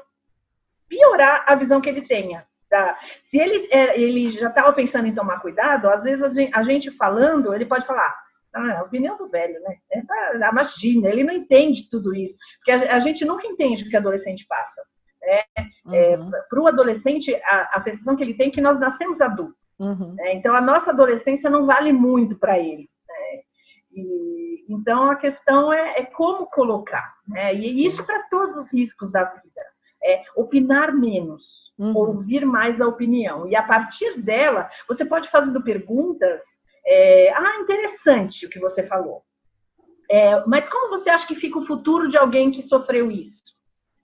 piorar 0.89 1.45
a 1.47 1.55
visão 1.55 1.79
que 1.79 1.89
ele 1.89 2.01
tenha. 2.01 2.45
Tá? 2.69 2.97
Se 3.23 3.39
ele, 3.39 3.67
é, 3.71 3.99
ele 3.99 4.37
já 4.37 4.49
estava 4.49 4.73
pensando 4.73 5.07
em 5.07 5.15
tomar 5.15 5.39
cuidado, 5.39 5.89
às 5.89 6.03
vezes 6.03 6.23
a 6.23 6.29
gente, 6.29 6.51
a 6.55 6.63
gente, 6.63 6.91
falando, 6.91 7.53
ele 7.53 7.65
pode 7.65 7.85
falar, 7.85 8.13
ah, 8.53 8.67
é 8.67 8.77
a 8.77 8.83
opinião 8.83 9.17
do 9.17 9.29
velho, 9.29 9.59
né? 9.61 9.77
É, 9.91 10.01
tá, 10.01 10.49
imagina, 10.51 11.09
ele 11.09 11.23
não 11.23 11.33
entende 11.33 11.89
tudo 11.89 12.15
isso, 12.15 12.37
porque 12.57 12.71
a, 12.71 12.95
a, 12.95 12.99
gente 12.99 13.23
nunca 13.25 13.47
entende 13.47 13.83
o 13.83 13.89
que 13.89 13.95
adolescente 13.95 14.45
passa. 14.47 14.81
Né? 15.21 15.41
É, 15.93 16.17
uhum. 16.17 16.31
Para 16.49 16.61
o 16.61 16.67
adolescente, 16.67 17.33
a, 17.45 17.77
a 17.77 17.81
sensação 17.83 18.15
que 18.15 18.23
ele 18.23 18.33
tem 18.33 18.49
é 18.49 18.51
que 18.51 18.61
nós 18.61 18.79
nascemos 18.79 19.21
adultos. 19.21 19.62
Uhum. 19.79 20.15
É, 20.19 20.35
então, 20.35 20.55
a 20.55 20.61
nossa 20.61 20.91
adolescência 20.91 21.49
não 21.49 21.65
vale 21.65 21.91
muito 21.91 22.35
para 22.37 22.59
ele. 22.59 22.89
Né? 23.07 23.41
E, 23.91 24.65
então, 24.69 25.09
a 25.09 25.15
questão 25.15 25.71
é, 25.71 25.99
é 25.99 26.05
como 26.05 26.45
colocar. 26.47 27.15
Né? 27.27 27.55
E 27.55 27.85
isso 27.85 28.03
para 28.05 28.23
todos 28.29 28.57
os 28.59 28.73
riscos 28.73 29.11
da 29.11 29.23
vida. 29.23 29.61
É 30.03 30.23
opinar 30.35 30.93
menos, 30.93 31.71
uhum. 31.77 31.95
ouvir 31.95 32.45
mais 32.45 32.79
a 32.81 32.87
opinião. 32.87 33.47
E 33.47 33.55
a 33.55 33.63
partir 33.63 34.21
dela, 34.21 34.69
você 34.87 35.05
pode 35.05 35.29
fazendo 35.31 35.63
perguntas. 35.63 36.41
É, 36.85 37.31
ah, 37.33 37.59
interessante 37.61 38.45
o 38.45 38.49
que 38.49 38.59
você 38.59 38.83
falou. 38.83 39.23
É, 40.09 40.45
mas 40.45 40.67
como 40.67 40.89
você 40.89 41.09
acha 41.09 41.25
que 41.25 41.35
fica 41.35 41.57
o 41.57 41.65
futuro 41.65 42.09
de 42.09 42.17
alguém 42.17 42.51
que 42.51 42.61
sofreu 42.61 43.09
isso? 43.09 43.43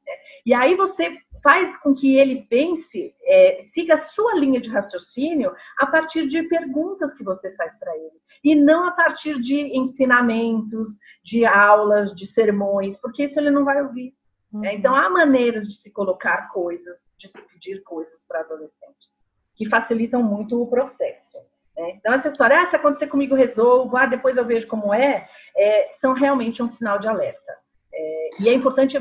É, 0.07 0.11
e 0.45 0.53
aí 0.53 0.76
você 0.76 1.17
faz 1.42 1.78
com 1.78 1.94
que 1.94 2.18
ele 2.18 2.46
pense, 2.50 3.14
é, 3.24 3.62
siga 3.74 3.96
a 3.96 3.98
sua 3.98 4.36
linha 4.36 4.60
de 4.60 4.70
raciocínio 4.70 5.54
a 5.78 5.86
partir 5.86 6.28
de 6.28 6.44
perguntas 6.44 7.14
que 7.14 7.24
você 7.24 7.56
faz 7.56 7.78
para 7.78 7.96
ele. 7.96 8.20
E 8.44 8.56
não 8.56 8.88
a 8.88 8.92
partir 8.92 9.40
de 9.42 9.78
ensinamentos, 9.78 10.90
de 11.24 11.46
aulas, 11.46 12.14
de 12.14 12.26
sermões, 12.26 12.98
porque 12.98 13.26
isso 13.26 13.40
ele 13.40 13.52
não 13.52 13.66
vai 13.66 13.82
ouvir. 13.82 14.14
Uhum. 14.52 14.66
É, 14.66 14.74
então, 14.74 14.96
há 14.96 15.10
maneiras 15.10 15.68
de 15.68 15.76
se 15.76 15.92
colocar 15.92 16.50
coisas, 16.50 16.98
de 17.18 17.28
se 17.28 17.42
pedir 17.48 17.84
coisas 17.84 18.26
para 18.28 18.42
adolescentes, 18.42 19.10
que 19.56 19.70
facilitam 19.70 20.24
muito 20.24 20.62
o 20.62 20.68
processo. 20.68 21.38
Né? 21.78 21.92
Então, 21.98 22.14
essa 22.14 22.30
história, 22.30 22.62
ah, 22.62 22.66
se 22.66 22.76
acontecer 22.76 23.08
comigo, 23.08 23.36
resolvo, 23.36 23.96
ah, 23.98 24.06
depois 24.06 24.38
eu 24.38 24.46
vejo 24.46 24.68
como 24.68 24.94
é, 24.94 25.28
é 25.56 25.92
são 25.98 26.14
realmente 26.14 26.64
um 26.64 26.68
sinal 26.68 26.98
de 26.98 27.08
alerta. 27.08 27.58
É, 27.94 28.30
e 28.40 28.50
é 28.50 28.54
importante 28.54 28.98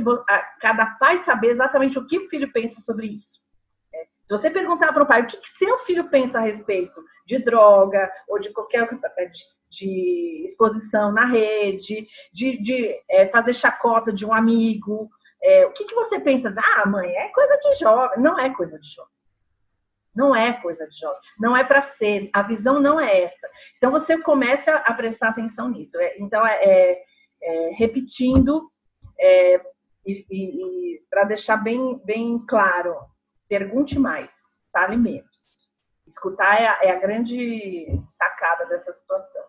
cada 0.60 0.86
pai 0.98 1.18
saber 1.18 1.50
exatamente 1.50 1.98
o 1.98 2.06
que 2.06 2.18
o 2.18 2.28
filho 2.28 2.50
pensa 2.52 2.80
sobre 2.80 3.06
isso. 3.06 3.40
É, 3.94 4.04
se 4.04 4.30
você 4.30 4.50
perguntar 4.50 4.92
para 4.92 5.02
o 5.02 5.06
pai 5.06 5.22
o 5.22 5.26
que, 5.26 5.36
que, 5.36 5.50
seu 5.50 5.78
filho 5.80 6.08
pensa 6.08 6.38
a 6.38 6.42
respeito 6.42 7.02
de 7.26 7.38
droga 7.38 8.10
ou 8.28 8.38
de 8.38 8.50
qualquer 8.50 8.88
é, 9.18 9.26
de, 9.26 9.42
de 9.70 10.44
exposição 10.46 11.12
na 11.12 11.26
rede, 11.26 12.08
de, 12.32 12.62
de 12.62 12.94
é, 13.10 13.28
fazer 13.28 13.54
chacota 13.54 14.12
de 14.12 14.24
um 14.24 14.32
amigo, 14.32 15.10
é, 15.42 15.66
o 15.66 15.72
que, 15.72 15.84
que 15.84 15.94
você 15.94 16.18
pensa? 16.18 16.54
Ah, 16.56 16.86
mãe, 16.86 17.10
é 17.10 17.28
coisa 17.28 17.56
de 17.58 17.74
jovem. 17.76 18.20
Não 18.20 18.38
é 18.38 18.54
coisa 18.54 18.78
de 18.78 18.88
jovem. 18.88 19.12
Não 20.14 20.34
é 20.34 20.52
coisa 20.54 20.88
de 20.88 20.98
jovem. 20.98 21.20
Não 21.38 21.56
é 21.56 21.62
para 21.62 21.82
ser. 21.82 22.28
A 22.32 22.42
visão 22.42 22.80
não 22.80 22.98
é 22.98 23.22
essa. 23.22 23.48
Então 23.76 23.92
você 23.92 24.18
começa 24.18 24.72
a 24.74 24.92
prestar 24.94 25.28
atenção 25.28 25.68
nisso. 25.68 25.96
É, 25.96 26.16
então, 26.18 26.44
é, 26.44 27.02
repetindo 27.76 28.68
é, 29.20 29.60
e, 30.06 30.26
e, 30.30 30.94
e 30.96 31.00
para 31.10 31.24
deixar 31.24 31.56
bem, 31.58 32.00
bem 32.04 32.38
claro, 32.48 32.96
pergunte 33.48 33.98
mais, 33.98 34.30
fale 34.72 34.96
menos. 34.96 35.28
Escutar 36.06 36.60
é 36.60 36.66
a, 36.66 36.78
é 36.82 36.90
a 36.90 37.00
grande 37.00 37.86
sacada 38.06 38.66
dessa 38.66 38.92
situação. 38.92 39.42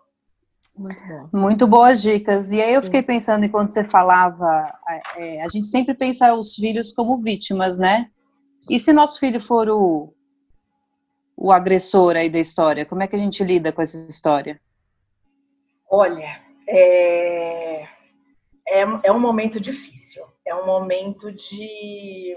Muito 0.76 1.02
bom. 1.08 1.30
Muito 1.34 1.68
boas 1.68 2.02
dicas. 2.02 2.52
E 2.52 2.62
aí 2.62 2.74
eu 2.74 2.82
fiquei 2.82 3.04
pensando 3.04 3.46
enquanto 3.46 3.72
você 3.72 3.84
falava, 3.84 4.74
é, 5.18 5.42
a 5.44 5.50
gente 5.50 5.68
sempre 5.68 5.94
pensa 5.94 6.34
os 6.34 6.56
filhos 6.56 6.94
como 6.94 7.18
vítimas, 7.18 7.78
né? 7.78 8.10
E 8.70 8.80
se 8.80 8.94
nosso 8.94 9.20
filho 9.20 9.42
for 9.42 9.70
o, 9.70 10.14
o 11.36 11.52
agressor 11.52 12.16
aí 12.16 12.30
da 12.30 12.40
história, 12.40 12.86
como 12.86 13.04
é 13.04 13.08
que 13.08 13.16
a 13.16 13.20
gente 13.20 13.44
lida 13.44 13.74
com 13.74 13.82
essa 13.82 13.98
história? 14.10 14.60
Olha, 15.90 16.42
é, 16.68 17.88
é, 18.70 18.86
é 19.04 19.12
um 19.12 19.20
momento 19.20 19.60
difícil, 19.60 20.24
é 20.46 20.54
um 20.54 20.66
momento 20.66 21.32
de. 21.32 22.36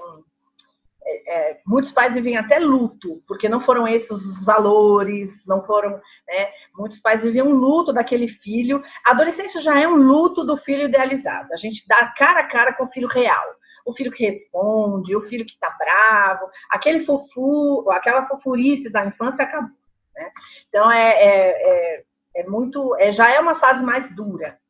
É, 1.04 1.34
é, 1.34 1.60
muitos 1.66 1.90
pais 1.90 2.14
vivem 2.14 2.36
até 2.36 2.58
luto, 2.60 3.22
porque 3.26 3.48
não 3.48 3.60
foram 3.60 3.88
esses 3.88 4.10
os 4.10 4.44
valores, 4.44 5.30
não 5.46 5.64
foram. 5.64 5.90
Né? 5.90 6.50
Muitos 6.76 7.00
pais 7.00 7.22
vivem 7.22 7.42
um 7.42 7.54
luto 7.54 7.92
daquele 7.92 8.28
filho. 8.28 8.82
A 9.04 9.10
adolescência 9.10 9.60
já 9.60 9.80
é 9.80 9.86
um 9.86 9.96
luto 9.96 10.44
do 10.44 10.56
filho 10.56 10.84
idealizado. 10.84 11.52
A 11.52 11.56
gente 11.56 11.86
dá 11.86 12.06
cara 12.16 12.40
a 12.40 12.48
cara 12.48 12.72
com 12.72 12.84
o 12.84 12.90
filho 12.90 13.08
real. 13.08 13.44
O 13.84 13.92
filho 13.92 14.12
que 14.12 14.24
responde, 14.24 15.16
o 15.16 15.22
filho 15.22 15.44
que 15.44 15.58
tá 15.58 15.76
bravo, 15.76 16.48
aquele 16.70 17.04
fofu, 17.04 17.90
aquela 17.90 18.28
fofurice 18.28 18.88
da 18.88 19.04
infância 19.04 19.44
acabou. 19.44 19.76
Né? 20.14 20.30
Então 20.68 20.90
é, 20.90 21.12
é, 21.12 21.96
é, 21.96 22.04
é 22.36 22.46
muito. 22.46 22.94
É, 22.96 23.12
já 23.12 23.30
é 23.32 23.40
uma 23.40 23.58
fase 23.58 23.84
mais 23.84 24.08
dura. 24.14 24.61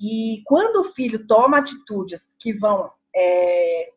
E 0.00 0.42
quando 0.46 0.80
o 0.80 0.92
filho 0.92 1.26
toma 1.26 1.58
atitudes 1.58 2.24
que 2.38 2.52
vão 2.54 2.90
é, 3.14 3.92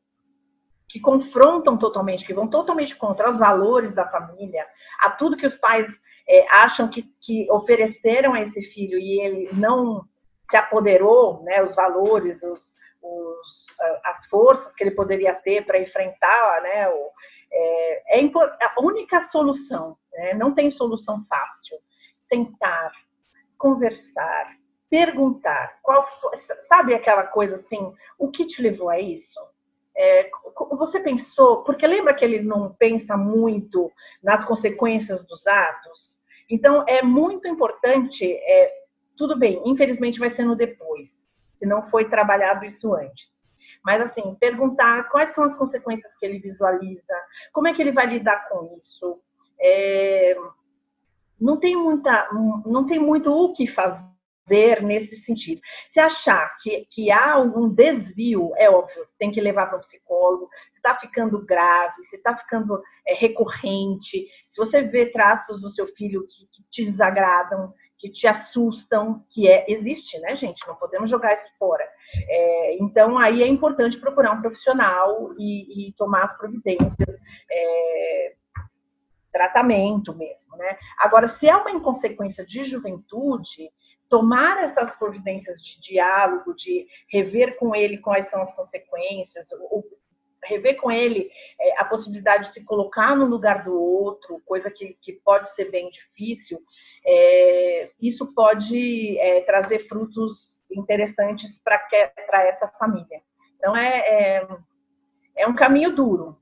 que 0.89 0.99
confrontam 0.99 1.78
totalmente, 1.78 2.26
que 2.26 2.34
vão 2.34 2.47
totalmente 2.47 2.95
contra 2.95 3.32
os 3.32 3.39
valores 3.39 3.95
da 3.95 4.08
família, 4.08 4.64
a 4.99 5.10
tudo 5.10 5.38
que 5.38 5.47
os 5.47 5.56
pais 5.56 5.89
é, 6.28 6.45
acham 6.51 6.88
que, 6.88 7.04
que 7.22 7.49
ofereceram 7.51 8.34
a 8.34 8.41
esse 8.41 8.62
filho 8.62 8.99
e 8.99 9.20
ele 9.20 9.49
não 9.54 10.06
se 10.51 10.56
apoderou, 10.56 11.41
né, 11.41 11.64
os 11.64 11.74
valores, 11.74 12.43
os, 12.43 12.76
os, 13.01 13.66
as 14.06 14.26
forças 14.28 14.76
que 14.76 14.84
ele 14.84 14.91
poderia 14.91 15.34
ter 15.34 15.66
para 15.66 15.82
enfrentar, 15.82 16.62
né, 16.62 16.88
o, 16.89 17.10
é, 17.51 18.20
é, 18.20 18.32
a 18.66 18.82
única 18.82 19.22
solução, 19.22 19.97
né, 20.12 20.36
não 20.36 20.54
tem 20.54 20.70
solução 20.70 21.26
fácil. 21.28 21.78
Sentar, 22.20 22.91
conversar, 23.58 24.56
perguntar 24.93 25.79
qual 25.81 26.07
foi, 26.21 26.37
sabe 26.67 26.93
aquela 26.93 27.23
coisa 27.23 27.55
assim, 27.55 27.91
o 28.15 28.29
que 28.29 28.45
te 28.45 28.61
levou 28.61 28.91
a 28.91 28.99
isso? 28.99 29.39
É, 29.97 30.29
você 30.77 30.99
pensou, 30.99 31.63
porque 31.63 31.87
lembra 31.87 32.13
que 32.13 32.23
ele 32.23 32.43
não 32.43 32.71
pensa 32.75 33.17
muito 33.17 33.91
nas 34.21 34.45
consequências 34.45 35.25
dos 35.25 35.47
atos? 35.47 36.19
Então 36.47 36.85
é 36.87 37.01
muito 37.01 37.47
importante, 37.47 38.23
é, 38.33 38.71
tudo 39.17 39.35
bem, 39.35 39.59
infelizmente 39.65 40.19
vai 40.19 40.29
ser 40.29 40.43
no 40.43 40.55
depois, 40.55 41.09
se 41.39 41.65
não 41.65 41.89
foi 41.89 42.07
trabalhado 42.07 42.63
isso 42.63 42.93
antes. 42.93 43.33
Mas 43.83 43.99
assim, 43.99 44.37
perguntar 44.39 45.09
quais 45.09 45.33
são 45.33 45.43
as 45.43 45.55
consequências 45.55 46.15
que 46.17 46.25
ele 46.27 46.37
visualiza, 46.37 47.15
como 47.51 47.67
é 47.67 47.73
que 47.73 47.81
ele 47.81 47.91
vai 47.91 48.05
lidar 48.05 48.47
com 48.47 48.77
isso. 48.79 49.19
É, 49.59 50.37
não 51.41 51.57
tem 51.57 51.75
muita, 51.75 52.29
não 52.63 52.85
tem 52.85 52.99
muito 52.99 53.33
o 53.33 53.53
que 53.55 53.67
fazer 53.67 54.12
fazer 54.43 54.81
nesse 54.81 55.17
sentido. 55.17 55.61
Se 55.89 55.99
achar 55.99 56.55
que, 56.61 56.85
que 56.91 57.11
há 57.11 57.33
algum 57.33 57.69
desvio, 57.69 58.51
é 58.57 58.69
óbvio, 58.69 59.07
tem 59.17 59.31
que 59.31 59.41
levar 59.41 59.67
para 59.67 59.77
um 59.77 59.81
psicólogo. 59.81 60.49
Se 60.71 60.77
está 60.77 60.95
ficando 60.95 61.43
grave, 61.45 62.03
se 62.03 62.15
está 62.17 62.35
ficando 62.35 62.81
é, 63.07 63.13
recorrente, 63.15 64.27
se 64.49 64.57
você 64.57 64.81
vê 64.81 65.07
traços 65.07 65.61
do 65.61 65.69
seu 65.69 65.87
filho 65.95 66.27
que, 66.27 66.47
que, 66.51 66.63
te 66.69 66.85
desagradam, 66.85 67.73
que 67.97 68.09
te 68.09 68.27
assustam, 68.27 69.23
que 69.29 69.47
é 69.47 69.65
existe, 69.67 70.19
né, 70.19 70.35
gente? 70.35 70.67
Não 70.67 70.75
podemos 70.75 71.09
jogar 71.09 71.33
isso 71.33 71.47
fora. 71.57 71.87
É, 72.29 72.77
então, 72.79 73.17
aí 73.17 73.41
é 73.41 73.47
importante 73.47 73.99
procurar 73.99 74.33
um 74.33 74.41
profissional 74.41 75.33
e, 75.39 75.89
e 75.89 75.93
tomar 75.93 76.23
as 76.23 76.37
providências. 76.37 77.17
É, 77.49 78.33
tratamento 79.31 80.15
mesmo, 80.15 80.55
né? 80.57 80.77
Agora, 80.99 81.27
se 81.27 81.49
é 81.49 81.55
uma 81.57 81.71
inconsequência 81.71 82.45
de 82.45 82.63
juventude, 82.63 83.71
tomar 84.14 84.64
essas 84.64 84.95
providências 84.95 85.59
de 85.59 85.82
diálogo, 85.82 86.53
de 86.53 86.86
rever 87.11 87.57
com 87.57 87.76
ele 87.76 87.97
quais 87.97 88.30
são 88.30 88.43
as 88.43 88.55
consequências, 88.55 89.47
ou 89.72 89.84
rever 90.43 90.78
com 90.80 90.91
ele 90.91 91.32
é, 91.59 91.82
a 91.82 91.86
possibilidade 91.86 92.43
de 92.43 92.53
se 92.53 92.64
colocar 92.64 93.16
no 93.16 93.26
lugar 93.26 93.64
do 93.64 93.74
outro, 93.74 94.39
coisa 94.45 94.70
que, 94.70 94.95
que 95.01 95.14
pode 95.14 95.49
ser 95.55 95.72
bem 95.72 95.89
difícil, 95.89 96.61
é, 97.03 97.89
isso 97.99 98.32
pode 98.36 99.18
é, 99.18 99.41
trazer 99.41 99.88
frutos 99.88 100.61
interessantes 100.72 101.59
para 101.59 102.43
essa 102.43 102.68
família. 102.78 103.20
Então, 103.57 103.76
é, 103.76 103.97
é, 103.97 104.47
é 105.38 105.47
um 105.47 105.55
caminho 105.55 105.95
duro, 105.95 106.38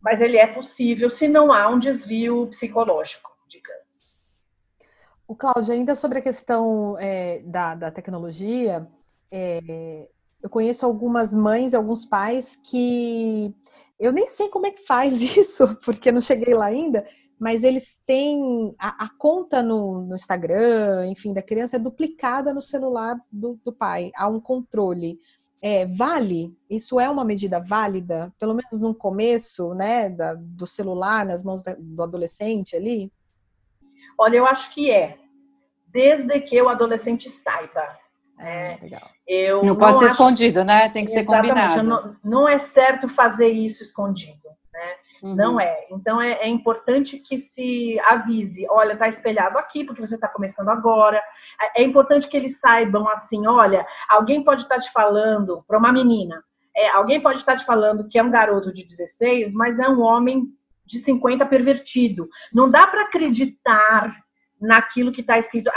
mas 0.00 0.22
ele 0.22 0.38
é 0.38 0.46
possível 0.46 1.10
se 1.10 1.28
não 1.28 1.52
há 1.52 1.68
um 1.68 1.78
desvio 1.78 2.46
psicológico, 2.46 3.30
digamos. 3.46 3.83
O 5.26 5.34
Cláudio, 5.34 5.72
ainda 5.72 5.94
sobre 5.94 6.18
a 6.18 6.22
questão 6.22 6.96
é, 6.98 7.40
da, 7.40 7.74
da 7.74 7.90
tecnologia, 7.90 8.86
é, 9.30 10.08
eu 10.42 10.50
conheço 10.50 10.84
algumas 10.84 11.34
mães 11.34 11.72
alguns 11.72 12.04
pais 12.04 12.56
que 12.56 13.54
eu 13.98 14.12
nem 14.12 14.26
sei 14.26 14.48
como 14.48 14.66
é 14.66 14.70
que 14.70 14.84
faz 14.84 15.22
isso, 15.36 15.76
porque 15.84 16.12
não 16.12 16.20
cheguei 16.20 16.52
lá 16.52 16.66
ainda, 16.66 17.06
mas 17.38 17.64
eles 17.64 18.00
têm 18.06 18.74
a, 18.78 19.04
a 19.04 19.08
conta 19.18 19.62
no, 19.62 20.02
no, 20.02 20.14
Instagram, 20.14 21.06
enfim, 21.06 21.32
da 21.32 21.42
criança 21.42 21.76
é 21.76 21.78
duplicada 21.78 22.52
no 22.52 22.60
celular 22.60 23.18
do, 23.30 23.58
do 23.64 23.72
pai. 23.72 24.10
Há 24.16 24.28
um 24.28 24.40
controle. 24.40 25.18
É, 25.62 25.86
vale? 25.86 26.54
Isso 26.68 27.00
é 27.00 27.08
uma 27.08 27.24
medida 27.24 27.58
válida, 27.58 28.32
pelo 28.38 28.54
menos 28.54 28.78
no 28.80 28.94
começo, 28.94 29.72
né, 29.72 30.10
da, 30.10 30.34
do 30.34 30.66
celular 30.66 31.24
nas 31.24 31.42
mãos 31.42 31.62
da, 31.62 31.74
do 31.78 32.02
adolescente 32.02 32.76
ali? 32.76 33.10
Olha, 34.18 34.36
eu 34.36 34.46
acho 34.46 34.72
que 34.72 34.90
é, 34.90 35.18
desde 35.88 36.40
que 36.40 36.60
o 36.60 36.68
adolescente 36.68 37.30
saiba. 37.30 37.96
É, 38.38 38.78
eu 39.26 39.58
não, 39.58 39.74
não 39.74 39.76
pode 39.76 39.98
ser 39.98 40.06
acho... 40.06 40.14
escondido, 40.14 40.64
né? 40.64 40.88
Tem 40.88 41.04
que 41.04 41.12
Exatamente, 41.12 41.46
ser 41.46 41.54
combinado. 41.54 41.82
Não, 41.82 42.16
não, 42.24 42.48
é 42.48 42.58
certo 42.58 43.08
fazer 43.08 43.48
isso 43.48 43.82
escondido, 43.82 44.48
né? 44.72 44.94
Uhum. 45.22 45.36
Não 45.36 45.60
é. 45.60 45.86
Então 45.90 46.20
é, 46.20 46.32
é, 46.32 46.48
importante 46.48 47.18
que 47.18 47.38
se 47.38 47.98
avise, 48.00 48.66
olha, 48.68 48.92
está 48.92 49.08
espelhado 49.08 49.56
aqui 49.56 49.84
porque 49.84 50.00
você 50.04 50.16
está 50.16 50.28
começando 50.28 50.68
agora. 50.68 51.22
É, 51.62 51.82
é 51.82 51.84
importante 51.84 52.28
que 52.28 52.36
eles 52.36 52.58
saibam 52.58 53.08
assim, 53.08 53.46
olha, 53.46 53.86
alguém 54.08 54.42
pode 54.42 54.62
estar 54.62 54.74
tá 54.74 54.80
te 54.80 54.92
falando 54.92 55.64
para 55.66 55.78
uma 55.78 55.92
menina, 55.92 56.42
é, 56.76 56.90
alguém 56.90 57.22
pode 57.22 57.38
estar 57.38 57.52
tá 57.52 57.58
te 57.58 57.64
falando 57.64 58.08
que 58.08 58.18
é 58.18 58.22
um 58.22 58.30
garoto 58.30 58.72
de 58.72 58.84
16, 58.84 59.54
mas 59.54 59.78
é 59.78 59.88
um 59.88 60.02
homem 60.02 60.52
de 60.84 60.98
50 61.00 61.46
pervertido. 61.46 62.28
Não 62.52 62.70
dá 62.70 62.86
para 62.86 63.02
acreditar 63.02 64.24
naquilo 64.60 65.12
que 65.12 65.20
está 65.20 65.38
escrito. 65.38 65.70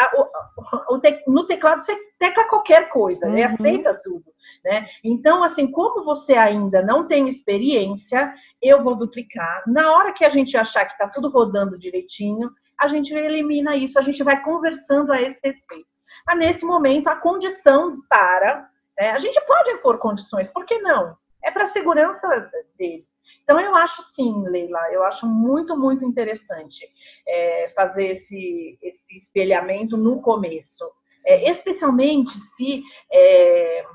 no 1.28 1.46
teclado 1.46 1.84
você 1.84 1.96
tecla 2.18 2.46
qualquer 2.46 2.90
coisa, 2.90 3.28
né? 3.28 3.32
uhum. 3.32 3.36
né? 3.36 3.44
aceita 3.46 3.94
tudo. 4.04 4.26
Né? 4.64 4.88
Então, 5.04 5.44
assim, 5.44 5.70
como 5.70 6.04
você 6.04 6.34
ainda 6.34 6.82
não 6.82 7.08
tem 7.08 7.28
experiência, 7.28 8.34
eu 8.62 8.84
vou 8.84 8.96
duplicar. 8.96 9.64
Na 9.68 9.94
hora 9.94 10.14
que 10.14 10.26
a 10.26 10.30
gente 10.30 10.58
achar 10.58 10.86
que 10.86 10.94
está 10.94 11.08
tudo 11.08 11.30
rodando 11.30 11.78
direitinho, 11.78 12.50
a 12.80 12.88
gente 12.88 13.14
elimina 13.14 13.76
isso, 13.76 13.98
a 13.98 14.02
gente 14.02 14.24
vai 14.24 14.42
conversando 14.44 15.12
a 15.12 15.22
esse 15.22 15.40
respeito. 15.44 15.88
Mas 16.26 16.38
nesse 16.38 16.66
momento, 16.66 17.08
a 17.08 17.16
condição 17.16 17.98
para. 18.10 18.70
Né? 18.98 19.12
A 19.12 19.20
gente 19.20 19.40
pode 19.46 19.72
impor 19.72 19.98
condições, 19.98 20.50
por 20.52 20.66
que 20.66 20.80
não? 20.80 21.16
É 21.44 21.52
para 21.52 21.66
a 21.66 21.68
segurança 21.68 22.28
deles. 22.78 23.06
Então, 23.48 23.62
eu 23.62 23.74
acho 23.78 24.04
sim, 24.14 24.44
Leila, 24.46 24.92
eu 24.92 25.06
acho 25.06 25.26
muito, 25.26 25.78
muito 25.78 26.04
interessante 26.04 26.86
é, 27.26 27.70
fazer 27.74 28.08
esse, 28.08 28.78
esse 28.82 29.16
espelhamento 29.16 29.96
no 29.96 30.22
começo. 30.22 30.84
É, 31.26 31.50
especialmente 31.50 32.38
se, 32.38 32.84
é, 33.10 33.86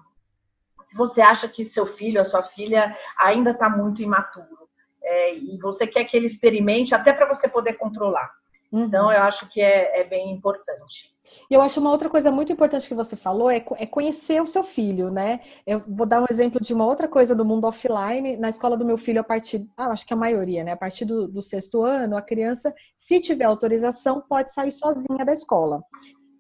se 0.87 0.97
você 0.97 1.21
acha 1.21 1.47
que 1.47 1.67
seu 1.67 1.87
filho, 1.87 2.23
a 2.23 2.25
sua 2.25 2.43
filha, 2.45 2.97
ainda 3.19 3.51
está 3.51 3.69
muito 3.69 4.01
imaturo. 4.01 4.71
É, 5.03 5.35
e 5.35 5.59
você 5.59 5.87
quer 5.87 6.05
que 6.05 6.17
ele 6.17 6.29
experimente 6.29 6.95
até 6.95 7.13
para 7.13 7.29
você 7.29 7.47
poder 7.47 7.75
controlar. 7.75 8.33
Uhum. 8.73 8.85
Então, 8.85 9.13
eu 9.13 9.21
acho 9.21 9.51
que 9.51 9.61
é, 9.61 10.01
é 10.01 10.05
bem 10.05 10.33
importante. 10.33 11.12
E 11.51 11.55
eu 11.55 11.63
acho 11.63 11.81
uma 11.81 11.91
outra 11.91 12.09
coisa 12.09 12.31
muito 12.31 12.53
importante 12.53 12.89
que 12.89 12.95
você 12.95 13.17
falou 13.17 13.51
é, 13.51 13.57
é, 13.57 13.87
conhecer 13.87 14.41
o 14.41 14.47
seu 14.47 14.63
filho, 14.65 15.11
né? 15.11 15.41
Eu 15.67 15.83
vou 15.87 16.07
dar 16.07 16.23
um 16.23 16.27
exemplo 16.31 16.61
de 16.61 16.73
uma 16.73 16.87
outra 16.87 17.09
coisa 17.09 17.35
do 17.35 17.45
mundo 17.45 17.67
offline. 17.67 18.37
Na 18.37 18.49
escola 18.49 18.77
do 18.77 18.85
meu 18.85 18.97
filho, 18.97 19.21
a 19.21 19.25
partir, 19.25 19.69
ah, 19.77 19.93
acho 19.93 20.07
que 20.07 20.15
a 20.15 20.17
maioria, 20.17 20.65
né? 20.65 20.73
A 20.73 20.77
partir 20.77 21.05
do, 21.05 21.29
do 21.29 21.43
sexto 21.43 21.83
ano, 21.83 22.17
a 22.17 22.23
criança, 22.23 22.75
se 22.97 23.21
tiver 23.21 23.45
autorização, 23.45 24.23
pode 24.29 24.53
sair 24.53 24.73
sozinha 24.73 25.25
da 25.25 25.33
escola. 25.33 25.83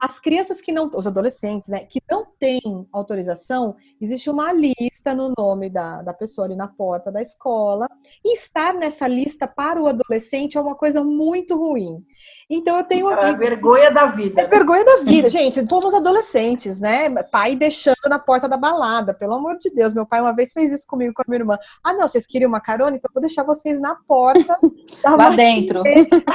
As 0.03 0.19
crianças 0.19 0.61
que 0.61 0.73
não, 0.73 0.91
os 0.93 1.07
adolescentes, 1.07 1.69
né, 1.69 1.85
que 1.85 2.01
não 2.11 2.27
têm 2.37 2.61
autorização, 2.93 3.77
existe 4.01 4.29
uma 4.29 4.53
lista 4.53 5.15
no 5.15 5.33
nome 5.39 5.71
da, 5.71 6.03
da 6.03 6.13
pessoa 6.13 6.45
ali 6.45 6.57
na 6.57 6.67
porta 6.67 7.13
da 7.13 7.23
escola. 7.23 7.87
E 8.25 8.35
estar 8.35 8.75
nessa 8.75 9.07
lista 9.07 9.47
para 9.47 9.81
o 9.81 9.87
adolescente 9.87 10.59
é 10.59 10.61
uma 10.61 10.75
coisa 10.75 11.05
muito 11.05 11.57
ruim. 11.57 12.05
Então 12.49 12.77
eu 12.77 12.85
tenho 12.85 13.11
É 13.11 13.35
vergonha 13.35 13.91
da 13.91 14.07
vida. 14.07 14.43
É 14.43 14.47
vergonha 14.47 14.85
da 14.85 14.97
vida, 14.99 15.31
gente. 15.31 15.67
Fomos 15.67 15.95
adolescentes, 15.95 16.81
né? 16.81 17.09
Pai 17.31 17.57
deixando 17.57 17.97
na 18.09 18.19
porta 18.19 18.49
da 18.49 18.57
balada, 18.57 19.15
pelo 19.15 19.35
amor 19.35 19.57
de 19.59 19.71
Deus. 19.71 19.95
Meu 19.95 20.07
pai 20.07 20.21
uma 20.21 20.35
vez 20.35 20.53
fez 20.53 20.71
isso 20.73 20.87
comigo 20.87 21.15
com 21.15 21.23
a 21.23 21.25
minha 21.29 21.41
irmã. 21.41 21.59
Ah, 21.83 21.95
não, 21.95 22.07
vocês 22.07 22.27
queriam 22.27 22.49
uma 22.49 22.61
carona? 22.61 22.97
Então 22.97 23.09
eu 23.09 23.15
vou 23.15 23.23
deixar 23.23 23.45
vocês 23.45 23.81
na 23.81 23.97
porta. 24.07 24.59
Lá 25.05 25.31
dentro. 25.31 25.83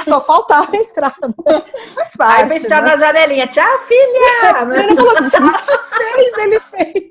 Só 0.04 0.20
faltava 0.20 0.76
entrar. 0.76 1.14
Né? 1.22 1.62
Faz 1.94 2.16
parte. 2.16 2.52
Aí 2.52 2.60
fechar 2.60 2.82
né? 2.82 2.90
na 2.90 2.96
janelinha. 2.96 3.46
Tchau, 3.48 3.86
filha! 3.86 4.74
ele 4.82 4.96
falou, 4.96 5.14
já 5.28 5.58
fez, 5.58 6.38
ele 6.38 6.60
fez. 6.60 7.10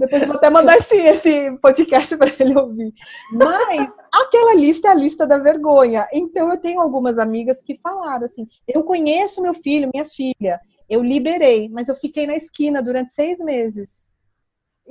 Depois 0.00 0.24
vou 0.24 0.36
até 0.36 0.48
mandar 0.48 0.78
esse, 0.78 0.96
esse 0.96 1.52
podcast 1.58 2.16
para 2.16 2.32
ele 2.40 2.58
ouvir. 2.58 2.94
Mas 3.30 3.86
aquela 4.10 4.54
lista 4.54 4.88
é 4.88 4.90
a 4.92 4.94
lista 4.94 5.26
da 5.26 5.36
vergonha. 5.36 6.06
Então 6.10 6.50
eu 6.50 6.58
tenho 6.58 6.80
algumas 6.80 7.18
amigas 7.18 7.60
que 7.60 7.74
falaram 7.74 8.24
assim: 8.24 8.48
eu 8.66 8.82
conheço 8.82 9.42
meu 9.42 9.52
filho, 9.52 9.90
minha 9.92 10.06
filha, 10.06 10.58
eu 10.88 11.02
liberei, 11.02 11.68
mas 11.68 11.88
eu 11.88 11.94
fiquei 11.94 12.26
na 12.26 12.34
esquina 12.34 12.82
durante 12.82 13.12
seis 13.12 13.38
meses. 13.40 14.08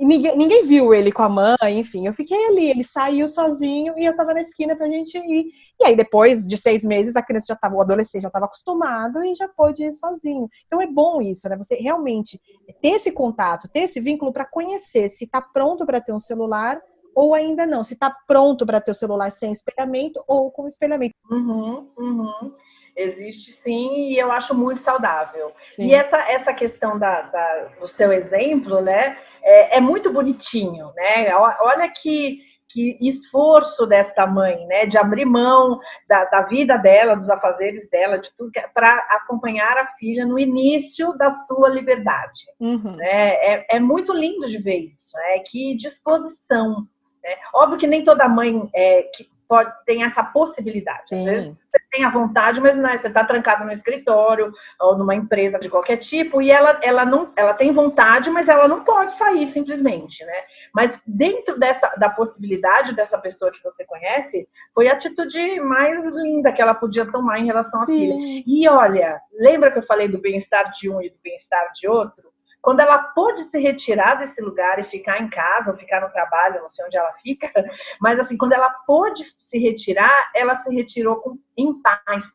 E 0.00 0.06
ninguém, 0.06 0.34
ninguém 0.34 0.64
viu 0.64 0.94
ele 0.94 1.12
com 1.12 1.22
a 1.22 1.28
mãe, 1.28 1.78
enfim, 1.78 2.06
eu 2.06 2.14
fiquei 2.14 2.46
ali, 2.46 2.70
ele 2.70 2.82
saiu 2.82 3.28
sozinho 3.28 3.92
e 3.98 4.06
eu 4.06 4.16
tava 4.16 4.32
na 4.32 4.40
esquina 4.40 4.74
pra 4.74 4.88
gente 4.88 5.18
ir. 5.18 5.52
E 5.78 5.84
aí, 5.84 5.94
depois 5.94 6.46
de 6.46 6.56
seis 6.56 6.86
meses, 6.86 7.16
a 7.16 7.22
criança 7.22 7.48
já 7.48 7.56
tava, 7.56 7.74
o 7.74 7.82
adolescente 7.82 8.22
já 8.22 8.28
estava 8.28 8.46
acostumado 8.46 9.22
e 9.22 9.34
já 9.34 9.46
pôde 9.46 9.84
ir 9.84 9.92
sozinho. 9.92 10.48
Então 10.66 10.80
é 10.80 10.86
bom 10.86 11.20
isso, 11.20 11.46
né? 11.50 11.56
Você 11.58 11.74
realmente 11.74 12.40
ter 12.80 12.92
esse 12.92 13.12
contato, 13.12 13.68
ter 13.68 13.80
esse 13.80 14.00
vínculo 14.00 14.32
para 14.32 14.46
conhecer 14.46 15.10
se 15.10 15.24
está 15.24 15.42
pronto 15.42 15.84
para 15.84 16.00
ter 16.00 16.14
um 16.14 16.20
celular 16.20 16.80
ou 17.14 17.34
ainda 17.34 17.66
não, 17.66 17.84
se 17.84 17.92
está 17.92 18.10
pronto 18.26 18.64
para 18.64 18.80
ter 18.80 18.92
o 18.92 18.94
celular 18.94 19.30
sem 19.30 19.52
espelhamento 19.52 20.24
ou 20.26 20.50
com 20.50 20.66
espelhamento. 20.66 21.14
Uhum, 21.30 21.90
uhum. 21.98 22.54
Existe 22.96 23.52
sim, 23.52 24.12
e 24.12 24.18
eu 24.18 24.32
acho 24.32 24.54
muito 24.54 24.80
saudável. 24.80 25.52
Sim. 25.72 25.88
E 25.88 25.94
essa, 25.94 26.18
essa 26.30 26.54
questão 26.54 26.98
da, 26.98 27.22
da, 27.22 27.64
do 27.80 27.88
seu 27.88 28.12
exemplo, 28.12 28.80
né, 28.80 29.18
é, 29.42 29.76
é, 29.76 29.80
muito 29.80 30.12
bonitinho, 30.12 30.92
né? 30.94 31.34
Olha 31.34 31.88
que, 31.88 32.38
que 32.68 32.96
esforço 33.00 33.86
desta 33.86 34.26
mãe, 34.26 34.66
né, 34.66 34.86
de 34.86 34.96
abrir 34.96 35.24
mão 35.24 35.78
da, 36.08 36.24
da 36.26 36.42
vida 36.42 36.76
dela, 36.76 37.16
dos 37.16 37.30
afazeres 37.30 37.88
dela, 37.90 38.18
de 38.18 38.30
tudo, 38.36 38.50
é 38.56 38.68
para 38.68 38.94
acompanhar 39.10 39.76
a 39.78 39.86
filha 39.98 40.24
no 40.24 40.38
início 40.38 41.12
da 41.16 41.30
sua 41.32 41.68
liberdade. 41.68 42.46
Uhum. 42.58 42.96
Né? 42.96 43.34
É, 43.34 43.76
é 43.76 43.80
muito 43.80 44.12
lindo 44.12 44.48
de 44.48 44.58
ver 44.58 44.92
isso, 44.94 45.16
né? 45.16 45.40
Que 45.50 45.76
disposição. 45.76 46.86
Né? 47.22 47.36
Óbvio 47.54 47.78
que 47.78 47.86
nem 47.86 48.04
toda 48.04 48.28
mãe 48.28 48.68
é, 48.74 49.02
que 49.14 49.28
pode, 49.50 49.72
tem 49.84 50.04
essa 50.04 50.22
possibilidade. 50.22 51.08
Sim. 51.08 51.20
Às 51.20 51.26
vezes 51.26 51.58
você 51.58 51.79
tem 51.90 52.04
a 52.04 52.10
vontade, 52.10 52.60
mas 52.60 52.76
não 52.76 52.88
é, 52.88 52.96
você 52.96 53.08
está 53.08 53.24
trancado 53.24 53.64
no 53.64 53.72
escritório 53.72 54.52
ou 54.80 54.96
numa 54.96 55.14
empresa 55.14 55.58
de 55.58 55.68
qualquer 55.68 55.96
tipo 55.96 56.40
e 56.40 56.50
ela, 56.50 56.78
ela 56.82 57.04
não 57.04 57.32
ela 57.36 57.52
tem 57.52 57.72
vontade, 57.72 58.30
mas 58.30 58.48
ela 58.48 58.68
não 58.68 58.84
pode 58.84 59.12
sair 59.14 59.46
simplesmente, 59.46 60.24
né? 60.24 60.42
Mas 60.74 61.00
dentro 61.06 61.58
dessa 61.58 61.88
da 61.96 62.08
possibilidade 62.08 62.94
dessa 62.94 63.18
pessoa 63.18 63.50
que 63.50 63.62
você 63.62 63.84
conhece, 63.84 64.48
foi 64.74 64.88
a 64.88 64.92
atitude 64.92 65.60
mais 65.60 66.02
linda 66.14 66.52
que 66.52 66.62
ela 66.62 66.74
podia 66.74 67.10
tomar 67.10 67.40
em 67.40 67.46
relação 67.46 67.82
à 67.82 67.86
Sim. 67.86 67.98
filha. 67.98 68.44
E 68.46 68.68
olha, 68.68 69.20
lembra 69.32 69.70
que 69.70 69.78
eu 69.78 69.86
falei 69.86 70.08
do 70.08 70.20
bem-estar 70.20 70.70
de 70.72 70.88
um 70.88 71.02
e 71.02 71.10
do 71.10 71.18
bem-estar 71.22 71.72
de 71.74 71.88
outro? 71.88 72.30
Quando 72.62 72.80
ela 72.80 72.98
pôde 72.98 73.42
se 73.44 73.58
retirar 73.58 74.16
desse 74.16 74.40
lugar 74.42 74.78
e 74.78 74.84
ficar 74.84 75.20
em 75.20 75.30
casa, 75.30 75.70
ou 75.70 75.78
ficar 75.78 76.00
no 76.00 76.10
trabalho, 76.10 76.62
não 76.62 76.70
sei 76.70 76.84
onde 76.84 76.96
ela 76.96 77.12
fica, 77.22 77.50
mas 78.00 78.18
assim, 78.18 78.36
quando 78.36 78.52
ela 78.52 78.70
pôde 78.86 79.24
se 79.44 79.58
retirar, 79.58 80.30
ela 80.34 80.56
se 80.56 80.74
retirou 80.74 81.16
com, 81.16 81.38
em 81.56 81.80
paz. 81.80 82.26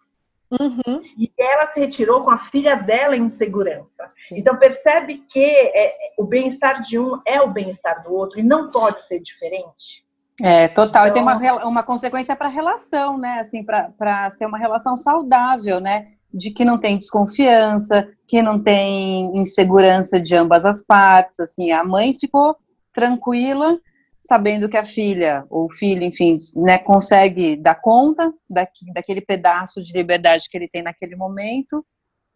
Uhum. 0.51 1.01
E 1.17 1.32
ela 1.38 1.65
se 1.67 1.80
retirou 1.80 2.23
com 2.23 2.32
a 2.32 2.38
filha 2.38 2.76
dela 2.76 3.15
em 3.15 3.30
segurança. 3.30 4.11
Sim. 4.28 4.38
Então 4.38 4.57
percebe 4.57 5.26
que 5.30 5.43
é, 5.43 5.95
o 6.17 6.23
bem-estar 6.23 6.82
de 6.82 6.99
um 6.99 7.19
é 7.26 7.41
o 7.41 7.49
bem-estar 7.49 8.03
do 8.03 8.13
outro 8.13 8.39
e 8.39 8.43
não 8.43 8.69
pode 8.69 9.01
ser 9.03 9.19
diferente. 9.19 10.05
É, 10.41 10.67
total. 10.67 11.07
Então, 11.07 11.07
e 11.07 11.13
tem 11.13 11.21
uma, 11.21 11.36
então 11.36 11.69
uma 11.69 11.84
consequência 11.84 12.36
para 12.36 12.47
a 12.47 12.51
relação, 12.51 13.17
né? 13.17 13.39
Assim, 13.39 13.63
para 13.63 14.30
ser 14.30 14.45
uma 14.45 14.57
relação 14.57 14.97
saudável, 14.97 15.80
né? 15.80 16.09
De 16.36 16.51
que 16.51 16.65
não 16.65 16.77
tem 16.77 16.97
desconfiança, 16.97 18.07
que 18.27 18.41
não 18.41 18.61
tem 18.61 19.31
insegurança 19.39 20.19
de 20.19 20.36
ambas 20.36 20.65
as 20.65 20.86
partes, 20.86 21.39
assim, 21.39 21.71
a 21.71 21.83
mãe 21.83 22.17
ficou 22.19 22.57
tranquila, 22.91 23.79
sabendo 24.21 24.67
que 24.67 24.75
a 24.75 24.83
filha, 24.83 25.45
ou 25.49 25.65
o 25.65 25.71
filho, 25.71 26.03
enfim, 26.03 26.39
né, 26.55 26.77
consegue 26.77 27.55
dar 27.55 27.75
conta 27.75 28.33
daqui, 28.49 28.91
daquele 28.93 29.21
pedaço 29.21 29.81
de 29.81 29.93
liberdade 29.93 30.49
que 30.49 30.57
ele 30.57 30.67
tem 30.67 30.81
naquele 30.81 31.15
momento, 31.15 31.86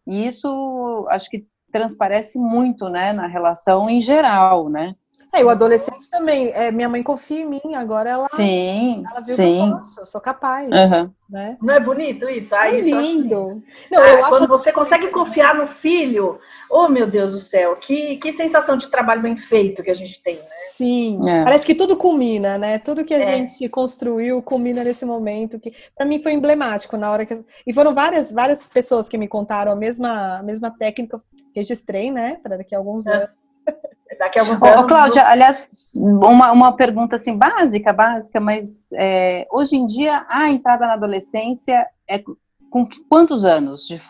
e 0.06 0.26
isso 0.26 1.06
acho 1.10 1.28
que 1.28 1.46
transparece 1.70 2.38
muito, 2.38 2.88
né, 2.88 3.12
na 3.12 3.26
relação 3.26 3.90
em 3.90 4.00
geral, 4.00 4.70
né, 4.70 4.94
é, 5.32 5.44
o 5.44 5.48
adolescente 5.48 6.10
também. 6.10 6.50
É, 6.50 6.72
minha 6.72 6.88
mãe 6.88 7.02
confia 7.02 7.40
em 7.40 7.46
mim, 7.46 7.74
agora 7.74 8.10
ela, 8.10 8.28
sim, 8.28 9.04
ela 9.10 9.20
viu 9.20 9.34
sim. 9.34 9.54
que 9.54 9.68
eu 9.68 9.76
posso, 9.76 10.00
eu 10.00 10.06
sou 10.06 10.20
capaz. 10.20 10.66
Uhum. 10.66 11.10
Né? 11.28 11.56
Não 11.62 11.72
é 11.72 11.78
bonito 11.78 12.28
isso? 12.28 12.52
É 12.52 12.58
Aí, 12.58 12.80
lindo. 12.80 13.62
Não, 13.90 14.02
ah, 14.02 14.28
quando 14.28 14.48
você 14.48 14.72
consegue 14.72 15.08
confiar 15.08 15.54
no 15.54 15.68
filho, 15.68 16.40
oh 16.68 16.88
meu 16.88 17.08
Deus 17.08 17.32
do 17.32 17.40
céu, 17.40 17.76
que, 17.76 18.16
que 18.16 18.32
sensação 18.32 18.76
de 18.76 18.88
trabalho 18.88 19.22
bem 19.22 19.36
feito 19.36 19.82
que 19.82 19.90
a 19.90 19.94
gente 19.94 20.20
tem, 20.22 20.34
né? 20.34 20.42
Sim, 20.72 21.20
é. 21.28 21.44
parece 21.44 21.64
que 21.64 21.74
tudo 21.74 21.96
culmina, 21.96 22.58
né? 22.58 22.78
Tudo 22.78 23.04
que 23.04 23.14
a 23.14 23.20
é. 23.20 23.24
gente 23.24 23.68
construiu 23.68 24.42
culmina 24.42 24.82
nesse 24.82 25.04
momento 25.04 25.60
que 25.60 25.72
para 25.96 26.06
mim 26.06 26.20
foi 26.20 26.32
emblemático 26.32 26.96
na 26.96 27.10
hora 27.10 27.24
que 27.24 27.44
e 27.64 27.72
foram 27.72 27.94
várias 27.94 28.32
várias 28.32 28.66
pessoas 28.66 29.08
que 29.08 29.18
me 29.18 29.28
contaram 29.28 29.70
a 29.70 29.76
mesma 29.76 30.38
a 30.38 30.42
mesma 30.42 30.70
técnica 30.70 31.20
registrei, 31.54 32.10
né, 32.10 32.38
para 32.42 32.56
daqui 32.56 32.74
a 32.74 32.78
alguns 32.78 33.06
é. 33.06 33.14
anos 33.14 33.30
daqui 34.18 34.38
a 34.38 34.42
alguns 34.42 34.62
anos. 34.62 34.80
Ô, 34.80 34.86
Cláudia, 34.86 35.26
aliás, 35.26 35.70
uma, 35.94 36.52
uma 36.52 36.76
pergunta 36.76 37.16
assim, 37.16 37.36
básica, 37.36 37.92
básica, 37.92 38.40
mas 38.40 38.90
é, 38.92 39.46
hoje 39.50 39.76
em 39.76 39.86
dia 39.86 40.24
a 40.28 40.48
entrada 40.48 40.86
na 40.86 40.94
adolescência 40.94 41.86
é 42.08 42.22
com 42.70 42.88
quantos 43.08 43.44
anos, 43.44 43.86
de, 43.86 44.00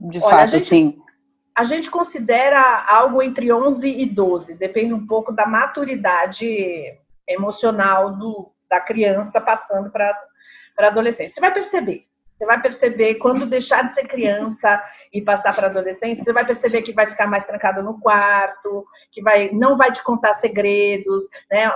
de 0.00 0.18
Olha, 0.18 0.30
fato, 0.30 0.34
a 0.34 0.46
gente, 0.46 0.56
assim? 0.56 0.98
A 1.54 1.64
gente 1.64 1.90
considera 1.90 2.84
algo 2.88 3.22
entre 3.22 3.52
11 3.52 3.88
e 3.88 4.06
12, 4.06 4.54
depende 4.54 4.94
um 4.94 5.06
pouco 5.06 5.32
da 5.32 5.46
maturidade 5.46 6.96
emocional 7.28 8.14
do, 8.16 8.50
da 8.70 8.80
criança 8.80 9.40
passando 9.40 9.90
para 9.90 10.16
a 10.78 10.86
adolescência. 10.86 11.34
Você 11.34 11.40
vai 11.40 11.52
perceber. 11.52 12.06
Você 12.42 12.46
vai 12.46 12.60
perceber 12.60 13.14
quando 13.16 13.46
deixar 13.46 13.84
de 13.84 13.94
ser 13.94 14.08
criança 14.08 14.82
e 15.12 15.22
passar 15.22 15.54
para 15.54 15.68
adolescência, 15.68 16.24
você 16.24 16.32
vai 16.32 16.44
perceber 16.44 16.82
que 16.82 16.92
vai 16.92 17.06
ficar 17.06 17.28
mais 17.28 17.46
trancado 17.46 17.84
no 17.84 18.00
quarto, 18.00 18.84
que 19.12 19.22
vai, 19.22 19.50
não 19.52 19.76
vai 19.76 19.92
te 19.92 20.02
contar 20.02 20.34
segredos, 20.34 21.22
né? 21.48 21.70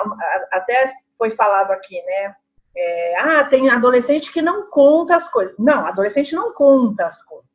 Até 0.50 0.92
foi 1.16 1.36
falado 1.36 1.70
aqui, 1.70 1.94
né? 2.02 2.34
É, 2.76 3.16
ah, 3.20 3.44
tem 3.44 3.70
adolescente 3.70 4.32
que 4.32 4.42
não 4.42 4.68
conta 4.68 5.14
as 5.14 5.30
coisas. 5.30 5.56
Não, 5.56 5.86
adolescente 5.86 6.34
não 6.34 6.52
conta 6.52 7.06
as 7.06 7.22
coisas. 7.22 7.46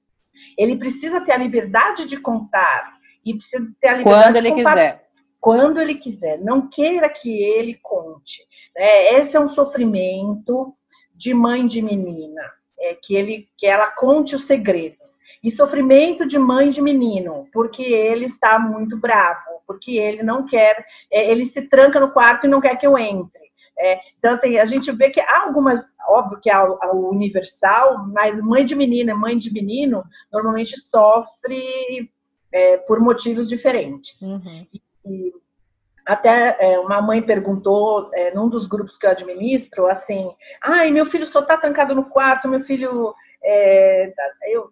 Ele 0.57 0.77
precisa 0.77 1.19
ter 1.19 1.33
a 1.33 1.37
liberdade 1.37 2.07
de 2.07 2.15
contar 2.15 2.93
e 3.25 3.33
precisa 3.33 3.67
ter 3.81 3.89
a 3.89 3.97
liberdade 3.97 4.23
quando 4.23 4.35
ele 4.37 4.51
quiser. 4.53 5.07
Quando 5.37 5.81
ele 5.81 5.95
quiser. 5.95 6.39
Não 6.39 6.69
queira 6.69 7.09
que 7.09 7.43
ele 7.43 7.77
conte. 7.83 8.47
Né? 8.73 9.15
Esse 9.15 9.35
é 9.35 9.39
um 9.39 9.49
sofrimento 9.49 10.73
de 11.13 11.33
mãe 11.33 11.67
de 11.67 11.81
menina, 11.81 12.41
é 12.81 12.95
que 12.95 13.15
ele 13.15 13.47
que 13.57 13.65
ela 13.65 13.87
conte 13.87 14.35
os 14.35 14.45
segredos 14.45 15.19
e 15.43 15.49
sofrimento 15.49 16.25
de 16.25 16.37
mãe 16.37 16.69
de 16.69 16.81
menino, 16.81 17.47
porque 17.51 17.81
ele 17.81 18.25
está 18.25 18.59
muito 18.59 18.95
bravo, 18.97 19.61
porque 19.65 19.97
ele 19.97 20.21
não 20.21 20.45
quer, 20.45 20.85
é, 21.11 21.31
ele 21.31 21.45
se 21.45 21.63
tranca 21.63 21.99
no 21.99 22.11
quarto 22.11 22.45
e 22.45 22.49
não 22.49 22.61
quer 22.61 22.77
que 22.77 22.85
eu 22.85 22.97
entre. 22.97 23.41
É, 23.77 23.99
então, 24.19 24.33
assim, 24.33 24.59
a 24.59 24.65
gente 24.65 24.91
vê 24.91 25.09
que 25.09 25.19
há 25.19 25.43
algumas, 25.43 25.91
óbvio 26.07 26.39
que 26.39 26.51
há 26.51 26.63
o 26.63 27.09
universal, 27.09 28.05
mas 28.09 28.39
mãe 28.39 28.63
de 28.63 28.75
menina, 28.75 29.15
mãe 29.15 29.35
de 29.37 29.51
menino, 29.51 30.03
normalmente 30.31 30.79
sofre 30.79 32.11
é, 32.51 32.77
por 32.77 32.99
motivos 32.99 33.49
diferentes. 33.49 34.21
Uhum. 34.21 34.67
E, 34.71 34.81
e, 35.05 35.33
até 36.05 36.57
é, 36.59 36.79
uma 36.79 37.01
mãe 37.01 37.21
perguntou 37.21 38.09
é, 38.13 38.33
num 38.33 38.49
dos 38.49 38.67
grupos 38.67 38.97
que 38.97 39.05
eu 39.05 39.11
administro, 39.11 39.87
assim, 39.87 40.31
ai, 40.61 40.91
meu 40.91 41.05
filho 41.05 41.27
só 41.27 41.41
está 41.41 41.57
trancado 41.57 41.93
no 41.93 42.05
quarto, 42.05 42.47
meu 42.47 42.61
filho, 42.61 43.13
é, 43.43 44.11
eu, 44.51 44.69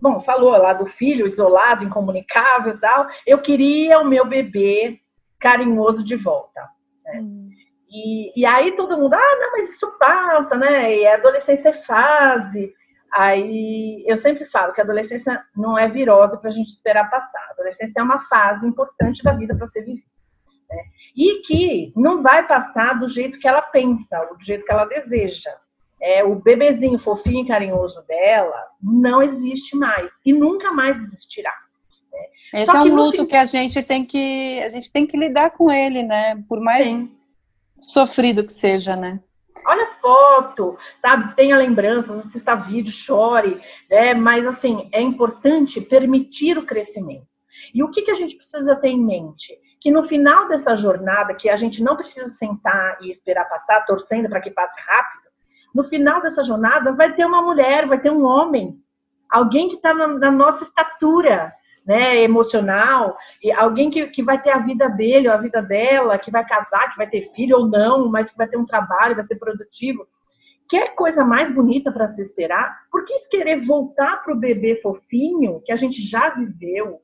bom, 0.00 0.20
falou 0.22 0.50
lá 0.50 0.72
do 0.72 0.86
filho 0.86 1.26
isolado, 1.26 1.84
incomunicável 1.84 2.74
e 2.74 2.78
tal. 2.78 3.06
Eu 3.26 3.38
queria 3.38 3.98
o 3.98 4.04
meu 4.04 4.26
bebê 4.26 5.00
carinhoso 5.38 6.04
de 6.04 6.16
volta. 6.16 6.60
Né? 7.04 7.20
Hum. 7.20 7.50
E, 7.88 8.40
e 8.40 8.44
aí 8.44 8.72
todo 8.72 8.98
mundo, 8.98 9.14
ah, 9.14 9.36
não, 9.40 9.52
mas 9.52 9.70
isso 9.70 9.90
passa, 9.98 10.56
né? 10.56 10.96
E 10.96 11.06
a 11.06 11.14
adolescência 11.14 11.70
é 11.70 11.82
fase. 11.84 12.74
Aí 13.12 14.04
eu 14.06 14.18
sempre 14.18 14.44
falo 14.46 14.72
que 14.72 14.80
a 14.80 14.84
adolescência 14.84 15.42
não 15.56 15.78
é 15.78 15.88
virosa 15.88 16.36
para 16.36 16.50
a 16.50 16.52
gente 16.52 16.68
esperar 16.68 17.08
passar. 17.08 17.40
A 17.48 17.52
adolescência 17.52 18.00
é 18.00 18.02
uma 18.02 18.26
fase 18.26 18.66
importante 18.66 19.22
da 19.22 19.32
vida 19.32 19.56
para 19.56 19.66
ser 19.66 19.82
vivida. 19.82 20.15
Né? 20.70 20.82
E 21.16 21.42
que 21.42 21.92
não 21.96 22.22
vai 22.22 22.46
passar 22.46 22.98
do 22.98 23.08
jeito 23.08 23.38
que 23.38 23.48
ela 23.48 23.62
pensa, 23.62 24.20
ou 24.30 24.36
do 24.36 24.44
jeito 24.44 24.64
que 24.64 24.72
ela 24.72 24.84
deseja 24.84 25.52
é, 26.00 26.22
o 26.24 26.36
bebezinho 26.36 26.98
fofinho 26.98 27.44
e 27.44 27.48
carinhoso 27.48 28.02
dela 28.06 28.66
não 28.82 29.22
existe 29.22 29.76
mais 29.76 30.12
e 30.24 30.32
nunca 30.32 30.72
mais 30.72 31.00
existirá. 31.00 31.52
Né? 32.12 32.60
Esse 32.60 32.72
Só 32.72 32.78
é 32.78 32.82
um 32.82 32.94
luto 32.94 33.18
fim... 33.18 33.26
que 33.26 33.36
a 33.36 33.44
gente 33.44 33.82
tem 33.82 34.04
que 34.04 34.60
a 34.62 34.70
gente 34.70 34.92
tem 34.92 35.06
que 35.06 35.16
lidar 35.16 35.50
com 35.50 35.70
ele, 35.70 36.02
né? 36.02 36.42
Por 36.48 36.60
mais 36.60 36.86
Sim. 36.86 37.16
sofrido 37.80 38.44
que 38.44 38.52
seja, 38.52 38.94
né? 38.94 39.20
Olha 39.64 39.88
foto, 40.02 40.76
sabe? 41.00 41.34
Tenha 41.34 41.56
lembranças, 41.56 42.26
assista 42.26 42.54
vídeo, 42.54 42.92
chore, 42.92 43.60
né? 43.90 44.12
Mas 44.12 44.46
assim 44.46 44.88
é 44.92 45.00
importante 45.00 45.80
permitir 45.80 46.58
o 46.58 46.66
crescimento. 46.66 47.26
E 47.74 47.82
o 47.82 47.90
que, 47.90 48.02
que 48.02 48.10
a 48.10 48.14
gente 48.14 48.36
precisa 48.36 48.76
ter 48.76 48.88
em 48.88 49.02
mente? 49.02 49.58
Que 49.80 49.90
no 49.90 50.08
final 50.08 50.48
dessa 50.48 50.76
jornada, 50.76 51.34
que 51.34 51.48
a 51.48 51.56
gente 51.56 51.82
não 51.82 51.96
precisa 51.96 52.28
sentar 52.28 52.98
e 53.02 53.10
esperar 53.10 53.48
passar, 53.48 53.84
torcendo 53.86 54.28
para 54.28 54.40
que 54.40 54.50
passe 54.50 54.80
rápido 54.80 55.26
no 55.76 55.84
final 55.84 56.22
dessa 56.22 56.42
jornada 56.42 56.92
vai 56.92 57.12
ter 57.12 57.26
uma 57.26 57.42
mulher, 57.42 57.86
vai 57.86 58.00
ter 58.00 58.10
um 58.10 58.24
homem, 58.24 58.80
alguém 59.30 59.68
que 59.68 59.74
está 59.74 59.92
na, 59.92 60.08
na, 60.08 60.30
nossa 60.30 60.64
estatura, 60.64 61.52
né, 61.86 62.16
emocional, 62.22 63.14
e 63.42 63.52
alguém 63.52 63.90
que, 63.90 64.06
que 64.06 64.22
vai 64.22 64.42
ter 64.42 64.52
a 64.52 64.58
vida 64.58 64.88
dele 64.88 65.28
ou 65.28 65.34
a 65.34 65.36
vida 65.36 65.60
dela, 65.60 66.18
que 66.18 66.30
vai 66.30 66.46
casar, 66.46 66.90
que 66.90 66.96
vai 66.96 67.06
ter 67.06 67.30
filho 67.34 67.58
ou 67.58 67.68
não, 67.68 68.08
mas 68.08 68.30
que 68.30 68.38
vai 68.38 68.48
ter 68.48 68.56
um 68.56 68.64
trabalho, 68.64 69.14
vai 69.14 69.26
ser 69.26 69.36
produtivo. 69.36 70.06
Quer 70.66 70.94
coisa 70.94 71.22
mais 71.22 71.54
bonita 71.54 71.92
para 71.92 72.08
se 72.08 72.22
esperar? 72.22 72.74
Por 72.90 73.04
que 73.04 73.14
querer 73.30 73.66
voltar 73.66 74.24
para 74.24 74.32
o 74.32 74.38
bebê 74.38 74.80
fofinho 74.80 75.60
que 75.64 75.72
a 75.72 75.76
gente 75.76 76.02
já 76.02 76.30
viveu 76.30 77.02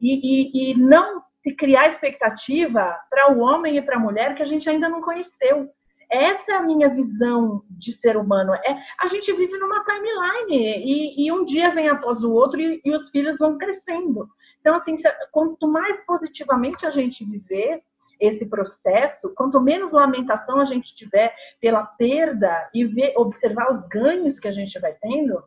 e, 0.00 0.70
e, 0.70 0.72
e 0.72 0.78
não 0.78 1.22
criar 1.52 1.88
expectativa 1.88 2.96
para 3.10 3.32
o 3.32 3.40
homem 3.40 3.76
e 3.76 3.82
para 3.82 3.96
a 3.96 4.00
mulher 4.00 4.34
que 4.34 4.42
a 4.42 4.46
gente 4.46 4.68
ainda 4.68 4.88
não 4.88 5.02
conheceu? 5.02 5.68
Essa 6.10 6.52
é 6.52 6.56
a 6.56 6.62
minha 6.62 6.88
visão 6.88 7.62
de 7.68 7.92
ser 7.92 8.16
humano. 8.16 8.54
É, 8.54 8.82
a 9.00 9.08
gente 9.08 9.32
vive 9.32 9.58
numa 9.58 9.84
timeline 9.84 10.84
e, 10.84 11.26
e 11.26 11.32
um 11.32 11.44
dia 11.44 11.74
vem 11.74 11.88
após 11.88 12.22
o 12.22 12.32
outro 12.32 12.60
e, 12.60 12.80
e 12.84 12.94
os 12.94 13.10
filhos 13.10 13.38
vão 13.38 13.58
crescendo. 13.58 14.28
Então, 14.60 14.76
assim, 14.76 14.96
se, 14.96 15.10
quanto 15.30 15.66
mais 15.68 16.04
positivamente 16.06 16.86
a 16.86 16.90
gente 16.90 17.24
viver 17.24 17.82
esse 18.20 18.46
processo, 18.46 19.34
quanto 19.34 19.60
menos 19.60 19.92
lamentação 19.92 20.60
a 20.60 20.64
gente 20.64 20.94
tiver 20.94 21.34
pela 21.60 21.84
perda 21.84 22.70
e 22.72 22.84
ver, 22.84 23.12
observar 23.16 23.72
os 23.72 23.86
ganhos 23.88 24.38
que 24.38 24.48
a 24.48 24.52
gente 24.52 24.78
vai 24.78 24.94
tendo, 24.94 25.42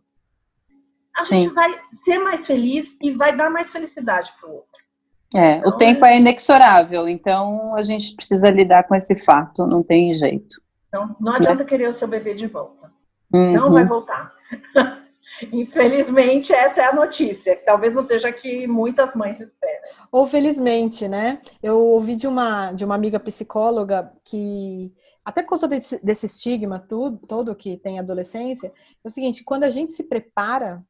a 1.16 1.22
Sim. 1.22 1.44
gente 1.44 1.54
vai 1.54 1.80
ser 2.04 2.20
mais 2.20 2.46
feliz 2.46 2.98
e 3.02 3.12
vai 3.12 3.36
dar 3.36 3.50
mais 3.50 3.72
felicidade 3.72 4.32
para 4.40 4.50
o 4.50 4.56
outro. 4.56 4.87
É, 5.36 5.58
então, 5.58 5.72
o 5.72 5.78
tempo 5.78 6.06
é 6.06 6.18
inexorável, 6.18 7.08
então 7.08 7.76
a 7.76 7.82
gente 7.82 8.16
precisa 8.16 8.50
lidar 8.50 8.84
com 8.84 8.96
esse 8.96 9.16
fato, 9.16 9.68
não 9.68 9.84
tem 9.84 10.14
jeito. 10.14 10.62
Então, 10.88 11.16
não 11.20 11.34
adianta 11.34 11.66
querer 11.66 11.90
o 11.90 11.94
seu 11.94 12.08
bebê 12.08 12.34
de 12.34 12.48
volta. 12.48 12.92
Uhum. 13.34 13.54
Não 13.54 13.72
vai 13.72 13.86
voltar. 13.86 14.34
Infelizmente, 15.52 16.52
essa 16.52 16.82
é 16.82 16.86
a 16.86 16.96
notícia, 16.96 17.56
que 17.56 17.66
talvez 17.66 17.94
não 17.94 18.04
seja 18.04 18.32
que 18.32 18.66
muitas 18.66 19.14
mães 19.16 19.40
esperam. 19.40 19.90
Ou 20.12 20.26
felizmente, 20.26 21.08
né? 21.08 21.40
Eu 21.62 21.84
ouvi 21.84 22.16
de 22.16 22.28
uma, 22.28 22.72
de 22.72 22.84
uma 22.84 22.96
amiga 22.96 23.20
psicóloga 23.20 24.12
que, 24.24 24.92
até 25.24 25.44
por 25.44 25.50
causa 25.50 25.68
desse, 25.68 26.04
desse 26.04 26.26
estigma 26.26 26.80
tudo, 26.80 27.20
todo 27.28 27.56
que 27.56 27.78
tem 27.78 28.00
adolescência, 28.00 28.68
é 28.68 29.08
o 29.08 29.12
seguinte: 29.12 29.44
quando 29.44 29.66
a 29.66 29.70
gente 29.70 29.94
se 29.94 30.06
prepara 30.06 30.84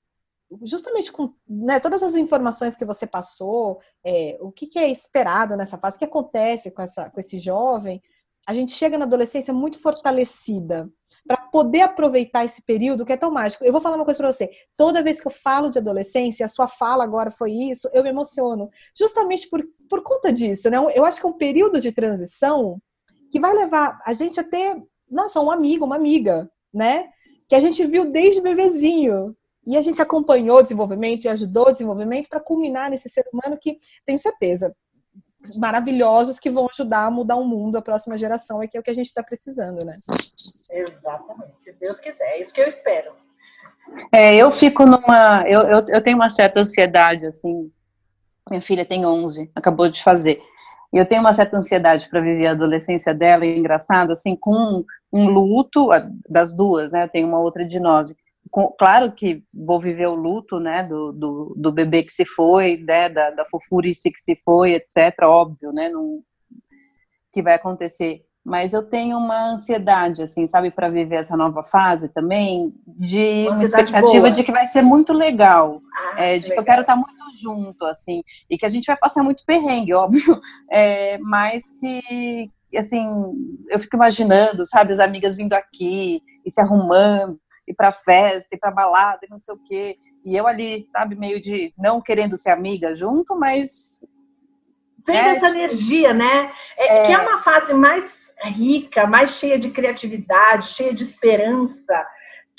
justamente 0.64 1.12
com 1.12 1.34
né, 1.48 1.80
todas 1.80 2.02
as 2.02 2.16
informações 2.16 2.76
que 2.76 2.86
você 2.86 3.06
passou, 3.06 3.80
é, 4.04 4.38
o 4.40 4.52
que, 4.52 4.68
que, 4.68 4.80
é 4.80 4.90
esperado 4.90 5.56
nessa 5.56 5.78
fase, 5.78 5.96
o 5.96 6.00
que 6.00 6.06
acontece 6.06 6.72
com, 6.72 6.82
essa, 6.82 7.10
com 7.10 7.20
esse 7.20 7.38
jovem, 7.38 8.02
a 8.48 8.54
gente 8.54 8.72
chega 8.72 8.98
na 8.98 9.04
adolescência 9.06 9.54
muito 9.54 9.82
fortalecida 9.82 10.90
para 11.28 11.36
poder 11.36 11.82
aproveitar 11.82 12.46
esse 12.46 12.64
período 12.64 13.06
que 13.06 13.12
é 13.12 13.18
tão 13.18 13.30
mágico. 13.30 13.66
Eu 13.66 13.74
vou 13.74 13.82
falar 13.82 13.98
uma 13.98 14.06
coisa 14.06 14.20
para 14.20 14.32
você. 14.32 14.50
Toda 14.78 15.04
vez 15.04 15.20
que 15.20 15.28
eu 15.28 15.32
falo 15.32 15.70
de 15.70 15.80
adolescência, 15.80 16.46
a 16.46 16.50
sua 16.50 16.66
fala 16.66 17.04
agora 17.04 17.30
foi 17.30 17.52
isso, 17.52 17.90
eu 17.92 18.04
me 18.04 18.10
emociono. 18.10 18.70
Justamente 18.98 19.50
por, 19.50 19.62
por 19.90 20.02
conta 20.02 20.32
disso, 20.32 20.70
né? 20.70 20.78
Eu 20.96 21.04
acho 21.04 21.20
que 21.20 21.26
é 21.26 21.30
um 21.30 21.38
período 21.38 21.82
de 21.82 21.92
transição 21.92 22.82
que 23.30 23.40
vai 23.40 23.54
levar 23.54 24.00
a 24.06 24.14
gente 24.14 24.40
a 24.40 24.44
ter, 24.44 24.82
nossa, 25.12 25.42
um 25.42 25.52
amigo, 25.52 25.84
uma 25.84 25.98
amiga, 25.98 26.50
né? 26.74 27.10
Que 27.50 27.56
a 27.56 27.60
gente 27.60 27.86
viu 27.86 28.10
desde 28.10 28.40
bebezinho, 28.40 29.36
E 29.68 29.76
a 29.76 29.82
gente 29.82 30.02
acompanhou 30.02 30.60
o 30.60 30.62
desenvolvimento 30.62 31.26
e 31.26 31.28
ajudou 31.28 31.68
o 31.68 31.72
desenvolvimento 31.72 32.30
para 32.30 32.40
culminar 32.40 32.90
nesse 32.90 33.10
ser 33.10 33.26
humano 33.34 33.58
que, 33.62 33.78
tenho 34.06 34.18
certeza, 34.18 34.74
maravilhosos 35.60 36.40
que 36.40 36.50
vão 36.50 36.70
ajudar 36.72 37.06
a 37.06 37.12
mudar 37.12 37.36
o 37.36 37.44
mundo, 37.44 37.78
a 37.78 37.82
próxima 37.82 38.18
geração, 38.18 38.64
é 38.64 38.68
que 38.68 38.78
é 38.78 38.80
o 38.80 38.84
que 38.84 38.90
a 38.90 38.96
gente 38.96 39.08
está 39.08 39.22
precisando, 39.22 39.86
né? 39.86 39.92
Exatamente, 40.72 41.58
se 41.58 41.74
Deus 41.74 42.00
quiser, 42.00 42.24
é 42.24 42.42
isso 42.42 42.54
que 42.54 42.62
eu 42.62 42.70
espero. 42.70 43.12
É, 44.14 44.36
eu 44.36 44.52
fico 44.54 44.86
numa. 44.86 45.44
Eu, 45.48 45.62
eu, 45.62 45.86
eu 45.88 46.02
tenho 46.02 46.18
uma 46.18 46.30
certa 46.30 46.62
ansiedade, 46.62 47.26
assim. 47.26 47.70
Minha 48.50 48.62
filha 48.62 48.86
tem 48.86 49.06
11, 49.06 49.52
acabou 49.54 49.90
de 49.90 50.02
fazer. 50.02 50.42
E 50.94 50.98
eu 50.98 51.06
tenho 51.06 51.20
uma 51.20 51.34
certa 51.34 51.58
ansiedade 51.58 52.10
para 52.10 52.22
viver 52.22 52.48
a 52.48 52.52
adolescência 52.52 53.14
dela, 53.14 53.46
e 53.46 53.58
engraçado, 53.58 54.12
assim, 54.12 54.36
com 54.36 54.84
um 55.12 55.30
luto 55.30 55.90
das 56.30 56.56
duas, 56.56 56.92
né? 56.92 57.04
Eu 57.04 57.10
tenho 57.10 57.28
uma 57.28 57.40
outra 57.40 57.66
de 57.66 57.80
9 57.80 58.16
claro 58.78 59.12
que 59.12 59.44
vou 59.66 59.80
viver 59.80 60.08
o 60.08 60.16
luto, 60.16 60.60
né, 60.60 60.84
do, 60.84 61.12
do, 61.12 61.56
do 61.58 61.72
bebê 61.72 62.04
que 62.04 62.12
se 62.12 62.26
foi, 62.26 62.78
né, 62.78 63.10
da, 63.10 63.32
da 63.32 63.46
fofurice 63.46 64.12
que 64.12 64.20
se 64.20 64.36
foi, 64.44 64.74
etc, 64.74 65.24
óbvio, 65.24 65.72
né, 65.72 65.90
não, 65.90 66.22
que 67.32 67.42
vai 67.42 67.56
acontecer. 67.56 68.24
Mas 68.48 68.72
eu 68.72 68.82
tenho 68.82 69.18
uma 69.18 69.52
ansiedade, 69.52 70.24
assim, 70.24 70.48
sabe, 70.48 70.72
para 70.72 70.88
viver 70.88 71.18
essa 71.18 71.36
nova 71.36 71.66
fase 71.66 72.08
também, 72.08 72.74
de 72.88 73.46
uma, 73.46 73.56
uma 73.56 73.64
expectativa 73.64 74.22
boa. 74.22 74.32
de 74.32 74.42
que 74.42 74.54
vai 74.54 74.66
ser 74.66 74.82
muito 74.82 75.12
legal, 75.12 75.82
ah, 75.94 76.24
é, 76.24 76.40
de 76.40 76.44
legal. 76.44 76.56
que 76.56 76.62
eu 76.62 76.66
quero 76.66 76.82
estar 76.82 76.96
muito 76.96 77.14
junto, 77.42 77.84
assim, 77.84 78.24
e 78.50 78.58
que 78.58 78.66
a 78.66 78.70
gente 78.70 78.86
vai 78.86 78.96
passar 78.96 79.22
muito 79.22 79.44
perrengue, 79.46 79.94
óbvio, 79.94 80.40
é, 80.72 81.18
mas 81.18 81.66
que, 81.78 82.50
assim, 82.78 83.06
eu 83.70 83.80
fico 83.80 83.98
imaginando, 83.98 84.66
sabe, 84.66 84.94
as 84.94 85.02
amigas 85.02 85.36
vindo 85.36 85.52
aqui 85.52 86.22
e 86.46 86.50
se 86.50 86.62
arrumando, 86.62 87.38
ir 87.68 87.74
pra 87.74 87.92
festa, 87.92 88.56
ir 88.56 88.60
pra 88.60 88.72
balada 88.72 89.20
e 89.24 89.30
não 89.30 89.38
sei 89.38 89.54
o 89.54 89.58
quê. 89.58 89.98
E 90.24 90.36
eu 90.36 90.48
ali, 90.48 90.88
sabe, 90.90 91.16
meio 91.16 91.42
de 91.42 91.74
não 91.78 92.02
querendo 92.02 92.38
ser 92.38 92.52
amiga 92.52 92.96
junto, 92.96 93.38
mas. 93.38 94.06
Vem 95.06 95.16
é, 95.16 95.30
essa 95.36 95.48
tipo, 95.48 95.58
energia, 95.58 96.14
né? 96.14 96.52
É, 96.78 96.98
é, 96.98 97.08
que 97.08 97.14
é 97.14 97.18
uma 97.18 97.40
fase 97.40 97.74
mais 97.74 98.28
rica, 98.56 99.08
mais 99.08 99.32
cheia 99.32 99.58
de 99.58 99.72
criatividade, 99.72 100.68
cheia 100.68 100.94
de 100.94 101.04
esperança, 101.04 102.08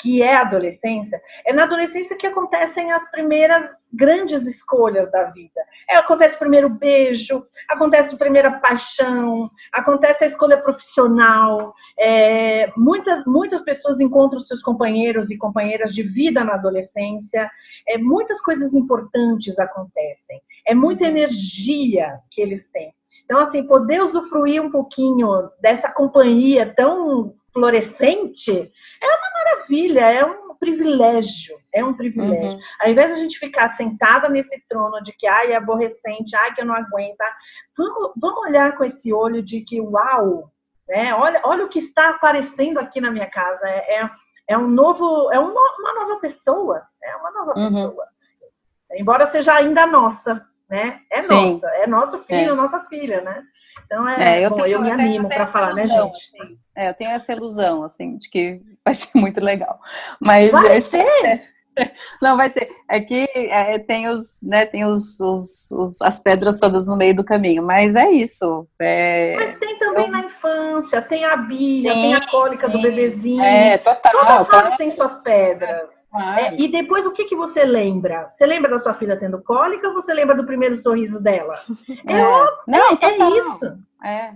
que 0.01 0.23
é 0.23 0.35
a 0.35 0.43
adolescência, 0.43 1.21
é 1.45 1.53
na 1.53 1.65
adolescência 1.65 2.17
que 2.17 2.27
acontecem 2.27 2.93
as 2.93 3.11
primeiras 3.11 3.71
grandes 3.93 4.47
escolhas 4.47 5.11
da 5.11 5.25
vida. 5.25 5.61
É, 5.89 5.97
acontece 5.97 6.37
o 6.37 6.39
primeiro 6.39 6.69
beijo, 6.69 7.45
acontece 7.69 8.15
a 8.15 8.19
primeira 8.19 8.53
paixão, 8.53 9.51
acontece 9.73 10.25
a 10.25 10.27
escolha 10.29 10.57
profissional. 10.59 11.75
É, 11.99 12.71
muitas, 12.77 13.25
muitas 13.27 13.63
pessoas 13.63 14.01
encontram 14.01 14.41
seus 14.41 14.63
companheiros 14.63 15.31
e 15.31 15.39
companheiras 15.39 15.93
de 15.93 16.03
vida 16.03 16.45
na 16.45 16.55
adolescência. 16.55 17.51
É, 17.89 17.99
muitas 17.99 18.41
coisas 18.41 18.75
importantes 18.75 19.59
acontecem. 19.59 20.41
É 20.67 20.75
muita 20.75 21.07
energia 21.07 22.21
que 22.31 22.41
eles 22.41 22.69
têm. 22.69 22.93
Então, 23.25 23.41
assim, 23.41 23.63
poder 23.63 24.03
usufruir 24.03 24.63
um 24.63 24.71
pouquinho 24.71 25.51
dessa 25.61 25.91
companhia 25.91 26.73
tão 26.75 27.35
fluorescente 27.53 28.51
é 28.53 29.07
uma 29.07 29.28
maravilha, 29.69 30.01
é 30.01 30.25
um 30.25 30.55
privilégio, 30.55 31.57
é 31.73 31.85
um 31.85 31.95
privilégio. 31.95 32.53
Uhum. 32.53 32.61
Ao 32.81 32.91
invés 32.91 33.09
de 33.09 33.13
a 33.13 33.17
gente 33.17 33.39
ficar 33.39 33.69
sentada 33.71 34.29
nesse 34.29 34.61
trono 34.69 35.01
de 35.03 35.13
que, 35.13 35.27
ai, 35.27 35.53
é 35.53 35.57
aborrecente, 35.57 36.35
ai, 36.35 36.55
que 36.55 36.61
eu 36.61 36.67
não 36.67 36.75
aguento, 36.75 37.17
vamos, 37.77 38.13
vamos 38.21 38.41
olhar 38.41 38.77
com 38.77 38.85
esse 38.85 39.13
olho 39.13 39.43
de 39.43 39.61
que, 39.61 39.81
uau, 39.81 40.51
né? 40.89 41.15
Olha, 41.15 41.41
olha 41.45 41.65
o 41.65 41.69
que 41.69 41.79
está 41.79 42.11
aparecendo 42.11 42.79
aqui 42.79 43.01
na 43.01 43.11
minha 43.11 43.31
casa, 43.31 43.69
é, 43.69 44.01
é, 44.01 44.11
é 44.49 44.59
um 44.59 44.67
novo, 44.67 45.31
é 45.31 45.39
um, 45.39 45.51
uma 45.51 45.95
nova 45.95 46.21
pessoa, 46.21 46.83
é 47.03 47.17
uma 47.17 47.31
nova 47.31 47.53
uhum. 47.57 47.75
pessoa. 47.75 48.07
Embora 48.93 49.27
seja 49.27 49.55
ainda 49.55 49.87
nossa, 49.87 50.45
né? 50.69 51.01
É 51.11 51.21
Sim. 51.21 51.53
nossa, 51.53 51.67
é 51.69 51.87
nosso 51.87 52.19
filho, 52.25 52.53
é. 52.53 52.55
nossa 52.55 52.81
filha, 52.87 53.21
né? 53.21 53.45
Então 53.89 54.07
é, 54.07 54.41
é 54.41 54.45
eu, 54.45 54.51
bom, 54.51 54.57
tenho, 54.57 54.75
eu 54.75 54.83
me 54.83 54.91
animo 54.91 55.29
para 55.31 55.47
falar, 55.47 55.73
né, 55.73 55.85
ilusão, 55.85 56.07
né, 56.07 56.13
gente? 56.13 56.43
Assim, 56.43 56.59
é, 56.77 56.89
eu 56.91 56.95
tenho 56.95 57.11
essa 57.11 57.33
ilusão, 57.33 57.83
assim, 57.83 58.19
de 58.19 58.29
que 58.29 58.61
vai 58.85 58.95
ser 58.95 59.11
muito 59.15 59.41
legal. 59.41 59.81
Mas 60.21 60.51
vai 60.51 60.69
eu 60.69 60.75
espero. 60.75 61.41
Não, 62.21 62.37
vai 62.37 62.51
ser. 62.51 62.69
É 62.91 63.01
que 63.01 63.27
é, 63.35 63.79
tem, 63.79 64.09
os, 64.09 64.41
né, 64.43 64.67
tem 64.67 64.85
os, 64.85 65.19
os, 65.21 65.71
os, 65.71 66.03
as 66.03 66.21
pedras 66.21 66.59
todas 66.59 66.87
no 66.87 66.97
meio 66.97 67.15
do 67.15 67.25
caminho, 67.25 67.63
mas 67.63 67.95
é 67.95 68.11
isso. 68.11 68.69
É, 68.81 69.37
mas 69.37 69.59
tem 69.59 69.79
também 69.79 70.07
eu... 70.07 70.13
na 70.13 70.29
infância, 70.79 71.03
tem 71.03 71.25
a 71.25 71.37
bia, 71.37 71.93
sim, 71.93 72.01
tem 72.03 72.15
a 72.15 72.27
cólica 72.27 72.67
sim. 72.67 72.73
do 72.73 72.83
bebezinho. 72.83 73.43
É, 73.43 73.79
total. 73.79 74.13
Toda 74.13 74.45
fase 74.45 74.77
tem 74.77 74.91
suas 74.91 75.19
pedras. 75.19 76.07
Claro. 76.11 76.41
É, 76.41 76.55
e 76.57 76.69
depois, 76.69 77.05
o 77.05 77.13
que, 77.13 77.25
que 77.25 77.37
você 77.37 77.65
lembra? 77.65 78.29
Você 78.31 78.47
lembra 78.47 78.71
da 78.71 78.79
sua 78.79 78.95
filha 78.95 79.17
tendo 79.17 79.43
cólica 79.43 79.89
ou 79.89 79.95
você 79.95 80.13
lembra 80.13 80.35
do 80.35 80.47
primeiro 80.47 80.77
sorriso 80.79 81.23
dela? 81.23 81.55
É, 82.09 82.13
é 82.13 82.27
óbvio, 82.27 82.57
Não, 82.67 82.91
é, 82.91 82.99
é 83.03 83.39
isso. 83.39 83.79
É. 84.05 84.33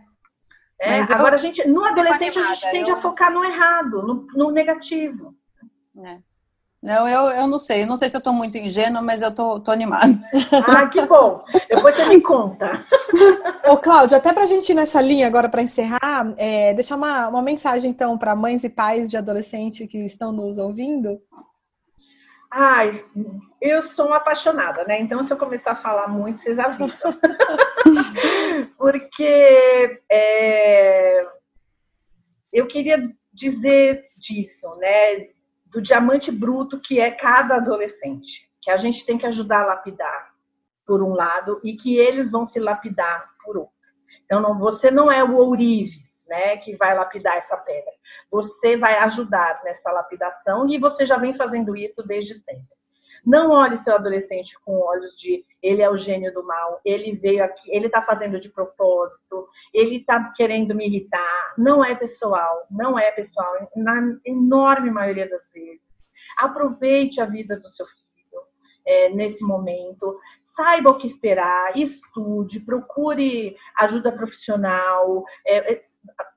É, 0.80 1.00
agora, 1.12 1.36
eu, 1.36 1.38
a 1.38 1.40
gente, 1.40 1.66
no 1.68 1.84
adolescente, 1.84 2.36
animada, 2.36 2.50
a 2.50 2.54
gente 2.54 2.70
tende 2.72 2.90
eu... 2.90 2.96
a 2.96 3.00
focar 3.00 3.32
no 3.32 3.44
errado, 3.44 4.02
no, 4.02 4.26
no 4.34 4.50
negativo. 4.50 5.34
É. 6.04 6.18
Não, 6.82 7.06
eu, 7.06 7.20
eu 7.30 7.46
não 7.46 7.60
sei. 7.60 7.84
Eu 7.84 7.86
não 7.86 7.96
sei 7.96 8.10
se 8.10 8.16
eu 8.16 8.18
estou 8.18 8.32
muito 8.32 8.58
ingênua, 8.58 9.00
mas 9.00 9.22
eu 9.22 9.32
tô, 9.32 9.60
tô 9.60 9.70
animada. 9.70 10.12
Ah, 10.66 10.88
que 10.88 11.00
bom. 11.06 11.44
Depois 11.68 11.94
você 11.94 12.06
me 12.06 12.20
conta. 12.20 12.84
Ô, 13.68 13.76
Cláudia, 13.76 14.16
até 14.18 14.32
para 14.32 14.42
a 14.42 14.46
gente 14.46 14.70
ir 14.70 14.74
nessa 14.74 15.00
linha 15.00 15.28
agora 15.28 15.48
para 15.48 15.62
encerrar, 15.62 16.34
é, 16.36 16.74
deixar 16.74 16.96
uma, 16.96 17.28
uma 17.28 17.42
mensagem, 17.42 17.88
então, 17.88 18.18
para 18.18 18.34
mães 18.34 18.64
e 18.64 18.68
pais 18.68 19.08
de 19.08 19.16
adolescente 19.16 19.86
que 19.86 19.98
estão 19.98 20.32
nos 20.32 20.58
ouvindo. 20.58 21.20
Ai, 22.50 23.04
eu 23.60 23.84
sou 23.84 24.08
uma 24.08 24.16
apaixonada, 24.16 24.84
né? 24.84 25.00
Então, 25.00 25.24
se 25.24 25.32
eu 25.32 25.36
começar 25.36 25.72
a 25.72 25.82
falar 25.82 26.08
muito, 26.08 26.42
vocês 26.42 26.58
avisam. 26.58 27.14
Porque 28.76 30.00
é, 30.10 31.26
eu 32.52 32.66
queria 32.66 33.08
dizer 33.32 34.04
disso, 34.18 34.74
né? 34.76 35.28
Do 35.72 35.82
diamante 35.82 36.30
bruto 36.30 36.78
que 36.78 37.00
é 37.00 37.10
cada 37.10 37.56
adolescente, 37.56 38.48
que 38.60 38.70
a 38.70 38.76
gente 38.76 39.04
tem 39.04 39.18
que 39.18 39.26
ajudar 39.26 39.62
a 39.62 39.66
lapidar, 39.66 40.32
por 40.86 41.02
um 41.02 41.14
lado, 41.14 41.60
e 41.64 41.74
que 41.74 41.96
eles 41.96 42.30
vão 42.30 42.44
se 42.44 42.60
lapidar 42.60 43.30
por 43.44 43.56
outro. 43.56 43.72
Então, 44.24 44.40
não, 44.40 44.58
você 44.58 44.90
não 44.90 45.10
é 45.10 45.24
o 45.24 45.36
ourives, 45.36 46.24
né? 46.28 46.58
Que 46.58 46.76
vai 46.76 46.94
lapidar 46.94 47.36
essa 47.36 47.56
pedra 47.56 47.92
você 48.32 48.78
vai 48.78 48.96
ajudar 49.00 49.60
nessa 49.62 49.92
lapidação 49.92 50.66
e 50.66 50.78
você 50.78 51.04
já 51.04 51.18
vem 51.18 51.36
fazendo 51.36 51.76
isso 51.76 52.02
desde 52.02 52.34
sempre. 52.36 52.72
Não 53.24 53.50
olhe 53.50 53.78
seu 53.78 53.94
adolescente 53.94 54.58
com 54.64 54.80
olhos 54.80 55.14
de 55.16 55.44
ele 55.62 55.82
é 55.82 55.88
o 55.88 55.98
gênio 55.98 56.32
do 56.32 56.42
mal, 56.42 56.80
ele 56.82 57.14
veio 57.14 57.44
aqui, 57.44 57.70
ele 57.70 57.86
está 57.86 58.02
fazendo 58.02 58.40
de 58.40 58.48
propósito, 58.48 59.46
ele 59.72 59.98
está 59.98 60.32
querendo 60.34 60.74
me 60.74 60.86
irritar. 60.86 61.41
Não 61.56 61.84
é 61.84 61.94
pessoal, 61.94 62.66
não 62.70 62.98
é 62.98 63.10
pessoal, 63.10 63.52
na 63.76 64.16
enorme 64.24 64.90
maioria 64.90 65.28
das 65.28 65.50
vezes. 65.52 65.80
Aproveite 66.38 67.20
a 67.20 67.26
vida 67.26 67.58
do 67.58 67.68
seu 67.68 67.86
filho 67.86 68.02
é, 68.86 69.08
nesse 69.10 69.44
momento, 69.44 70.18
saiba 70.42 70.90
o 70.90 70.98
que 70.98 71.06
esperar, 71.06 71.76
estude, 71.76 72.60
procure 72.60 73.56
ajuda 73.78 74.12
profissional, 74.12 75.24
é, 75.46 75.80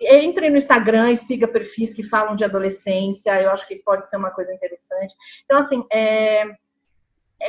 é 0.01 0.24
entre 0.24 0.49
no 0.49 0.57
Instagram 0.57 1.11
e 1.11 1.18
siga 1.18 1.47
perfis 1.47 1.93
que 1.93 2.03
falam 2.03 2.36
de 2.36 2.45
adolescência, 2.45 3.41
eu 3.41 3.51
acho 3.51 3.68
que 3.68 3.76
pode 3.78 4.09
ser 4.09 4.18
uma 4.18 4.32
coisa 4.32 4.53
interessante. 4.53 5.13
Então, 5.43 5.59
assim, 5.59 5.86
é, 5.91 6.43
é, 6.43 6.55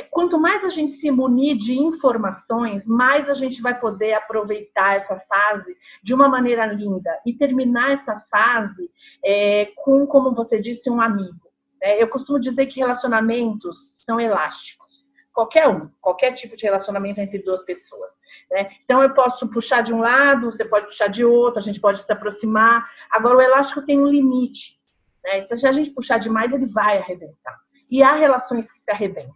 quanto 0.03 0.39
mais 0.39 0.63
a 0.63 0.69
gente 0.69 0.93
se 0.93 1.09
munir 1.09 1.57
de 1.57 1.77
informações, 1.77 2.85
mais 2.87 3.29
a 3.29 3.33
gente 3.33 3.61
vai 3.61 3.79
poder 3.79 4.13
aproveitar 4.13 4.95
essa 4.97 5.19
fase 5.21 5.75
de 6.03 6.13
uma 6.13 6.27
maneira 6.27 6.65
linda 6.65 7.09
e 7.25 7.33
terminar 7.33 7.91
essa 7.91 8.19
fase 8.29 8.89
é, 9.23 9.71
com, 9.77 10.05
como 10.05 10.33
você 10.33 10.59
disse, 10.59 10.89
um 10.89 11.01
amigo. 11.01 11.47
Né? 11.81 12.01
Eu 12.01 12.07
costumo 12.07 12.39
dizer 12.39 12.65
que 12.67 12.79
relacionamentos 12.79 13.93
são 14.03 14.19
elásticos. 14.19 14.87
Qualquer 15.33 15.67
um, 15.67 15.89
qualquer 16.01 16.33
tipo 16.33 16.55
de 16.55 16.63
relacionamento 16.63 17.19
entre 17.19 17.39
duas 17.39 17.63
pessoas. 17.63 18.11
Né? 18.51 18.69
Então, 18.83 19.03
eu 19.03 19.13
posso 19.13 19.47
puxar 19.49 19.81
de 19.81 19.93
um 19.93 19.99
lado, 19.99 20.51
você 20.51 20.65
pode 20.65 20.87
puxar 20.87 21.07
de 21.07 21.23
outro, 21.23 21.59
a 21.59 21.63
gente 21.63 21.79
pode 21.79 22.03
se 22.03 22.11
aproximar. 22.11 22.89
Agora, 23.11 23.37
o 23.37 23.41
elástico 23.41 23.85
tem 23.85 23.99
um 23.99 24.07
limite. 24.07 24.79
Né? 25.23 25.39
Então, 25.39 25.57
se 25.57 25.67
a 25.67 25.71
gente 25.71 25.91
puxar 25.91 26.17
demais, 26.17 26.53
ele 26.53 26.65
vai 26.65 26.97
arrebentar. 26.97 27.57
E 27.89 28.03
há 28.03 28.15
relações 28.15 28.71
que 28.71 28.79
se 28.79 28.91
arrebentam. 28.91 29.35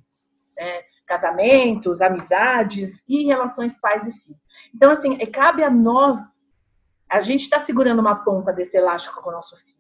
Né? 0.58 0.84
Casamentos, 1.06 2.02
amizades 2.02 3.04
e 3.08 3.26
relações 3.26 3.80
pais 3.80 4.08
e 4.08 4.14
filhos. 4.14 4.40
Então, 4.74 4.92
assim, 4.92 5.18
é, 5.20 5.26
cabe 5.26 5.64
a 5.64 5.70
nós, 5.70 6.20
a 7.10 7.22
gente 7.22 7.42
está 7.42 7.60
segurando 7.60 8.00
uma 8.00 8.24
ponta 8.24 8.54
desse 8.54 8.78
elástico 8.78 9.22
com 9.22 9.30
o 9.30 9.34
nosso 9.34 9.56
filho. 9.58 9.72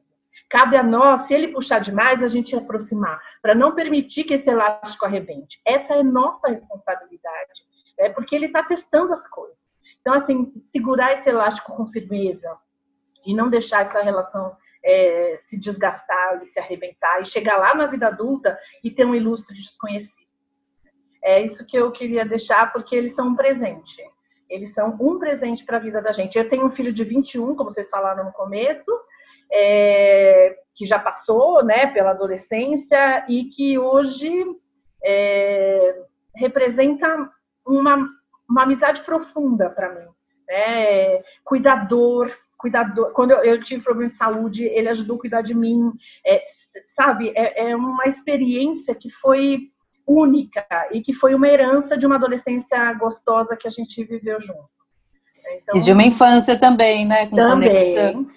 Cabe 0.49 0.75
a 0.75 0.83
nós, 0.83 1.23
se 1.23 1.33
ele 1.33 1.47
puxar 1.47 1.79
demais, 1.79 2.21
a 2.21 2.27
gente 2.27 2.53
aproximar, 2.53 3.21
para 3.41 3.55
não 3.55 3.73
permitir 3.73 4.25
que 4.25 4.33
esse 4.33 4.49
elástico 4.49 5.05
arrebente. 5.05 5.61
Essa 5.65 5.93
é 5.93 6.03
nossa 6.03 6.49
responsabilidade 6.49 7.61
é 8.01 8.09
porque 8.09 8.35
ele 8.35 8.47
está 8.47 8.63
testando 8.63 9.13
as 9.13 9.27
coisas. 9.27 9.57
Então, 10.01 10.13
assim, 10.13 10.51
segurar 10.67 11.13
esse 11.13 11.29
elástico 11.29 11.75
com 11.75 11.85
firmeza 11.87 12.57
e 13.25 13.35
não 13.35 13.49
deixar 13.49 13.81
essa 13.81 14.01
relação 14.01 14.55
é, 14.83 15.37
se 15.45 15.57
desgastar 15.59 16.41
e 16.41 16.47
se 16.47 16.59
arrebentar 16.59 17.21
e 17.21 17.25
chegar 17.25 17.57
lá 17.57 17.75
na 17.75 17.85
vida 17.85 18.07
adulta 18.07 18.57
e 18.83 18.89
ter 18.89 19.05
um 19.05 19.13
ilustre 19.13 19.55
desconhecido. 19.55 20.20
É 21.23 21.41
isso 21.41 21.65
que 21.65 21.77
eu 21.77 21.91
queria 21.91 22.25
deixar, 22.25 22.71
porque 22.73 22.95
eles 22.95 23.13
são 23.13 23.29
um 23.29 23.35
presente. 23.35 24.01
Eles 24.49 24.73
são 24.73 24.97
um 24.99 25.17
presente 25.17 25.63
para 25.63 25.77
a 25.77 25.79
vida 25.79 26.01
da 26.01 26.11
gente. 26.11 26.37
Eu 26.37 26.49
tenho 26.49 26.65
um 26.65 26.71
filho 26.71 26.91
de 26.91 27.03
21, 27.03 27.55
como 27.55 27.71
vocês 27.71 27.89
falaram 27.89 28.25
no 28.25 28.31
começo, 28.33 28.91
é, 29.51 30.57
que 30.75 30.85
já 30.85 30.99
passou 30.99 31.63
né, 31.63 31.87
pela 31.87 32.11
adolescência 32.11 33.25
e 33.29 33.45
que 33.45 33.77
hoje 33.77 34.43
é, 35.03 36.03
representa 36.35 37.29
uma, 37.65 38.09
uma 38.49 38.63
amizade 38.63 39.01
profunda 39.01 39.69
para 39.69 39.89
mim. 39.93 40.07
Né? 40.47 41.21
Cuidador, 41.43 42.31
cuidador. 42.57 43.11
Quando 43.11 43.31
eu, 43.31 43.43
eu, 43.43 43.63
tive 43.63 43.83
problema 43.83 44.09
de 44.09 44.17
saúde, 44.17 44.65
ele 44.65 44.89
ajudou 44.89 45.17
a 45.17 45.19
cuidar 45.19 45.41
de 45.41 45.53
mim. 45.53 45.91
É, 46.25 46.43
sabe, 46.87 47.31
é, 47.35 47.71
é 47.71 47.75
uma 47.75 48.05
experiência 48.05 48.93
que 48.93 49.09
foi 49.09 49.70
única 50.07 50.65
e 50.91 51.01
que 51.01 51.13
foi 51.13 51.33
uma 51.33 51.47
herança 51.47 51.97
de 51.97 52.05
uma 52.05 52.15
adolescência 52.15 52.93
gostosa 52.93 53.55
que 53.55 53.67
a 53.67 53.71
gente 53.71 54.03
viveu 54.03 54.39
junto. 54.39 54.69
Então, 55.55 55.75
e 55.75 55.81
de 55.81 55.91
uma 55.91 56.03
infância 56.03 56.57
também, 56.59 57.05
né? 57.05 57.27
Com 57.27 57.35
também. 57.35 57.69
Conexão. 57.69 58.27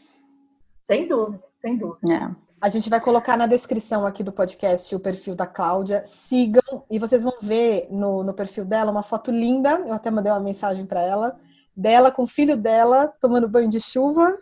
Sem 0.86 1.08
dúvida, 1.08 1.42
sem 1.60 1.76
dúvida. 1.76 2.12
É. 2.12 2.44
A 2.60 2.68
gente 2.70 2.88
vai 2.88 2.98
colocar 2.98 3.36
na 3.36 3.46
descrição 3.46 4.06
aqui 4.06 4.22
do 4.22 4.32
podcast 4.32 4.94
o 4.94 5.00
perfil 5.00 5.34
da 5.34 5.46
Cláudia. 5.46 6.02
Sigam 6.06 6.84
e 6.90 6.98
vocês 6.98 7.22
vão 7.22 7.34
ver 7.42 7.88
no, 7.90 8.22
no 8.24 8.32
perfil 8.32 8.64
dela 8.64 8.90
uma 8.90 9.02
foto 9.02 9.30
linda. 9.30 9.72
Eu 9.86 9.92
até 9.92 10.10
mandei 10.10 10.32
uma 10.32 10.40
mensagem 10.40 10.86
para 10.86 11.02
ela. 11.02 11.38
Dela 11.76 12.10
com 12.10 12.22
o 12.22 12.26
filho 12.26 12.56
dela 12.56 13.12
tomando 13.20 13.48
banho 13.48 13.68
de 13.68 13.80
chuva 13.80 14.34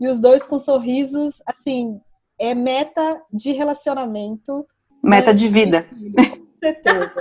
e 0.00 0.08
os 0.08 0.18
dois 0.18 0.44
com 0.44 0.58
sorrisos. 0.58 1.42
Assim, 1.44 2.00
é 2.38 2.54
meta 2.54 3.20
de 3.30 3.52
relacionamento. 3.52 4.66
Meta 5.02 5.34
de 5.34 5.48
vida. 5.48 5.86
Com 6.62 6.68
certeza. 6.68 7.12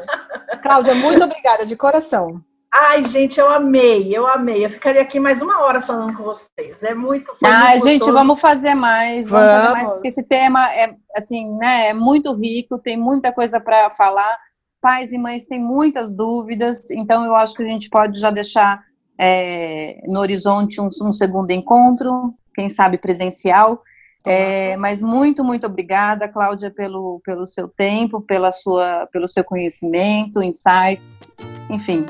Cláudia, 0.61 0.93
muito 0.93 1.23
obrigada 1.23 1.65
de 1.65 1.75
coração. 1.75 2.43
Ai, 2.73 3.03
gente, 3.05 3.39
eu 3.39 3.49
amei, 3.49 4.15
eu 4.15 4.25
amei. 4.25 4.65
Eu 4.65 4.69
ficaria 4.69 5.01
aqui 5.01 5.19
mais 5.19 5.41
uma 5.41 5.61
hora 5.61 5.81
falando 5.81 6.15
com 6.15 6.23
vocês. 6.23 6.81
É 6.81 6.93
muito. 6.93 7.29
Ai, 7.43 7.73
muito 7.73 7.83
gente, 7.83 7.99
gostoso. 7.99 8.17
vamos 8.17 8.39
fazer 8.39 8.75
mais. 8.75 9.29
Vamos, 9.29 9.45
vamos, 9.45 9.61
fazer 9.61 9.73
mais, 9.73 9.91
porque 9.91 10.07
esse 10.07 10.27
tema 10.27 10.71
é 10.73 10.95
assim, 11.15 11.57
né? 11.57 11.89
É 11.89 11.93
muito 11.93 12.33
rico, 12.33 12.79
tem 12.79 12.95
muita 12.95 13.33
coisa 13.33 13.59
para 13.59 13.91
falar. 13.91 14.37
Pais 14.79 15.11
e 15.11 15.17
mães 15.17 15.45
têm 15.45 15.59
muitas 15.59 16.15
dúvidas, 16.15 16.89
então 16.91 17.23
eu 17.25 17.35
acho 17.35 17.53
que 17.53 17.61
a 17.61 17.67
gente 17.67 17.87
pode 17.89 18.19
já 18.19 18.31
deixar 18.31 18.81
é, 19.19 20.01
no 20.07 20.19
horizonte 20.19 20.81
um, 20.81 20.87
um 21.03 21.13
segundo 21.13 21.51
encontro, 21.51 22.33
quem 22.55 22.67
sabe 22.69 22.97
presencial. 22.97 23.83
É, 24.25 24.77
mas 24.77 25.01
muito, 25.01 25.43
muito 25.43 25.65
obrigada, 25.65 26.27
Cláudia, 26.27 26.69
pelo, 26.69 27.19
pelo 27.25 27.47
seu 27.47 27.67
tempo, 27.67 28.21
pela 28.21 28.51
sua, 28.51 29.07
pelo 29.11 29.27
seu 29.27 29.43
conhecimento, 29.43 30.43
insights, 30.43 31.35
enfim, 31.69 32.05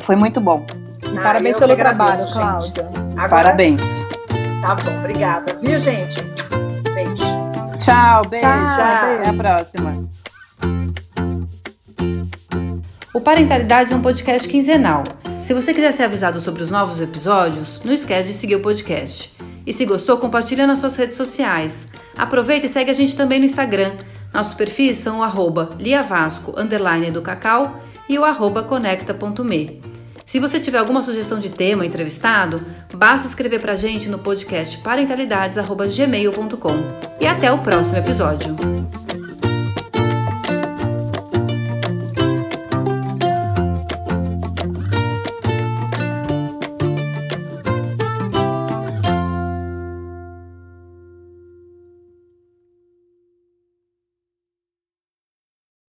foi 0.00 0.16
muito 0.16 0.40
bom. 0.40 0.64
Ah, 1.16 1.22
Parabéns 1.22 1.58
pelo 1.58 1.76
trabalho, 1.76 2.32
Cláudia. 2.32 2.88
Agora, 3.16 3.28
Parabéns. 3.28 4.06
Tá 4.60 4.74
bom, 4.74 4.98
obrigada. 4.98 5.58
Viu, 5.62 5.80
gente? 5.80 6.20
Beijo. 6.94 7.24
Tchau, 7.78 8.24
beijo. 8.26 8.46
Tchau, 8.46 8.80
Até 8.80 9.28
a 9.28 9.34
próxima. 9.34 10.08
O 13.12 13.20
Parentalidade 13.20 13.92
é 13.92 13.96
um 13.96 14.00
podcast 14.00 14.48
quinzenal. 14.48 15.04
Se 15.44 15.52
você 15.52 15.74
quiser 15.74 15.92
ser 15.92 16.04
avisado 16.04 16.40
sobre 16.40 16.62
os 16.62 16.70
novos 16.70 17.00
episódios, 17.00 17.80
não 17.84 17.92
esquece 17.92 18.28
de 18.28 18.34
seguir 18.34 18.56
o 18.56 18.62
podcast. 18.62 19.34
E 19.66 19.72
se 19.72 19.84
gostou, 19.84 20.18
compartilha 20.18 20.66
nas 20.66 20.78
suas 20.78 20.96
redes 20.96 21.16
sociais. 21.16 21.88
Aproveita 22.16 22.66
e 22.66 22.68
segue 22.68 22.90
a 22.90 22.94
gente 22.94 23.16
também 23.16 23.38
no 23.38 23.46
Instagram. 23.46 23.92
Nossos 24.32 24.54
perfis 24.54 24.96
são 24.96 25.20
o 25.20 25.22
arroba 25.22 25.70
liavasco, 25.78 26.54
underline 26.58 27.10
do 27.10 27.22
cacau 27.22 27.80
e 28.08 28.18
o 28.18 28.24
arroba 28.24 28.62
conecta.me. 28.62 29.80
Se 30.24 30.40
você 30.40 30.58
tiver 30.58 30.78
alguma 30.78 31.02
sugestão 31.02 31.38
de 31.38 31.50
tema 31.50 31.82
ou 31.82 31.86
entrevistado, 31.86 32.64
basta 32.94 33.28
escrever 33.28 33.60
pra 33.60 33.76
gente 33.76 34.08
no 34.08 34.18
podcast 34.18 34.78
parentalidades.gmail.com. 34.78 36.74
E 37.20 37.26
até 37.26 37.52
o 37.52 37.58
próximo 37.58 37.98
episódio. 37.98 38.56